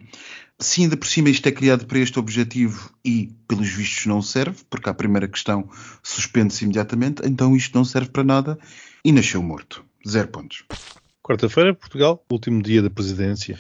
se 0.59 0.81
ainda 0.81 0.97
por 0.97 1.07
cima 1.07 1.29
isto 1.29 1.47
é 1.47 1.51
criado 1.51 1.85
para 1.85 1.99
este 1.99 2.19
objetivo 2.19 2.91
e, 3.03 3.31
pelos 3.47 3.69
vistos, 3.69 4.05
não 4.05 4.21
serve, 4.21 4.57
porque 4.69 4.89
a 4.89 4.93
primeira 4.93 5.27
questão 5.27 5.69
suspende-se 6.03 6.65
imediatamente, 6.65 7.21
então 7.25 7.55
isto 7.55 7.77
não 7.77 7.85
serve 7.85 8.09
para 8.09 8.23
nada 8.23 8.59
e 9.03 9.11
nasceu 9.11 9.41
morto. 9.41 9.83
Zero 10.07 10.27
pontos. 10.27 10.65
Quarta-feira, 11.23 11.73
Portugal, 11.73 12.23
último 12.29 12.61
dia 12.61 12.81
da 12.81 12.89
presidência. 12.89 13.57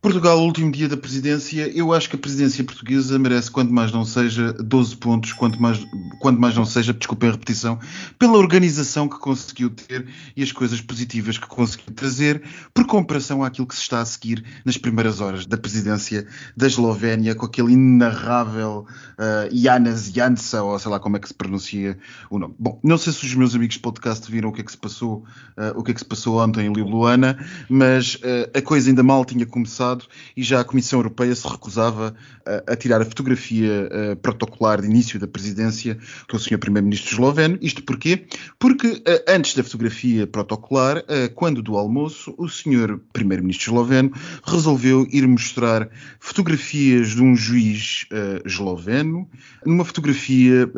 Portugal, 0.00 0.38
último 0.38 0.70
dia 0.70 0.88
da 0.88 0.96
presidência, 0.96 1.68
eu 1.76 1.92
acho 1.92 2.08
que 2.08 2.14
a 2.14 2.18
presidência 2.18 2.62
portuguesa 2.62 3.18
merece, 3.18 3.50
quanto 3.50 3.72
mais 3.72 3.90
não 3.90 4.04
seja, 4.04 4.52
12 4.52 4.96
pontos, 4.96 5.32
quanto 5.32 5.60
mais, 5.60 5.84
quanto 6.20 6.40
mais 6.40 6.54
não 6.54 6.64
seja, 6.64 6.92
desculpem 6.92 7.28
a 7.28 7.32
repetição, 7.32 7.80
pela 8.16 8.38
organização 8.38 9.08
que 9.08 9.18
conseguiu 9.18 9.68
ter 9.70 10.06
e 10.36 10.42
as 10.44 10.52
coisas 10.52 10.80
positivas 10.80 11.36
que 11.36 11.48
conseguiu 11.48 11.92
trazer, 11.92 12.40
por 12.72 12.86
comparação 12.86 13.42
àquilo 13.42 13.66
que 13.66 13.74
se 13.74 13.82
está 13.82 14.00
a 14.00 14.04
seguir 14.04 14.44
nas 14.64 14.78
primeiras 14.78 15.20
horas 15.20 15.44
da 15.46 15.56
presidência 15.56 16.24
da 16.56 16.68
Eslovénia, 16.68 17.34
com 17.34 17.46
aquele 17.46 17.72
inarrável 17.72 18.86
uh, 19.18 19.48
Janas 19.52 20.12
Jansa, 20.12 20.62
ou 20.62 20.78
sei 20.78 20.92
lá 20.92 21.00
como 21.00 21.16
é 21.16 21.20
que 21.20 21.26
se 21.26 21.34
pronuncia 21.34 21.98
o 22.30 22.38
nome. 22.38 22.54
Bom, 22.56 22.78
não 22.84 22.98
sei 22.98 23.12
se 23.12 23.26
os 23.26 23.34
meus 23.34 23.52
amigos 23.52 23.74
de 23.74 23.80
podcast 23.80 24.30
viram 24.30 24.50
o 24.50 24.52
que 24.52 24.60
é 24.60 24.64
que 24.64 24.70
se 24.70 24.78
passou, 24.78 25.24
uh, 25.56 25.76
o 25.76 25.82
que 25.82 25.90
é 25.90 25.94
que 25.94 26.00
se 26.00 26.06
passou 26.06 26.38
ontem 26.40 26.66
em 26.66 26.72
Ljubljana, 26.72 27.36
mas 27.68 28.14
uh, 28.14 28.56
a 28.56 28.62
coisa 28.62 28.88
ainda 28.88 29.02
mal 29.02 29.24
tinha 29.24 29.44
começado 29.44 29.87
passado 29.88 30.04
e 30.36 30.42
já 30.42 30.60
a 30.60 30.64
Comissão 30.64 30.98
Europeia 30.98 31.34
se 31.34 31.46
recusava 31.48 32.14
a, 32.44 32.72
a 32.72 32.76
tirar 32.76 33.00
a 33.00 33.04
fotografia 33.04 33.88
a, 34.12 34.16
protocolar 34.16 34.80
de 34.80 34.86
início 34.86 35.18
da 35.18 35.26
presidência 35.26 35.98
com 36.28 36.36
o 36.36 36.40
Sr. 36.40 36.58
Primeiro-Ministro 36.58 37.12
esloveno. 37.12 37.58
Isto 37.60 37.82
porquê? 37.82 38.26
Porque 38.58 39.02
a, 39.06 39.32
antes 39.32 39.54
da 39.54 39.62
fotografia 39.62 40.26
protocolar, 40.26 41.04
quando 41.34 41.62
do 41.62 41.76
almoço, 41.76 42.34
o 42.36 42.48
Sr. 42.48 42.98
Primeiro-Ministro 43.12 43.72
esloveno 43.72 44.12
resolveu 44.44 45.06
ir 45.10 45.26
mostrar 45.26 45.88
fotografias 46.20 47.10
de 47.10 47.22
um 47.22 47.34
juiz 47.34 48.06
esloveno 48.44 49.28
numa 49.64 49.84
fotografia 49.84 50.70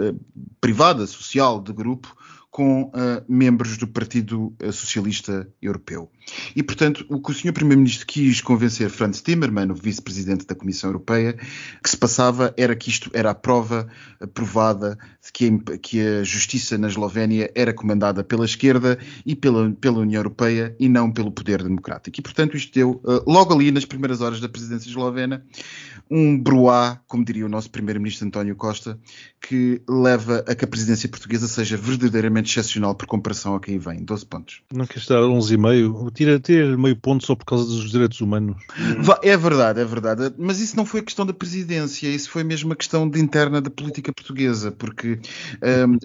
privada, 0.61 1.07
social, 1.07 1.61
de 1.61 1.73
grupo, 1.73 2.15
com 2.51 2.83
uh, 2.83 2.93
membros 3.29 3.77
do 3.77 3.87
Partido 3.87 4.53
Socialista 4.73 5.49
Europeu. 5.63 6.11
E, 6.55 6.63
portanto, 6.63 7.05
o 7.09 7.21
que 7.21 7.31
o 7.31 7.35
Sr. 7.35 7.53
Primeiro-Ministro 7.53 8.07
quis 8.07 8.41
convencer 8.41 8.91
Franz 8.91 9.21
Timmermans, 9.21 9.71
o 9.71 9.75
vice-presidente 9.75 10.47
da 10.47 10.55
Comissão 10.55 10.91
Europeia, 10.91 11.35
que 11.35 11.91
se 11.91 11.97
passava 11.97 12.53
era 12.57 12.75
que 12.75 12.91
isto 12.91 13.11
era 13.15 13.31
a 13.31 13.35
prova 13.35 13.89
provada 14.35 14.99
de 15.25 15.33
que 15.33 15.47
a, 15.47 15.79
que 15.79 16.01
a 16.01 16.25
justiça 16.25 16.77
na 16.77 16.89
Eslovénia 16.89 17.51
era 17.55 17.73
comandada 17.73 18.25
pela 18.25 18.45
esquerda 18.45 18.99
e 19.25 19.37
pela, 19.37 19.71
pela 19.73 20.01
União 20.01 20.19
Europeia 20.19 20.75
e 20.79 20.89
não 20.89 21.11
pelo 21.13 21.31
poder 21.31 21.63
democrático. 21.63 22.19
E, 22.19 22.23
portanto, 22.23 22.57
isto 22.57 22.73
deu, 22.75 23.01
uh, 23.05 23.23
logo 23.31 23.55
ali 23.55 23.71
nas 23.71 23.85
primeiras 23.85 24.21
horas 24.21 24.41
da 24.41 24.49
presidência 24.49 24.89
eslovena, 24.89 25.45
um 26.11 26.37
broá, 26.37 27.01
como 27.07 27.25
diria 27.25 27.47
o 27.47 27.49
nosso 27.49 27.71
Primeiro-Ministro 27.71 28.27
António 28.27 28.57
Costa, 28.57 28.99
que 29.41 29.81
leva 29.89 30.45
a 30.47 30.55
que 30.55 30.65
a 30.65 30.69
presidência 30.69 31.09
portuguesa 31.09 31.47
seja 31.47 31.77
verdadeiramente 31.77 32.40
excepcional 32.49 32.95
por 32.95 33.07
comparação 33.07 33.55
a 33.55 33.61
quem 33.61 33.79
vem. 33.79 34.05
12 34.05 34.27
pontos. 34.27 34.63
Não 34.73 34.87
queres 34.87 35.07
dar 35.07 35.21
11,5? 35.21 36.13
tira, 36.13 36.41
tira 36.41 36.77
meio 36.77 36.97
ponto 36.97 37.25
só 37.25 37.35
por 37.35 37.45
causa 37.45 37.65
dos 37.65 37.91
direitos 37.91 38.21
humanos. 38.21 38.57
É 39.23 39.37
verdade, 39.37 39.81
é 39.81 39.85
verdade. 39.85 40.35
Mas 40.39 40.61
isso 40.61 40.77
não 40.77 40.85
foi 40.85 41.01
a 41.01 41.03
questão 41.03 41.27
da 41.27 41.33
presidência, 41.33 42.09
isso 42.09 42.31
foi 42.31 42.45
mesmo 42.45 42.73
a 42.73 42.77
questão 42.77 43.09
de 43.09 43.21
interna 43.21 43.61
da 43.61 43.71
política 43.71 44.13
portuguesa, 44.13 44.73
porque, 44.73 45.19
um, 45.63 45.95
uh, 45.95 46.01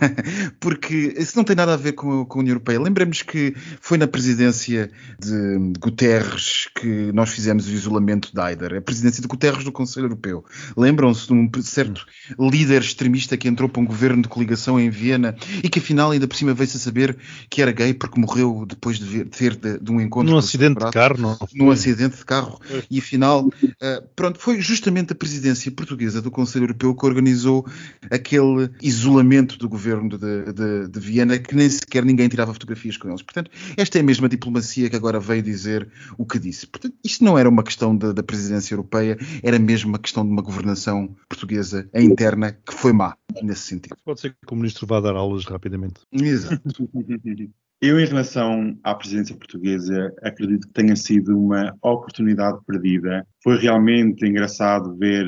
porque 0.60 1.14
isso 1.16 1.36
não 1.36 1.44
tem 1.44 1.56
nada 1.56 1.74
a 1.74 1.76
ver 1.76 1.92
com, 1.92 2.24
com 2.24 2.38
a 2.38 2.40
União 2.40 2.52
Europeia. 2.52 2.80
Lembremos 2.80 3.22
que 3.22 3.54
foi 3.80 3.98
na 3.98 4.06
presidência 4.06 4.90
de, 5.18 5.72
Guterres 5.78 6.68
que 6.74 7.12
nós 7.12 7.30
fizemos 7.30 7.66
o 7.66 7.70
isolamento 7.70 8.34
da 8.34 8.46
AIDER, 8.46 8.76
a 8.76 8.80
presidência 8.80 9.20
de 9.20 9.28
Guterres 9.28 9.64
do 9.64 9.72
Conselho 9.72 10.06
Europeu. 10.06 10.44
Lembram-se 10.76 11.26
de 11.26 11.32
um 11.32 11.50
certo 11.62 12.06
líder 12.38 12.80
extremista 12.80 13.36
que 13.36 13.48
entrou 13.48 13.68
para 13.68 13.82
um 13.82 13.84
governo 13.84 14.22
de 14.22 14.28
coligação 14.28 14.78
em 14.78 14.90
Viena 14.90 15.29
E 15.62 15.68
que 15.68 15.78
afinal 15.78 16.10
ainda 16.10 16.26
por 16.26 16.36
cima 16.36 16.54
veio-se 16.54 16.76
a 16.76 16.80
saber 16.80 17.16
que 17.48 17.62
era 17.62 17.72
gay 17.72 17.94
porque 17.94 18.20
morreu 18.20 18.64
depois 18.66 18.98
de, 18.98 19.04
ver, 19.04 19.24
de 19.24 19.30
ter 19.30 19.56
de, 19.56 19.78
de, 19.78 19.90
um 19.90 20.00
encontro 20.00 20.30
num 20.30 20.38
acidente 20.38 20.84
de 20.84 20.90
carro, 20.90 21.18
não? 21.18 21.38
Num 21.54 21.70
acidente 21.70 22.16
de 22.16 22.24
carro 22.24 22.60
e 22.90 22.98
afinal, 22.98 23.46
uh, 23.46 24.08
pronto, 24.14 24.38
foi 24.38 24.60
justamente 24.60 25.12
a 25.12 25.16
presidência 25.16 25.70
portuguesa 25.70 26.20
do 26.22 26.30
Conselho 26.30 26.64
Europeu 26.64 26.94
que 26.94 27.06
organizou 27.06 27.66
aquele 28.10 28.70
isolamento 28.82 29.58
do 29.58 29.68
governo 29.68 30.18
de, 30.18 30.52
de, 30.52 30.88
de 30.88 31.00
Viena 31.00 31.38
que 31.38 31.54
nem 31.54 31.68
sequer 31.68 32.04
ninguém 32.04 32.28
tirava 32.28 32.52
fotografias 32.52 32.96
com 32.96 33.08
eles. 33.08 33.22
Portanto, 33.22 33.50
esta 33.76 33.98
é 33.98 34.00
a 34.00 34.04
mesma 34.04 34.28
diplomacia 34.28 34.88
que 34.88 34.96
agora 34.96 35.20
veio 35.20 35.42
dizer 35.42 35.88
o 36.16 36.24
que 36.24 36.38
disse. 36.38 36.66
Portanto, 36.66 36.94
isto 37.04 37.24
não 37.24 37.38
era 37.38 37.48
uma 37.48 37.62
questão 37.62 37.96
da, 37.96 38.12
da 38.12 38.22
presidência 38.22 38.74
europeia, 38.74 39.18
era 39.42 39.58
mesmo 39.58 39.90
uma 39.90 39.98
questão 39.98 40.24
de 40.24 40.30
uma 40.30 40.42
governação 40.42 41.14
portuguesa 41.28 41.88
interna 41.94 42.52
que 42.52 42.74
foi 42.74 42.92
má 42.92 43.16
nesse 43.42 43.62
sentido. 43.62 43.96
Pode 44.04 44.20
ser 44.20 44.30
que 44.30 44.52
o 44.52 44.56
ministro 44.56 44.86
vá 44.86 45.00
dar 45.00 45.14
aulas 45.20 45.44
rapidamente. 45.44 46.00
Exato. 46.12 46.88
Eu, 47.82 47.98
em 47.98 48.04
relação 48.04 48.78
à 48.84 48.94
presidência 48.94 49.34
portuguesa, 49.34 50.12
acredito 50.22 50.66
que 50.66 50.74
tenha 50.74 50.94
sido 50.94 51.34
uma 51.38 51.74
oportunidade 51.80 52.58
perdida. 52.66 53.26
Foi 53.42 53.56
realmente 53.56 54.26
engraçado 54.26 54.94
ver, 54.98 55.26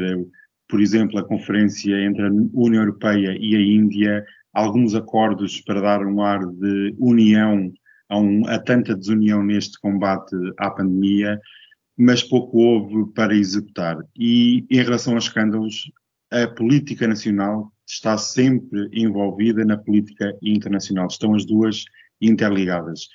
por 0.69 0.79
exemplo, 0.79 1.19
a 1.19 1.25
conferência 1.25 1.97
entre 2.05 2.27
a 2.27 2.31
União 2.53 2.83
Europeia 2.83 3.35
e 3.41 3.57
a 3.57 3.61
Índia, 3.61 4.23
alguns 4.53 4.95
acordos 4.95 5.63
para 5.63 5.81
dar 5.81 6.07
um 6.07 6.21
ar 6.21 6.47
de 6.47 6.95
união 6.99 7.73
a, 8.11 8.19
um, 8.19 8.47
a 8.47 8.59
tanta 8.59 8.95
desunião 8.95 9.43
neste 9.43 9.81
combate 9.81 10.37
à 10.59 10.71
pandemia, 10.71 11.41
mas 11.97 12.23
pouco 12.23 12.59
houve 12.59 13.11
para 13.15 13.35
executar. 13.35 13.97
E 14.15 14.67
em 14.71 14.83
relação 14.83 15.15
aos 15.15 15.25
escândalos, 15.25 15.91
a 16.31 16.47
política 16.49 17.09
nacional 17.09 17.73
está 17.93 18.17
sempre 18.17 18.89
envolvida 18.93 19.65
na 19.65 19.77
política 19.77 20.35
internacional. 20.43 21.07
Estão 21.07 21.35
as 21.35 21.45
duas 21.45 21.85
interligadas. 22.21 23.09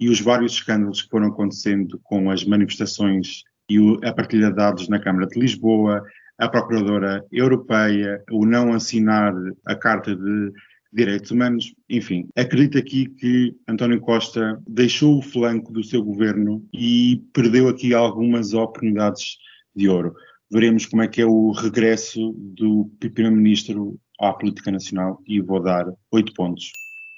E 0.00 0.08
os 0.08 0.20
vários 0.20 0.54
escândalos 0.54 1.02
que 1.02 1.08
foram 1.08 1.28
acontecendo 1.28 2.00
com 2.02 2.30
as 2.30 2.44
manifestações 2.44 3.44
e 3.70 3.78
a 4.02 4.12
partilha 4.12 4.50
de 4.50 4.56
dados 4.56 4.88
na 4.88 4.98
Câmara 4.98 5.28
de 5.28 5.38
Lisboa, 5.38 6.02
a 6.36 6.48
Procuradora 6.48 7.24
Europeia, 7.30 8.22
o 8.30 8.44
não 8.44 8.72
assinar 8.72 9.32
a 9.64 9.76
Carta 9.76 10.16
de 10.16 10.52
Direitos 10.92 11.30
Humanos, 11.30 11.72
enfim. 11.88 12.28
Acredito 12.36 12.76
aqui 12.76 13.06
que 13.06 13.54
António 13.68 14.00
Costa 14.00 14.60
deixou 14.66 15.18
o 15.18 15.22
flanco 15.22 15.72
do 15.72 15.82
seu 15.82 16.02
governo 16.02 16.64
e 16.72 17.22
perdeu 17.32 17.68
aqui 17.68 17.94
algumas 17.94 18.52
oportunidades 18.52 19.38
de 19.74 19.88
ouro. 19.88 20.12
Veremos 20.50 20.86
como 20.86 21.02
é 21.02 21.08
que 21.08 21.22
é 21.22 21.26
o 21.26 21.52
regresso 21.52 22.32
do 22.36 22.90
Primeiro-Ministro 22.98 23.98
à 24.20 24.32
política 24.32 24.70
nacional 24.70 25.20
e 25.26 25.40
vou 25.40 25.62
dar 25.62 25.86
oito 26.12 26.32
pontos. 26.34 26.70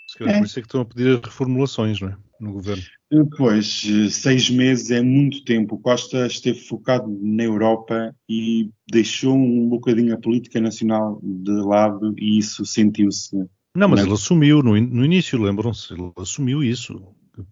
Se 0.09 0.18
calhar 0.18 0.36
é. 0.36 0.38
por 0.38 0.47
isso 0.47 0.59
é 0.59 0.62
que 0.62 0.68
estão 0.68 0.80
a 0.80 0.84
pedir 0.84 1.20
reformulações, 1.20 2.01
não 2.01 2.09
é? 2.09 2.16
No 2.40 2.53
governo. 2.53 2.82
Pois, 3.36 3.86
seis 4.11 4.51
meses 4.51 4.90
é 4.90 5.01
muito 5.01 5.44
tempo. 5.44 5.78
Costa 5.78 6.26
esteve 6.26 6.61
focado 6.61 7.07
na 7.22 7.44
Europa 7.44 8.14
e 8.28 8.70
deixou 8.90 9.34
um 9.34 9.68
bocadinho 9.68 10.14
a 10.14 10.18
política 10.18 10.61
nacional 10.61 11.20
de 11.22 11.53
lado 11.53 12.14
e 12.18 12.38
isso 12.38 12.64
sentiu-se. 12.66 13.36
Não, 13.74 13.88
mas 13.88 14.01
ele 14.01 14.12
assumiu 14.12 14.62
no, 14.62 14.78
no 14.80 15.05
início, 15.05 15.40
lembram-se, 15.40 15.92
ele 15.92 16.11
assumiu 16.16 16.62
isso. 16.62 17.01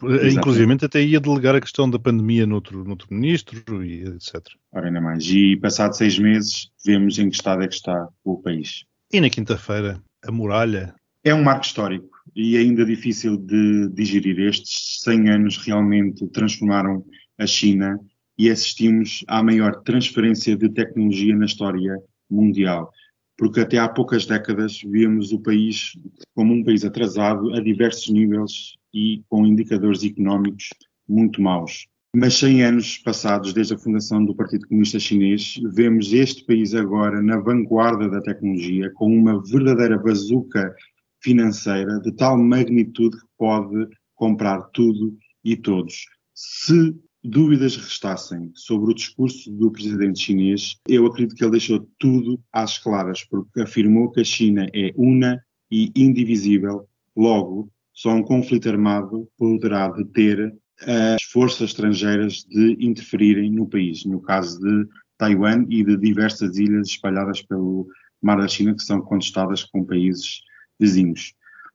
Exatamente. 0.03 0.36
Inclusive 0.36 0.72
até 0.82 1.03
ia 1.03 1.20
delegar 1.20 1.55
a 1.55 1.61
questão 1.61 1.88
da 1.88 1.99
pandemia 1.99 2.47
noutro, 2.47 2.84
noutro 2.84 3.07
ministro 3.11 3.84
e 3.84 4.03
etc. 4.05 4.40
Ora, 4.72 4.86
ainda 4.86 5.01
mais. 5.01 5.26
E 5.28 5.57
passado 5.57 5.95
seis 5.95 6.18
meses, 6.18 6.70
vemos 6.84 7.18
em 7.18 7.28
que 7.28 7.36
estado 7.36 7.62
é 7.62 7.68
que 7.68 7.74
está 7.74 8.09
o 8.24 8.40
país. 8.40 8.84
E 9.14 9.20
na 9.20 9.30
quinta-feira, 9.30 10.02
a 10.26 10.32
muralha. 10.32 10.92
É 11.22 11.32
um 11.32 11.44
marco 11.44 11.64
histórico 11.64 12.18
e 12.34 12.56
ainda 12.56 12.84
difícil 12.84 13.36
de 13.36 13.88
digerir. 13.90 14.40
Estes 14.40 15.02
100 15.02 15.30
anos 15.30 15.56
realmente 15.58 16.26
transformaram 16.30 17.04
a 17.38 17.46
China 17.46 17.96
e 18.36 18.50
assistimos 18.50 19.24
à 19.28 19.40
maior 19.40 19.82
transferência 19.84 20.56
de 20.56 20.68
tecnologia 20.68 21.36
na 21.36 21.44
história 21.44 21.96
mundial. 22.28 22.90
Porque 23.38 23.60
até 23.60 23.78
há 23.78 23.88
poucas 23.88 24.26
décadas 24.26 24.80
víamos 24.84 25.30
o 25.30 25.38
país 25.38 25.92
como 26.34 26.52
um 26.52 26.64
país 26.64 26.84
atrasado 26.84 27.54
a 27.54 27.60
diversos 27.60 28.08
níveis 28.10 28.74
e 28.92 29.22
com 29.28 29.46
indicadores 29.46 30.02
económicos 30.02 30.70
muito 31.08 31.40
maus. 31.40 31.86
Mas 32.16 32.34
100 32.34 32.62
anos 32.62 32.98
passados, 32.98 33.52
desde 33.52 33.74
a 33.74 33.78
fundação 33.78 34.24
do 34.24 34.36
Partido 34.36 34.68
Comunista 34.68 35.00
Chinês, 35.00 35.60
vemos 35.72 36.12
este 36.12 36.44
país 36.44 36.72
agora 36.72 37.20
na 37.20 37.40
vanguarda 37.40 38.08
da 38.08 38.20
tecnologia, 38.20 38.88
com 38.94 39.12
uma 39.12 39.42
verdadeira 39.42 39.98
bazuca 39.98 40.72
financeira 41.20 41.98
de 41.98 42.12
tal 42.12 42.38
magnitude 42.38 43.16
que 43.16 43.26
pode 43.36 43.88
comprar 44.14 44.62
tudo 44.72 45.18
e 45.42 45.56
todos. 45.56 46.06
Se 46.32 46.94
dúvidas 47.20 47.76
restassem 47.76 48.52
sobre 48.54 48.92
o 48.92 48.94
discurso 48.94 49.50
do 49.50 49.72
presidente 49.72 50.20
chinês, 50.20 50.76
eu 50.86 51.06
acredito 51.06 51.34
que 51.34 51.42
ele 51.42 51.50
deixou 51.50 51.84
tudo 51.98 52.40
às 52.52 52.78
claras, 52.78 53.24
porque 53.24 53.60
afirmou 53.60 54.12
que 54.12 54.20
a 54.20 54.24
China 54.24 54.68
é 54.72 54.92
una 54.94 55.42
e 55.68 55.90
indivisível, 55.96 56.86
logo, 57.16 57.68
só 57.92 58.10
um 58.10 58.22
conflito 58.22 58.68
armado 58.68 59.28
poderá 59.36 59.88
deter 59.88 60.54
as 60.82 61.22
forças 61.30 61.70
estrangeiras 61.70 62.44
de 62.44 62.76
interferirem 62.80 63.50
no 63.50 63.68
país, 63.68 64.04
no 64.04 64.20
caso 64.20 64.60
de 64.60 64.88
Taiwan 65.16 65.66
e 65.68 65.84
de 65.84 65.96
diversas 65.96 66.58
ilhas 66.58 66.88
espalhadas 66.88 67.42
pelo 67.42 67.86
Mar 68.20 68.38
da 68.38 68.48
China 68.48 68.74
que 68.74 68.82
são 68.82 69.00
contestadas 69.00 69.64
com 69.64 69.84
países 69.84 70.40
vizinhos. 70.78 71.34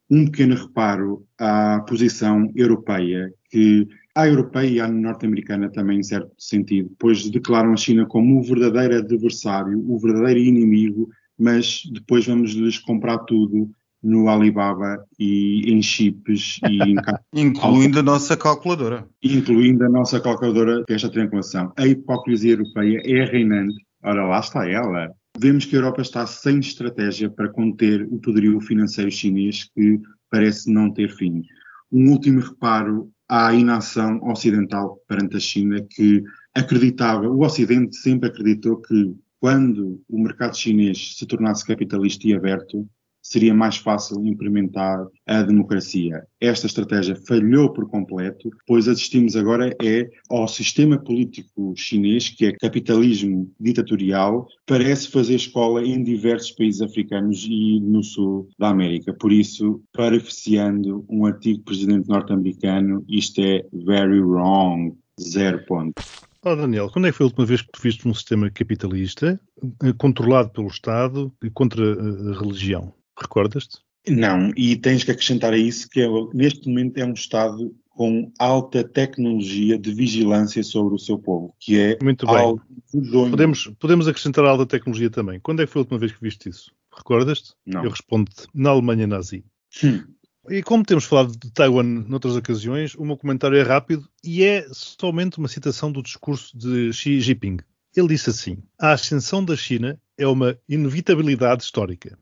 Um 0.09 0.25
pequeno 0.25 0.55
reparo 0.55 1.25
à 1.37 1.79
posição 1.87 2.51
europeia, 2.55 3.31
que 3.49 3.87
à 4.15 4.27
europeia 4.27 4.67
e 4.67 4.79
à 4.79 4.87
norte-americana 4.87 5.69
também 5.71 5.99
em 5.99 6.03
certo 6.03 6.31
sentido, 6.37 6.91
pois 6.97 7.29
declaram 7.29 7.71
a 7.71 7.77
China 7.77 8.05
como 8.05 8.39
o 8.39 8.43
verdadeiro 8.43 8.97
adversário, 8.97 9.79
o 9.87 9.99
verdadeiro 9.99 10.39
inimigo, 10.39 11.09
mas 11.37 11.83
depois 11.93 12.25
vamos 12.25 12.51
lhes 12.51 12.79
comprar 12.79 13.19
tudo 13.19 13.71
no 14.01 14.29
Alibaba 14.29 15.03
e 15.19 15.71
em 15.71 15.81
chips 15.81 16.59
e 16.69 16.81
em 16.81 16.95
incluindo 17.33 17.99
a 17.99 18.03
nossa 18.03 18.37
calculadora. 18.37 19.07
Incluindo 19.23 19.85
a 19.85 19.89
nossa 19.89 20.19
calculadora, 20.19 20.83
que 20.85 20.93
esta 20.93 21.09
triangulação. 21.09 21.71
A 21.77 21.85
hipocrisia 21.85 22.53
europeia 22.53 23.01
é 23.05 23.25
reinante. 23.25 23.75
Ora, 24.03 24.27
lá 24.27 24.39
está 24.39 24.67
ela. 24.67 25.11
Vemos 25.37 25.65
que 25.65 25.75
a 25.75 25.79
Europa 25.79 26.01
está 26.01 26.25
sem 26.25 26.59
estratégia 26.59 27.29
para 27.29 27.49
conter 27.49 28.07
o 28.09 28.19
poderio 28.19 28.59
financeiro 28.61 29.11
chinês 29.11 29.69
que 29.75 29.99
parece 30.29 30.71
não 30.71 30.91
ter 30.91 31.09
fim. 31.09 31.43
Um 31.91 32.11
último 32.11 32.39
reparo 32.39 33.11
à 33.27 33.53
inação 33.53 34.19
ocidental 34.23 34.99
perante 35.07 35.37
a 35.37 35.39
China 35.39 35.85
que 35.89 36.23
acreditava, 36.53 37.27
o 37.27 37.41
Ocidente 37.41 37.95
sempre 37.95 38.29
acreditou 38.29 38.77
que 38.77 39.15
quando 39.39 40.01
o 40.09 40.21
mercado 40.21 40.57
chinês 40.57 41.15
se 41.17 41.25
tornasse 41.25 41.65
capitalista 41.65 42.27
e 42.27 42.33
aberto, 42.33 42.87
seria 43.21 43.53
mais 43.53 43.77
fácil 43.77 44.25
implementar 44.25 45.05
a 45.27 45.41
democracia. 45.43 46.23
Esta 46.39 46.67
estratégia 46.67 47.15
falhou 47.27 47.71
por 47.71 47.87
completo, 47.89 48.49
pois 48.65 48.87
assistimos 48.87 49.35
agora 49.35 49.75
é 49.81 50.09
ao 50.29 50.47
sistema 50.47 50.97
político 50.97 51.73
chinês, 51.75 52.29
que 52.29 52.45
é 52.45 52.53
capitalismo 52.53 53.51
ditatorial, 53.59 54.47
parece 54.65 55.09
fazer 55.09 55.35
escola 55.35 55.83
em 55.85 56.03
diversos 56.03 56.51
países 56.51 56.81
africanos 56.81 57.45
e 57.49 57.79
no 57.79 58.03
sul 58.03 58.49
da 58.57 58.69
América. 58.69 59.13
Por 59.13 59.31
isso, 59.31 59.81
parafraseando 59.93 61.05
um 61.09 61.25
antigo 61.25 61.63
presidente 61.63 62.07
norte-americano, 62.07 63.03
isto 63.07 63.41
é 63.41 63.63
very 63.73 64.21
wrong, 64.21 64.93
zero 65.19 65.63
ponto. 65.65 66.01
Oh, 66.45 66.55
Daniel, 66.55 66.89
quando 66.89 67.05
é 67.05 67.11
que 67.11 67.17
foi 67.17 67.25
a 67.25 67.27
última 67.27 67.45
vez 67.45 67.61
que 67.61 67.71
tu 67.71 67.81
viste 67.81 68.07
um 68.07 68.13
sistema 68.13 68.49
capitalista 68.49 69.39
eh, 69.83 69.93
controlado 69.97 70.49
pelo 70.51 70.67
Estado 70.67 71.33
e 71.43 71.49
contra 71.49 71.83
eh, 71.83 72.31
a 72.33 72.39
religião? 72.39 72.93
Recordas-te? 73.19 73.77
Não, 74.07 74.51
e 74.55 74.75
tens 74.75 75.03
que 75.03 75.11
acrescentar 75.11 75.53
a 75.53 75.57
isso 75.57 75.89
que 75.89 76.01
é, 76.01 76.07
neste 76.33 76.67
momento 76.67 76.97
é 76.97 77.05
um 77.05 77.13
Estado 77.13 77.75
com 77.89 78.31
alta 78.39 78.81
tecnologia 78.81 79.77
de 79.77 79.93
vigilância 79.93 80.63
sobre 80.63 80.95
o 80.95 80.99
seu 80.99 81.19
povo, 81.19 81.53
que 81.59 81.77
é 81.77 81.97
Muito 82.01 82.25
bem. 82.25 83.29
Podemos, 83.29 83.67
podemos 83.77 84.07
acrescentar 84.07 84.45
a 84.45 84.51
alta 84.51 84.65
tecnologia 84.65 85.09
também. 85.09 85.39
Quando 85.41 85.61
é 85.61 85.65
que 85.65 85.71
foi 85.71 85.81
a 85.81 85.83
última 85.83 85.99
vez 85.99 86.13
que 86.13 86.21
viste 86.21 86.47
isso? 86.47 86.71
Recordas-te? 86.95 87.53
Não. 87.65 87.83
Eu 87.83 87.89
respondo-te, 87.89 88.47
na 88.53 88.69
Alemanha 88.69 89.05
nazi. 89.05 89.43
Hum. 89.83 90.03
E 90.49 90.63
como 90.63 90.85
temos 90.85 91.03
falado 91.03 91.37
de 91.37 91.51
Taiwan 91.51 91.83
noutras 91.83 92.37
ocasiões, 92.37 92.95
o 92.95 93.03
meu 93.03 93.17
comentário 93.17 93.57
é 93.57 93.61
rápido 93.61 94.07
e 94.23 94.43
é 94.43 94.65
somente 94.71 95.37
uma 95.37 95.49
citação 95.49 95.91
do 95.91 96.01
discurso 96.01 96.57
de 96.57 96.93
Xi 96.93 97.19
Jinping. 97.19 97.57
Ele 97.95 98.07
disse 98.07 98.29
assim: 98.29 98.57
A 98.79 98.93
ascensão 98.93 99.43
da 99.43 99.57
China 99.57 99.99
é 100.17 100.25
uma 100.25 100.57
inevitabilidade 100.67 101.63
histórica 101.63 102.17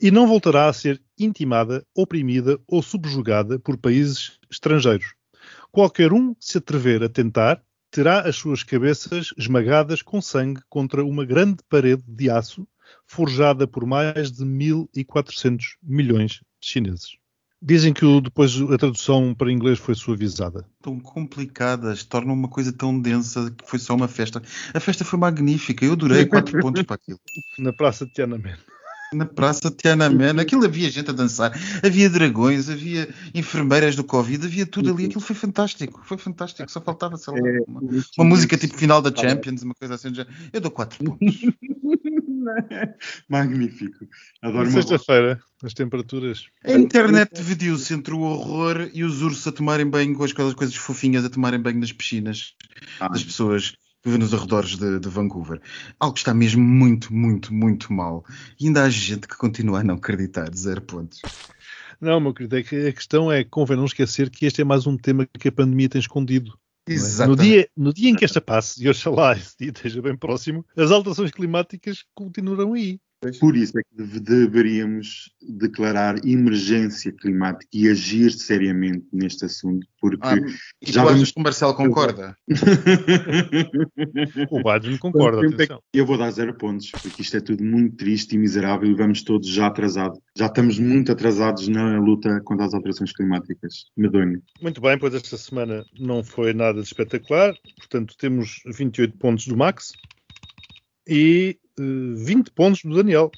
e 0.00 0.10
não 0.10 0.26
voltará 0.26 0.68
a 0.68 0.72
ser 0.72 1.00
intimada, 1.18 1.84
oprimida 1.94 2.58
ou 2.66 2.82
subjugada 2.82 3.58
por 3.58 3.76
países 3.76 4.38
estrangeiros. 4.50 5.14
Qualquer 5.70 6.12
um 6.12 6.34
se 6.38 6.58
atrever 6.58 7.02
a 7.02 7.08
tentar 7.08 7.62
terá 7.90 8.20
as 8.20 8.36
suas 8.36 8.62
cabeças 8.62 9.32
esmagadas 9.36 10.02
com 10.02 10.20
sangue 10.20 10.60
contra 10.68 11.04
uma 11.04 11.24
grande 11.24 11.58
parede 11.68 12.02
de 12.06 12.30
aço 12.30 12.66
forjada 13.06 13.66
por 13.66 13.86
mais 13.86 14.32
de 14.32 14.44
1.400 14.44 15.76
milhões 15.82 16.42
chineses. 16.60 17.16
Dizem 17.60 17.92
que 17.92 18.20
depois 18.20 18.54
a 18.62 18.78
tradução 18.78 19.34
para 19.34 19.50
inglês 19.50 19.80
foi 19.80 19.94
suavizada. 19.94 20.64
Tão 20.80 21.00
complicadas, 21.00 22.04
tornam 22.04 22.32
uma 22.32 22.48
coisa 22.48 22.72
tão 22.72 22.98
densa 23.00 23.50
que 23.50 23.68
foi 23.68 23.80
só 23.80 23.96
uma 23.96 24.06
festa. 24.06 24.40
A 24.72 24.78
festa 24.78 25.04
foi 25.04 25.18
magnífica, 25.18 25.84
eu 25.84 25.94
adorei 25.94 26.24
quatro 26.24 26.60
pontos 26.60 26.84
para 26.84 26.94
aquilo. 26.94 27.18
Na 27.58 27.72
Praça 27.72 28.06
de 28.06 28.12
Tiananmen. 28.12 28.54
Na 29.12 29.24
praça 29.24 29.70
de 29.70 29.76
Tiananmen, 29.76 30.38
aquilo 30.38 30.66
havia 30.66 30.90
gente 30.90 31.08
a 31.08 31.14
dançar, 31.14 31.50
havia 31.82 32.10
dragões, 32.10 32.68
havia 32.68 33.08
enfermeiras 33.34 33.96
do 33.96 34.04
Covid, 34.04 34.44
havia 34.44 34.66
tudo 34.66 34.92
ali, 34.92 35.06
aquilo 35.06 35.22
foi 35.22 35.34
fantástico, 35.34 36.02
foi 36.04 36.18
fantástico, 36.18 36.70
só 36.70 36.78
faltava, 36.78 37.16
sei 37.16 37.32
lá, 37.32 37.48
É, 37.48 37.60
uma, 37.66 37.80
uma 38.18 38.24
música 38.26 38.56
tipo 38.58 38.76
final 38.76 39.00
da. 39.00 39.10
Champions, 39.18 39.62
uma 39.62 39.74
coisa 39.74 39.94
assim, 39.94 40.12
género. 40.14 40.34
eu 40.52 40.60
dou 40.60 40.70
quatro 40.70 40.98
pontos. 41.02 41.40
Magnífico. 43.28 44.06
Adoro 44.42 44.70
Sexta-feira, 44.70 45.40
as 45.62 45.72
temperaturas. 45.72 46.44
A 46.64 46.72
internet 46.72 47.30
dividiu-se 47.34 47.94
entre 47.94 48.12
o 48.12 48.20
horror 48.20 48.90
e 48.92 49.04
os 49.04 49.22
ursos 49.22 49.46
a 49.46 49.52
tomarem 49.52 49.86
banho 49.88 50.14
com 50.16 50.24
aquelas 50.24 50.52
coisas 50.54 50.76
fofinhas 50.76 51.24
a 51.24 51.30
tomarem 51.30 51.60
banho 51.60 51.80
nas 51.80 51.92
piscinas 51.92 52.54
Ah, 53.00 53.08
das 53.08 53.24
pessoas 53.24 53.74
que 54.02 54.08
vivem 54.08 54.20
nos 54.20 54.34
arredores 54.34 54.76
de, 54.76 55.00
de 55.00 55.08
Vancouver. 55.08 55.60
Algo 55.98 56.14
que 56.14 56.20
está 56.20 56.32
mesmo 56.32 56.62
muito, 56.62 57.12
muito, 57.12 57.52
muito 57.52 57.92
mal. 57.92 58.24
E 58.58 58.66
ainda 58.66 58.84
há 58.84 58.90
gente 58.90 59.26
que 59.26 59.36
continua 59.36 59.80
a 59.80 59.84
não 59.84 59.96
acreditar. 59.96 60.54
Zero 60.54 60.82
pontos. 60.82 61.20
Não, 62.00 62.20
meu 62.20 62.32
querido, 62.32 62.56
é 62.56 62.62
que 62.62 62.86
a 62.86 62.92
questão 62.92 63.30
é, 63.30 63.42
convém 63.42 63.76
não 63.76 63.84
esquecer 63.84 64.30
que 64.30 64.46
este 64.46 64.62
é 64.62 64.64
mais 64.64 64.86
um 64.86 64.96
tema 64.96 65.26
que 65.26 65.48
a 65.48 65.52
pandemia 65.52 65.88
tem 65.88 66.00
escondido. 66.00 66.56
não 67.18 67.24
é? 67.24 67.28
No, 67.28 67.36
dia, 67.36 67.68
no 67.76 67.92
dia 67.92 68.10
em 68.10 68.14
que 68.14 68.24
esta 68.24 68.40
passe, 68.40 68.82
e 68.82 68.88
oxalá 68.88 69.32
esse 69.36 69.56
dia 69.58 69.70
esteja 69.70 70.00
bem 70.00 70.16
próximo, 70.16 70.64
as 70.76 70.90
alterações 70.90 71.30
climáticas 71.30 72.04
continuarão 72.14 72.74
aí. 72.74 73.00
Por 73.40 73.56
isso 73.56 73.76
é 73.76 73.82
que 73.82 73.96
deve- 73.96 74.20
deveríamos 74.20 75.34
declarar 75.42 76.24
emergência 76.24 77.10
climática 77.12 77.66
e 77.72 77.88
agir 77.88 78.30
seriamente 78.30 79.04
neste 79.12 79.44
assunto, 79.44 79.84
porque 80.00 80.24
Ah, 80.24 80.36
e 80.80 80.92
Já 80.92 81.02
vamos- 81.02 81.32
que 81.32 81.40
o 81.40 81.42
Marcelo 81.42 81.74
concorda? 81.74 82.36
O 84.50 84.62
Biden 84.62 84.98
concorda, 84.98 85.38
Quanto 85.38 85.50
tempo 85.50 85.62
é 85.62 85.64
atenção. 85.64 85.82
Eu 85.92 86.06
vou 86.06 86.16
dar 86.16 86.30
zero 86.30 86.54
pontos, 86.54 86.90
porque 86.92 87.22
isto 87.22 87.36
é 87.36 87.40
tudo 87.40 87.64
muito 87.64 87.96
triste 87.96 88.34
e 88.34 88.38
miserável 88.38 88.88
e 88.88 88.94
vamos 88.94 89.22
todos 89.22 89.48
já 89.48 89.66
atrasados. 89.66 90.18
Já 90.36 90.46
estamos 90.46 90.78
muito 90.78 91.10
atrasados 91.10 91.66
na 91.66 91.98
luta 91.98 92.40
contra 92.44 92.66
as 92.66 92.74
alterações 92.74 93.12
climáticas. 93.12 93.86
Medonho. 93.96 94.40
Muito 94.62 94.80
bem, 94.80 94.96
pois 94.96 95.12
esta 95.14 95.36
semana 95.36 95.84
não 95.98 96.22
foi 96.22 96.52
nada 96.54 96.80
de 96.80 96.86
espetacular. 96.86 97.52
Portanto, 97.78 98.14
temos 98.16 98.62
28 98.76 99.16
pontos 99.18 99.46
do 99.48 99.56
Max 99.56 99.92
e 101.08 101.58
eh, 101.80 102.14
20 102.24 102.50
pontos 102.52 102.82
do 102.82 102.94
Daniel. 102.94 103.30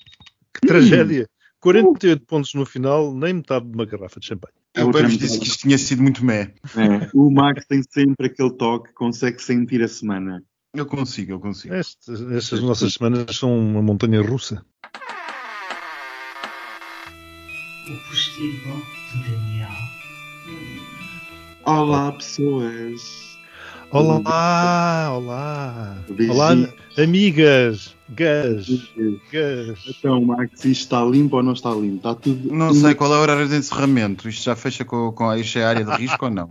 Que 0.54 0.66
tragédia! 0.66 1.28
48 1.60 2.24
pontos 2.26 2.54
no 2.54 2.64
final, 2.64 3.14
nem 3.14 3.34
metade 3.34 3.66
de 3.66 3.74
uma 3.74 3.84
garrafa 3.84 4.18
de 4.18 4.26
champanhe. 4.26 4.54
A 4.76 4.84
metade- 4.84 5.16
disse 5.16 5.38
que 5.38 5.46
isto 5.46 5.58
tinha 5.60 5.76
sido 5.76 6.02
muito 6.02 6.24
mé. 6.24 6.54
É, 6.76 7.10
o 7.12 7.30
Max 7.30 7.66
tem 7.66 7.82
sempre 7.82 8.26
aquele 8.28 8.50
toque, 8.52 8.92
consegue 8.94 9.42
sentir 9.42 9.82
a 9.82 9.88
semana. 9.88 10.42
Eu 10.74 10.86
consigo, 10.86 11.32
eu 11.32 11.40
consigo. 11.40 11.74
Estas, 11.74 12.22
estas 12.30 12.60
nossas 12.62 12.92
semanas 12.94 13.36
são 13.36 13.58
uma 13.58 13.82
montanha 13.82 14.22
russa. 14.22 14.64
O 17.88 18.08
postigo 18.08 18.68
do 19.12 19.22
Daniel. 19.28 19.70
Olá, 21.64 22.12
pessoas. 22.12 23.29
Olá, 23.92 25.10
olá, 25.12 25.98
Beijinho. 26.08 26.32
olá, 26.32 26.52
amigas, 26.96 27.96
gas, 28.10 28.68
gas. 29.32 29.78
Então, 29.88 30.24
Max, 30.24 30.64
isto 30.64 30.82
está 30.82 31.04
limpo 31.04 31.36
ou 31.36 31.42
não 31.42 31.54
está 31.54 31.70
limpo? 31.72 31.96
Está 31.96 32.14
tudo. 32.14 32.54
Não 32.54 32.72
sei 32.72 32.94
qual 32.94 33.12
é 33.12 33.18
o 33.18 33.20
horário 33.20 33.48
de 33.48 33.56
encerramento. 33.56 34.28
Isto 34.28 34.44
já 34.44 34.54
fecha 34.54 34.84
com, 34.84 35.10
com 35.10 35.28
a, 35.28 35.38
isto 35.38 35.58
é 35.58 35.64
área 35.64 35.84
de 35.84 35.90
risco 35.92 36.24
ou 36.24 36.30
não? 36.30 36.48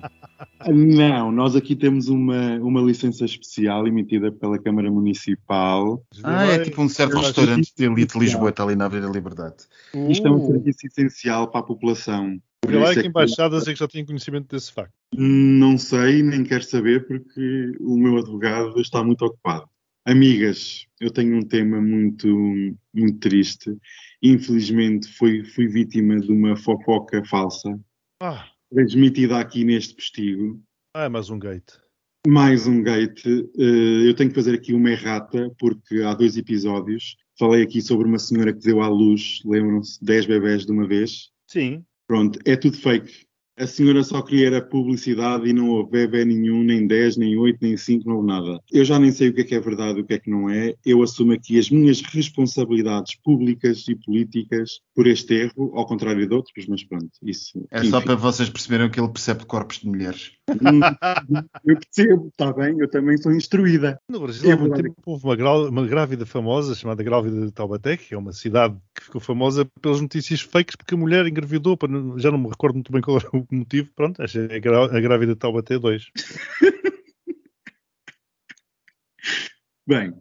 Não, 0.68 1.32
nós 1.32 1.56
aqui 1.56 1.78
temos 1.78 2.10
uma, 2.10 2.58
uma 2.58 2.82
licença 2.82 3.24
especial 3.24 3.88
emitida 3.88 4.32
pela 4.34 4.60
Câmara 4.60 4.92
Municipal. 4.92 6.04
Ah, 6.24 6.46
é 6.46 6.60
tipo 6.60 6.82
um 6.82 6.90
certo 6.90 7.14
Eu 7.14 7.22
restaurante 7.22 7.72
de 7.74 7.86
elite 7.86 8.14
de 8.14 8.20
Lisboa, 8.20 8.50
está 8.50 8.64
ali 8.64 8.76
na 8.76 8.86
Avenida 8.86 9.10
Liberdade. 9.10 9.56
Isto 10.10 10.28
é 10.28 10.32
um 10.32 10.40
Uh, 10.40 10.48
serviço 10.48 10.88
essencial 10.88 11.48
para 11.48 11.62
a 11.62 11.64
população. 11.64 12.38
Por 12.62 12.72
vê 12.72 12.78
lá 12.78 12.84
isso 12.86 12.93
que 12.93 12.99
é 12.99 13.01
que- 13.03 13.07
embaixadas 13.07 13.68
é 13.68 13.74
que 13.74 13.80
já 13.80 13.88
têm 13.88 14.05
conhecimento 14.05 14.47
desse 14.55 14.72
facto. 14.72 14.93
Não 15.16 15.78
sei, 15.78 16.22
nem 16.22 16.43
quero 16.43 16.64
saber, 16.64 17.07
porque 17.07 17.72
o 17.80 17.97
meu 17.97 18.18
advogado 18.18 18.80
está 18.80 19.03
muito 19.03 19.24
ocupado. 19.26 19.68
Amigas, 20.05 20.86
eu 20.99 21.12
tenho 21.12 21.36
um 21.38 21.41
tema 21.41 21.80
muito, 21.82 22.28
muito 22.93 23.20
triste. 23.20 23.76
Infelizmente, 24.22 25.07
fui, 25.18 25.43
fui 25.45 25.68
vítima 25.68 26.20
de 26.20 26.32
uma 26.32 26.55
fofoca 26.55 27.24
falsa, 27.26 27.80
Ah, 28.22 28.47
transmitida 28.72 29.39
aqui 29.39 29.64
neste 29.64 29.95
postigo. 29.95 30.62
ah, 30.95 31.05
é 31.05 31.10
mais 31.10 31.30
um 31.30 31.39
gate. 31.39 31.74
Mais 32.28 32.68
um 32.68 32.84
gate. 32.84 33.26
Eh, 33.26 34.07
eu 34.10 34.14
tenho 34.14 34.30
que 34.30 34.36
fazer 34.36 34.53
aqui 34.55 34.74
uma 34.74 34.91
errata, 34.91 35.49
porque 35.57 36.01
há 36.01 36.14
dois 36.14 36.36
episódios 36.38 37.16
falei 37.38 37.64
aqui 37.64 37.82
sobre 37.82 38.05
uma 38.05 38.20
senhora 38.20 38.51
que 38.51 38.60
deu 38.60 38.82
à 38.82 38.89
luz, 38.89 39.39
lembram-se, 39.45 40.03
10 40.03 40.26
bebés 40.26 40.66
de 40.66 40.74
uma 40.74 40.86
vez. 40.86 41.30
Sim, 41.47 41.86
Pronto, 42.10 42.39
é 42.43 42.55
tudo 42.55 42.76
fake. 42.76 43.29
A 43.60 43.68
senhora 43.68 44.03
só 44.03 44.22
queria 44.22 44.47
era 44.47 44.62
publicidade 44.62 45.47
e 45.49 45.53
não 45.53 45.70
houve 45.70 45.91
bebê 45.91 46.24
nenhum, 46.24 46.64
nem 46.64 46.88
10, 46.88 47.18
nem 47.18 47.38
8, 47.38 47.57
nem 47.62 47.76
5, 47.76 48.07
não 48.07 48.16
houve 48.18 48.28
nada. 48.28 48.60
Eu 48.72 48.86
já 48.86 48.97
nem 48.97 49.12
sei 49.12 49.30
o 49.30 49.34
que 49.34 49.41
é 49.41 49.43
que 49.43 49.55
é 49.55 49.60
verdade 49.60 49.99
e 49.99 50.01
o 50.01 50.05
que 50.05 50.14
é 50.14 50.20
que 50.20 50.30
não 50.30 50.49
é. 50.49 50.74
Eu 50.86 51.03
assumo 51.03 51.34
aqui 51.34 51.60
as 51.60 51.70
minhas 51.70 52.01
responsabilidades 52.01 53.16
públicas 53.24 53.86
e 53.88 53.95
políticas 53.95 54.80
por 54.95 55.07
este 55.07 55.34
erro, 55.34 55.72
ao 55.76 55.86
contrário 55.86 56.26
de 56.28 56.34
outros, 56.34 56.66
mas 56.68 56.84
pronto, 56.84 57.10
isso. 57.22 57.66
É 57.72 57.84
só 57.84 57.97
enfim. 57.97 58.05
para 58.07 58.16
vocês 58.16 58.49
perceberem 58.49 58.89
que 58.89 58.99
ele 58.99 59.10
percebe 59.10 59.45
corpos 59.45 59.80
de 59.80 59.88
mulheres. 59.88 60.32
Eu 61.66 61.78
percebo, 61.78 62.28
está 62.30 62.51
bem, 62.53 62.78
eu 62.80 62.89
também 62.89 63.18
sou 63.18 63.32
instruída. 63.34 63.99
No 64.10 64.20
Brasil, 64.22 64.49
É 64.49 64.53
há 64.53 64.57
muito 64.57 64.76
tempo, 64.82 64.95
houve 65.05 65.24
uma, 65.26 65.36
grau- 65.36 65.70
uma 65.70 65.86
grávida 65.86 66.26
famosa 66.26 66.76
chamada 66.76 67.03
Grávida 67.03 67.45
de 67.45 67.51
Taubaté, 67.51 67.97
que 67.97 68.14
é 68.14 68.18
uma 68.18 68.32
cidade 68.34 68.76
que 68.95 69.03
ficou 69.03 69.22
famosa 69.22 69.66
pelas 69.82 70.01
notícias 70.01 70.41
fakes, 70.41 70.76
porque 70.76 70.95
a 70.95 70.97
mulher 70.97 71.26
engravidou, 71.28 71.78
para 71.78 71.89
já 72.18 72.32
não 72.32 72.38
me 72.38 72.49
recordo 72.49 72.76
muito 72.76 72.91
bem 72.91 73.01
qual 73.01 73.18
era 73.18 73.30
o 73.34 73.45
motivo. 73.56 73.89
Pronto, 73.95 74.22
a 74.22 75.00
Grávida 75.00 75.34
de 75.34 75.39
Taubaté 75.39 75.78
2. 75.80 76.12
Bem, 79.88 80.14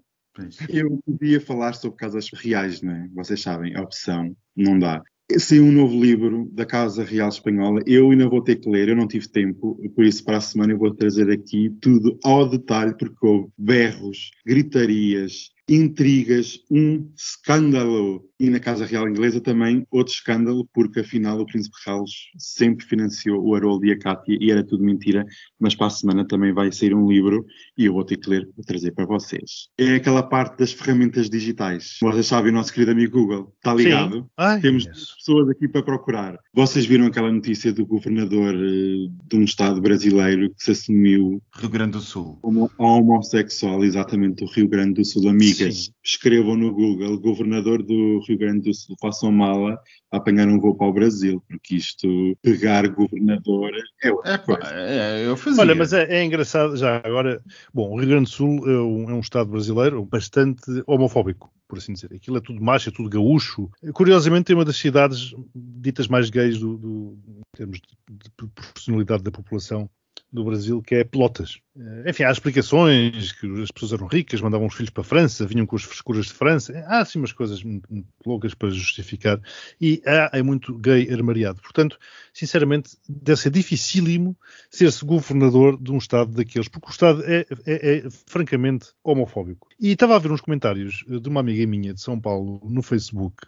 eu 0.69 1.01
podia 1.05 1.41
falar 1.41 1.75
sobre 1.75 1.99
casas 1.99 2.31
reais, 2.33 2.81
não 2.81 2.93
é? 2.93 3.09
Vocês 3.15 3.43
sabem, 3.43 3.77
a 3.77 3.83
opção 3.83 4.35
não 4.57 4.79
dá. 4.79 5.03
Saiu 5.39 5.65
um 5.65 5.73
novo 5.73 6.01
livro 6.03 6.49
da 6.53 6.65
Casa 6.65 7.05
Real 7.05 7.29
Espanhola. 7.29 7.83
Eu 7.87 8.11
ainda 8.11 8.27
vou 8.27 8.43
ter 8.43 8.57
que 8.57 8.71
ler, 8.71 8.89
eu 8.89 8.97
não 8.97 9.07
tive 9.07 9.29
tempo, 9.29 9.79
por 9.95 10.05
isso 10.07 10.25
para 10.25 10.39
a 10.39 10.41
semana 10.41 10.73
eu 10.73 10.79
vou 10.79 10.95
trazer 10.95 11.31
aqui 11.31 11.69
tudo 11.83 12.19
ao 12.25 12.49
detalhe, 12.49 12.97
porque 12.97 13.27
houve 13.27 13.51
berros, 13.59 14.31
gritarias, 14.47 15.51
intrigas, 15.69 16.59
um 16.71 17.13
escândalo. 17.15 18.25
E 18.41 18.49
na 18.49 18.61
Casa 18.61 18.87
Real 18.87 19.09
Inglesa 19.09 19.41
também 19.41 19.87
outro 19.91 20.13
escândalo, 20.13 20.69
porque 20.73 21.01
afinal 21.01 21.41
o 21.41 21.47
Príncipe 21.47 21.77
Carlos 21.85 22.31
sempre 22.37 22.85
financiou 22.87 23.45
o 23.45 23.55
Haroldo 23.55 23.85
e 23.87 23.93
a 23.93 23.99
Cátia 23.99 24.37
e 24.41 24.51
era 24.51 24.65
tudo 24.65 24.85
mentira. 24.85 25.27
Mas 25.59 25.75
para 25.75 25.89
a 25.89 25.91
semana 25.91 26.27
também 26.27 26.53
vai 26.53 26.71
sair 26.71 26.95
um 26.95 27.09
livro 27.09 27.45
e 27.77 27.87
eu 27.87 27.93
vou 27.93 28.05
ter 28.05 28.17
que 28.17 28.31
ler 28.31 28.49
para 28.55 28.65
trazer 28.65 28.93
para 28.93 29.07
vocês. 29.07 29.69
É 29.77 29.97
aquela 29.97 30.23
parte 30.23 30.59
das 30.59 30.73
ferramentas 30.73 31.29
digitais. 31.29 31.97
Vocês 32.01 32.27
sabem, 32.27 32.53
o 32.53 32.55
nosso 32.55 32.73
querido 32.73 32.93
amigo 32.93 33.19
Google 33.19 33.53
está 33.57 33.75
ligado. 33.75 34.29
Ai, 34.37 34.61
Temos 34.61 34.85
yes. 34.85 35.15
pessoas 35.17 35.49
aqui 35.49 35.67
para 35.67 35.83
procurar. 35.83 36.39
Vocês 36.55 36.87
viram 36.87 37.07
aquela 37.07 37.33
notícia 37.33 37.73
do 37.73 37.85
governador 37.85 38.55
eh, 38.55 39.09
de 39.29 39.37
um 39.37 39.43
estado 39.43 39.81
brasileiro 39.81 40.51
que 40.55 40.63
se 40.63 40.71
assumiu 40.71 41.43
Rio 41.55 41.69
Grande 41.69 41.93
do 41.93 42.01
Sul. 42.01 42.39
como 42.41 42.71
homossexual, 42.79 43.85
exatamente, 43.85 44.45
do 44.45 44.51
Rio 44.51 44.69
Grande 44.69 44.95
do 44.95 45.05
Sul. 45.05 45.29
Amigas, 45.29 45.87
Sim. 45.87 45.93
escrevam 46.05 46.57
no 46.57 46.73
Google, 46.73 47.19
governador 47.19 47.83
do 47.83 48.21
Rio 48.29 48.39
Grande 48.39 48.61
do 48.69 48.75
Sul, 48.75 48.97
façam 49.01 49.33
mala 49.33 49.79
a 50.11 50.17
apanhar 50.17 50.49
um 50.49 50.59
voo 50.59 50.75
para 50.75 50.87
o 50.87 50.93
Brasil, 50.93 51.43
porque 51.49 51.77
isto, 51.77 52.37
pegar 52.43 52.87
governador 52.89 53.71
é 54.03 54.11
outra 54.13 54.33
É, 54.33 54.39
pá, 54.39 54.45
coisa. 54.57 54.75
é, 54.75 55.27
eu 55.27 55.37
fazia. 55.37 55.63
Olha, 55.63 55.75
mas 55.75 55.93
é, 55.93 56.05
é 56.05 56.25
engraçado, 56.25 56.77
já 56.77 56.97
agora, 57.05 57.43
bom, 57.73 57.91
o 57.93 57.99
Rio 57.99 58.09
Grande 58.09 58.25
do 58.25 58.31
Sul 58.31 58.69
é 58.69 58.81
um, 58.81 59.11
é 59.11 59.15
um 59.15 59.21
estado 59.21 59.51
brasileiro 59.51 60.05
bastante 60.05 60.63
homofóbico, 60.87 61.51
por 61.69 61.79
assim 61.79 61.93
dizer. 61.93 62.13
Aquilo 62.15 62.37
é 62.39 62.41
tudo 62.41 62.63
macho, 62.63 62.89
é 62.89 62.93
tudo 62.93 63.09
gaúcho. 63.11 63.71
Curiosamente, 63.93 64.53
é 64.53 64.55
uma 64.55 64.65
das 64.65 64.77
cidades 64.77 65.35
ditas 65.55 66.09
mais 66.09 66.31
gays 66.31 66.59
do, 66.59 66.77
do- 66.79 67.19
em 67.27 67.57
termos 67.57 67.79
de, 67.81 68.15
de 68.17 68.31
proporcionalidade 68.37 69.23
da 69.23 69.31
população 69.31 69.89
do 70.31 70.45
Brasil, 70.45 70.83
que 70.83 70.95
é 70.95 71.05
Pelotas. 71.05 71.59
Eh, 71.77 72.11
enfim, 72.11 72.25
há 72.25 72.31
explicações 72.31 73.33
que 73.33 73.47
as 73.63 73.71
pessoas 73.71 73.93
eram 73.93 74.07
ricas, 74.07 74.41
mandavam 74.41 74.67
os 74.67 74.75
filhos 74.75 74.91
para 74.91 75.01
a 75.01 75.05
França, 75.05 75.47
vinham 75.47 75.65
com 75.65 75.77
as 75.77 75.85
frescuras 75.85 76.27
de 76.27 76.33
França. 76.33 76.79
Há 76.87 77.01
assim 77.01 77.19
umas 77.19 77.33
coisas 77.33 77.63
muito, 77.63 77.89
loucas 78.27 78.55
para 78.55 78.71
justificar. 78.71 79.41
E 79.81 80.03
há 80.05 80.31
é 80.35 80.43
muito 80.43 80.77
gay 80.79 81.11
armariado. 81.13 81.63
Portanto, 81.63 81.99
sinceramente, 82.33 82.97
deve 83.09 83.41
ser 83.41 83.51
dificílimo 83.51 84.37
ser-se 84.71 85.05
governador 85.05 85.81
de 85.81 85.91
um 85.91 85.99
Estado 85.99 86.33
daqueles, 86.33 86.69
porque 86.69 86.89
o 86.89 86.91
Estado 86.91 87.23
é, 87.25 87.47
é, 87.67 87.99
é, 87.99 88.09
francamente 88.27 88.89
homofóbico. 89.03 89.69
E 89.81 89.93
estava 89.93 90.17
a 90.17 90.19
ver 90.19 90.31
uns 90.31 90.41
comentários 90.41 91.05
de 91.07 91.29
uma 91.29 91.41
amiga 91.41 91.67
minha 91.67 91.95
de 91.95 92.01
São 92.01 92.21
Paulo 92.21 92.61
no 92.69 92.83
Facebook 92.83 93.47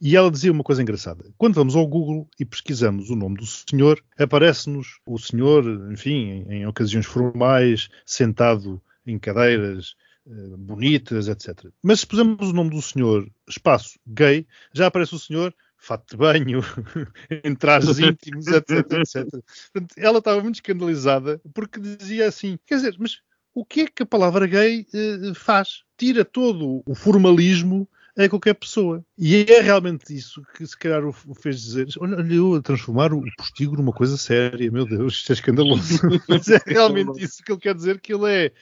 e 0.00 0.16
ela 0.16 0.30
dizia 0.30 0.52
uma 0.52 0.64
coisa 0.64 0.82
engraçada. 0.82 1.24
Quando 1.36 1.54
vamos 1.54 1.76
ao 1.76 1.86
Google 1.86 2.28
e 2.38 2.44
pesquisamos 2.44 3.10
o 3.10 3.16
nome 3.16 3.36
do 3.36 3.46
senhor, 3.46 4.02
aparece-nos 4.18 5.00
o 5.06 5.18
senhor, 5.18 5.64
enfim, 5.92 6.19
em, 6.20 6.52
em 6.52 6.66
ocasiões 6.66 7.06
formais, 7.06 7.88
sentado 8.04 8.80
em 9.06 9.18
cadeiras 9.18 9.94
uh, 10.26 10.56
bonitas, 10.56 11.28
etc. 11.28 11.66
Mas 11.82 12.00
se 12.00 12.06
pusermos 12.06 12.50
o 12.50 12.52
nome 12.52 12.70
do 12.70 12.82
senhor, 12.82 13.28
espaço 13.48 13.98
gay, 14.06 14.46
já 14.72 14.86
aparece 14.86 15.14
o 15.14 15.18
senhor 15.18 15.54
fato 15.80 16.10
de 16.10 16.16
banho, 16.16 16.60
em 17.42 17.54
trajes 17.54 17.98
íntimos, 17.98 18.46
etc, 18.46 18.70
etc. 18.92 19.26
Portanto, 19.72 19.94
ela 19.96 20.18
estava 20.18 20.42
muito 20.42 20.56
escandalizada 20.56 21.40
porque 21.54 21.80
dizia 21.80 22.28
assim, 22.28 22.58
quer 22.66 22.76
dizer, 22.76 22.96
mas 22.98 23.20
o 23.54 23.64
que 23.64 23.82
é 23.82 23.86
que 23.86 24.02
a 24.02 24.06
palavra 24.06 24.46
gay 24.46 24.86
uh, 24.94 25.34
faz? 25.34 25.82
Tira 25.96 26.24
todo 26.24 26.82
o 26.86 26.94
formalismo 26.94 27.88
a 28.24 28.28
qualquer 28.28 28.54
pessoa. 28.54 29.04
E 29.18 29.44
é 29.48 29.60
realmente 29.60 30.14
isso 30.14 30.42
que 30.54 30.66
se 30.66 30.76
calhar 30.76 31.04
o 31.04 31.12
fez 31.12 31.60
dizer. 31.60 31.88
Olha, 31.98 32.16
eu 32.32 32.54
a 32.54 32.62
transformar 32.62 33.12
o 33.12 33.22
postigo 33.36 33.76
numa 33.76 33.92
coisa 33.92 34.16
séria, 34.16 34.70
meu 34.70 34.84
Deus, 34.84 35.14
isto 35.14 35.30
é 35.30 35.34
escandaloso. 35.34 36.00
Mas 36.28 36.48
é 36.48 36.60
realmente 36.66 37.22
isso 37.22 37.42
que 37.42 37.52
ele 37.52 37.60
quer 37.60 37.74
dizer, 37.74 38.00
que 38.00 38.12
ele 38.12 38.30
é 38.30 38.52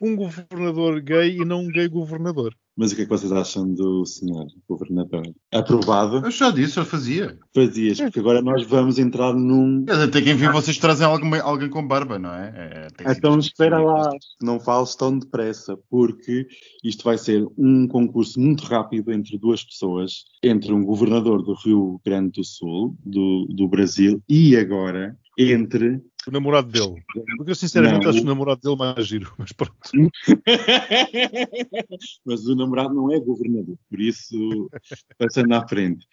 um 0.00 0.16
governador 0.16 1.00
gay 1.00 1.36
e 1.36 1.44
não 1.44 1.62
um 1.62 1.68
gay 1.68 1.88
governador. 1.88 2.54
Mas 2.76 2.90
o 2.90 2.96
que 2.96 3.02
é 3.02 3.04
que 3.04 3.10
vocês 3.10 3.30
acham 3.30 3.72
do 3.72 4.04
senhor 4.04 4.46
governador? 4.68 5.22
Aprovado? 5.52 6.16
Eu 6.24 6.30
já 6.30 6.50
disse, 6.50 6.78
eu 6.78 6.84
fazia. 6.84 7.38
Fazias, 7.54 8.00
porque 8.00 8.18
agora 8.18 8.42
nós 8.42 8.66
vamos 8.66 8.98
entrar 8.98 9.32
num. 9.32 9.84
Até 9.88 10.20
que 10.20 10.32
enfim 10.32 10.48
vocês 10.48 10.76
trazem 10.78 11.06
alguém, 11.06 11.38
alguém 11.40 11.68
com 11.68 11.86
barba, 11.86 12.18
não 12.18 12.32
é? 12.34 12.88
é 12.98 13.12
então 13.12 13.38
espera 13.38 13.78
lá, 13.78 14.10
não 14.42 14.58
fales 14.58 14.96
tão 14.96 15.16
depressa, 15.16 15.78
porque 15.88 16.48
isto 16.82 17.04
vai 17.04 17.16
ser 17.16 17.46
um 17.56 17.86
concurso 17.86 18.40
muito 18.40 18.64
rápido 18.64 19.12
entre 19.12 19.38
duas 19.38 19.62
pessoas, 19.62 20.24
entre 20.42 20.72
um 20.72 20.84
governador 20.84 21.42
do 21.42 21.54
Rio 21.54 22.00
Grande 22.04 22.32
do 22.32 22.44
Sul, 22.44 22.96
do, 23.04 23.46
do 23.50 23.68
Brasil, 23.68 24.20
e 24.28 24.56
agora 24.56 25.16
entre 25.38 26.00
o 26.26 26.32
namorado 26.32 26.70
dele. 26.70 27.02
Porque 27.36 27.50
eu 27.50 27.54
sinceramente 27.54 28.04
não, 28.04 28.10
acho 28.10 28.22
o 28.22 28.24
namorado 28.24 28.60
dele 28.60 28.76
mais 28.76 29.06
giro, 29.06 29.32
mas 29.38 29.52
pronto. 29.52 29.74
mas 32.24 32.46
o 32.46 32.56
namorado 32.56 32.94
não 32.94 33.12
é 33.12 33.20
governador, 33.20 33.76
por 33.90 34.00
isso 34.00 34.70
passando 35.18 35.52
à 35.54 35.66
frente. 35.66 36.06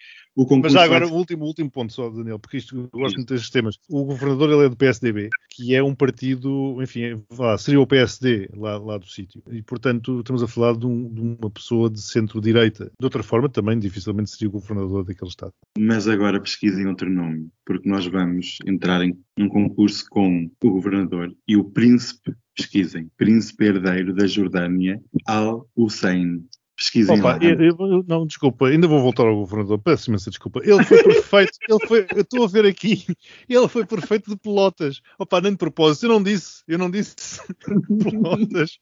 Mas 0.64 0.74
já 0.74 0.84
agora, 0.84 1.08
o 1.08 1.14
último, 1.14 1.46
último 1.46 1.70
ponto 1.70 1.92
só, 1.92 2.10
Daniel, 2.10 2.40
porque 2.40 2.58
isto, 2.58 2.90
eu 2.94 3.00
gosto 3.00 3.18
muito 3.18 3.34
destes 3.34 3.50
temas. 3.50 3.78
O 3.90 4.06
governador 4.06 4.50
ele 4.50 4.66
é 4.66 4.70
do 4.70 4.78
PSDB, 4.78 5.30
que 5.50 5.76
é 5.76 5.84
um 5.84 5.94
partido, 5.94 6.82
enfim, 6.82 7.22
lá, 7.38 7.58
seria 7.58 7.82
o 7.82 7.88
PSD 7.88 8.50
lá, 8.56 8.78
lá 8.78 8.98
do 8.98 9.08
sítio. 9.08 9.44
E, 9.52 9.62
portanto, 9.62 10.20
estamos 10.20 10.42
a 10.42 10.48
falar 10.48 10.78
de, 10.78 10.86
um, 10.86 11.14
de 11.14 11.22
uma 11.22 11.50
pessoa 11.50 11.90
de 11.90 12.02
centro-direita. 12.02 12.92
De 13.00 13.06
outra 13.06 13.24
forma, 13.24 13.50
também 13.50 13.78
dificilmente 13.78 14.30
seria 14.30 14.48
o 14.48 14.52
governador 14.52 15.04
daquele 15.04 15.30
Estado. 15.30 15.54
Mas 15.78 16.08
agora 16.08 16.40
pesquisem 16.40 16.88
outro 16.88 17.10
nome, 17.10 17.50
porque 17.66 17.88
nós 17.88 18.06
vamos 18.06 18.58
entrar 18.66 19.02
em 19.02 19.18
um 19.38 19.50
concurso 19.50 20.06
com 20.10 20.50
o 20.64 20.70
governador 20.70 21.36
e 21.48 21.58
o 21.58 21.64
príncipe, 21.64 22.34
pesquisem, 22.56 23.10
príncipe 23.18 23.66
herdeiro 23.66 24.14
da 24.14 24.28
Jordânia, 24.28 25.02
Al-Hussein. 25.26 26.46
Pesquisem 26.76 27.20
Opa, 27.20 27.34
lá. 27.34 27.40
Eu, 27.42 27.60
eu, 27.60 28.06
não, 28.08 28.26
desculpa, 28.26 28.68
ainda 28.68 28.88
vou 28.88 29.02
voltar 29.02 29.24
ao 29.24 29.36
governador, 29.36 29.80
peço 29.80 30.10
imensa 30.10 30.30
desculpa. 30.30 30.62
Ele 30.64 30.84
foi 30.84 31.04
perfeito, 31.04 31.58
ele 31.70 31.88
foi, 31.88 32.08
eu 32.16 32.22
estou 32.22 32.44
a 32.44 32.48
ver 32.48 32.66
aqui, 32.66 33.06
ele 33.48 33.68
foi 33.68 33.86
perfeito 33.86 34.30
de 34.30 34.38
pelotas. 34.38 35.02
Opa, 35.20 35.42
nem 35.42 35.52
de 35.52 35.58
propósito, 35.58 36.06
eu 36.06 36.10
não 36.10 36.24
disse, 36.24 36.64
eu 36.68 36.78
não 36.78 36.90
disse 36.90 37.16
pelotas. 38.02 38.80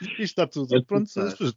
Isto 0.00 0.22
está 0.22 0.46
tudo. 0.46 0.76
É 0.76 0.82
pronto, 0.82 1.06
as 1.06 1.34
pessoas 1.34 1.54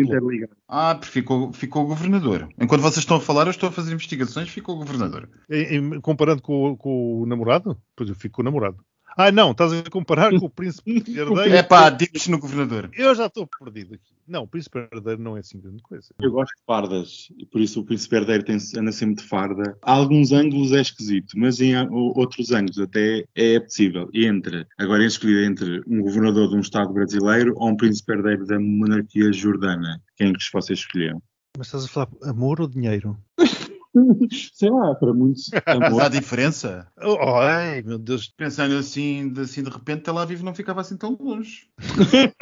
interligado. 0.00 0.56
Ah, 0.68 0.94
porque 0.94 1.10
ficou, 1.10 1.52
ficou 1.52 1.84
o 1.84 1.88
governador. 1.88 2.48
Enquanto 2.60 2.82
vocês 2.82 2.98
estão 2.98 3.16
a 3.16 3.20
falar, 3.20 3.46
eu 3.46 3.50
estou 3.50 3.68
a 3.68 3.72
fazer 3.72 3.92
investigações, 3.92 4.48
ficou 4.48 4.76
o 4.76 4.78
governador. 4.78 5.28
Em, 5.50 5.76
em, 5.76 6.00
comparando 6.00 6.40
com, 6.42 6.76
com, 6.76 7.22
o 7.22 7.26
namorado? 7.26 7.76
Pois 7.96 8.08
eu 8.08 8.14
fico 8.14 8.36
com 8.36 8.42
o 8.42 8.44
namorado. 8.44 8.78
Ah, 9.18 9.32
não, 9.32 9.52
estás 9.52 9.72
a 9.72 9.82
comparar 9.84 10.30
com 10.38 10.44
o 10.44 10.50
príncipe 10.50 10.90
herdeiro. 11.08 11.40
É 11.40 11.62
pá, 11.62 11.88
diz 11.88 12.28
no 12.28 12.38
governador. 12.38 12.90
Eu 12.92 13.14
já 13.14 13.26
estou 13.26 13.46
perdido 13.46 13.94
aqui. 13.94 14.12
Não, 14.28 14.42
o 14.42 14.46
príncipe 14.46 14.78
herdeiro 14.92 15.22
não 15.22 15.38
é 15.38 15.40
assim 15.40 15.58
grande 15.58 15.82
coisa. 15.82 16.08
Eu 16.20 16.32
gosto 16.32 16.54
de 16.54 16.62
fardas, 16.66 17.32
e 17.38 17.46
por 17.46 17.62
isso 17.62 17.80
o 17.80 17.84
príncipe 17.84 18.14
herdeiro 18.14 18.44
tem, 18.44 18.58
anda 18.76 18.92
sempre 18.92 19.22
de 19.22 19.28
farda. 19.28 19.78
Há 19.80 19.92
alguns 19.92 20.32
ângulos 20.32 20.72
é 20.72 20.82
esquisito, 20.82 21.32
mas 21.38 21.62
em 21.62 21.74
outros 21.90 22.50
ângulos 22.50 22.78
até 22.78 23.24
é 23.34 23.58
possível. 23.58 24.10
E 24.12 24.26
entre, 24.26 24.66
agora 24.76 25.02
é 25.02 25.06
escolhido 25.06 25.44
entre 25.44 25.82
um 25.86 26.02
governador 26.02 26.50
de 26.50 26.56
um 26.56 26.60
Estado 26.60 26.92
brasileiro 26.92 27.54
ou 27.56 27.70
um 27.70 27.76
príncipe 27.76 28.12
herdeiro 28.12 28.44
da 28.44 28.60
monarquia 28.60 29.32
jordana. 29.32 29.98
Quem 30.16 30.28
é 30.28 30.32
que 30.32 30.38
vocês 30.52 30.80
escolheram? 30.80 31.22
Mas 31.56 31.68
estás 31.68 31.84
a 31.84 31.88
falar 31.88 32.08
amor 32.22 32.60
ou 32.60 32.68
dinheiro? 32.68 33.16
Sei 34.52 34.70
lá, 34.70 34.94
para 34.94 35.12
muitos. 35.12 35.50
Mas 35.80 35.98
há 35.98 36.08
diferença? 36.08 36.86
Oh, 37.02 37.18
ai, 37.38 37.82
meu 37.82 37.98
Deus. 37.98 38.28
Pensando 38.28 38.76
assim, 38.76 39.32
de, 39.32 39.40
assim, 39.42 39.62
de 39.62 39.70
repente, 39.70 40.02
Tel 40.02 40.18
Aviv 40.18 40.42
não 40.42 40.54
ficava 40.54 40.80
assim 40.80 40.96
tão 40.96 41.16
longe. 41.20 41.68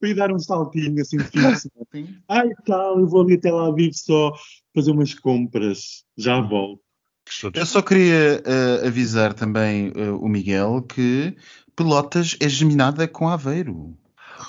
Fui 0.00 0.14
dar 0.14 0.32
um 0.32 0.38
saltinho 0.38 1.00
assim 1.00 1.18
de 1.18 1.24
fim 1.24 2.20
Ai, 2.28 2.48
tal, 2.66 2.98
eu 2.98 3.06
vou 3.06 3.22
ali 3.22 3.34
até 3.34 3.52
lá 3.52 3.68
Aviv 3.68 3.92
só 3.94 4.32
fazer 4.74 4.90
umas 4.90 5.14
compras. 5.14 6.04
Já 6.16 6.40
volto. 6.40 6.82
Eu 7.54 7.66
só 7.66 7.82
queria 7.82 8.42
uh, 8.42 8.86
avisar 8.86 9.34
também 9.34 9.90
uh, 9.90 10.16
o 10.18 10.28
Miguel 10.28 10.82
que 10.82 11.36
Pelotas 11.76 12.36
é 12.40 12.48
geminada 12.48 13.06
com 13.06 13.28
Aveiro. 13.28 13.96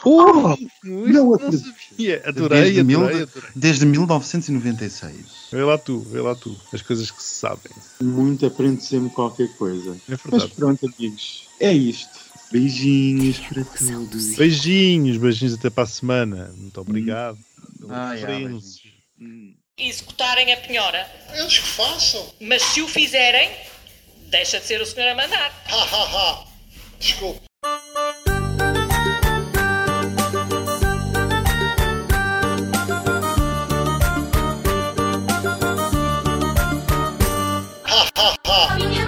Oh, 0.05 0.55
não, 0.83 1.31
não 1.31 1.51
sabia. 1.51 2.21
Adorei, 2.25 2.61
desde, 2.61 2.79
adorei, 2.79 2.83
mil, 2.83 3.05
adorei. 3.05 3.27
desde 3.55 3.85
1996. 3.85 5.15
Vê 5.51 5.63
lá 5.63 5.77
tu, 5.77 5.99
vê 5.99 6.21
lá 6.21 6.35
tu. 6.35 6.55
As 6.71 6.81
coisas 6.81 7.09
que 7.11 7.21
se 7.21 7.35
sabem. 7.39 7.71
Muito 8.01 8.45
aprende 8.45 8.83
sempre 8.83 9.09
qualquer 9.09 9.49
coisa. 9.57 9.91
É 10.07 10.15
verdade. 10.15 10.29
Mas 10.31 10.45
pronto, 10.45 10.85
amigos. 10.97 11.47
É 11.59 11.73
isto. 11.73 12.29
Beijinhos 12.51 13.39
para 13.39 13.63
todos. 13.63 14.35
Beijinhos, 14.35 15.17
beijinhos 15.17 15.53
até 15.55 15.69
para 15.69 15.83
a 15.83 15.87
semana. 15.87 16.53
Muito 16.55 16.79
obrigado. 16.81 17.37
Ah, 17.89 18.13
Executarem 19.77 20.51
a 20.53 20.57
penhora. 20.57 21.09
Eles 21.33 21.57
que 21.57 21.67
façam. 21.67 22.33
Mas 22.41 22.61
se 22.61 22.81
o 22.81 22.87
fizerem, 22.87 23.49
deixa 24.29 24.59
de 24.59 24.65
ser 24.65 24.81
o 24.81 24.85
senhor 24.85 25.09
a 25.09 25.15
mandar. 25.15 25.63
Ha, 25.67 25.75
ha, 25.75 26.03
ha. 26.03 26.45
Desculpe. 26.99 27.48
Oh. 38.61 38.98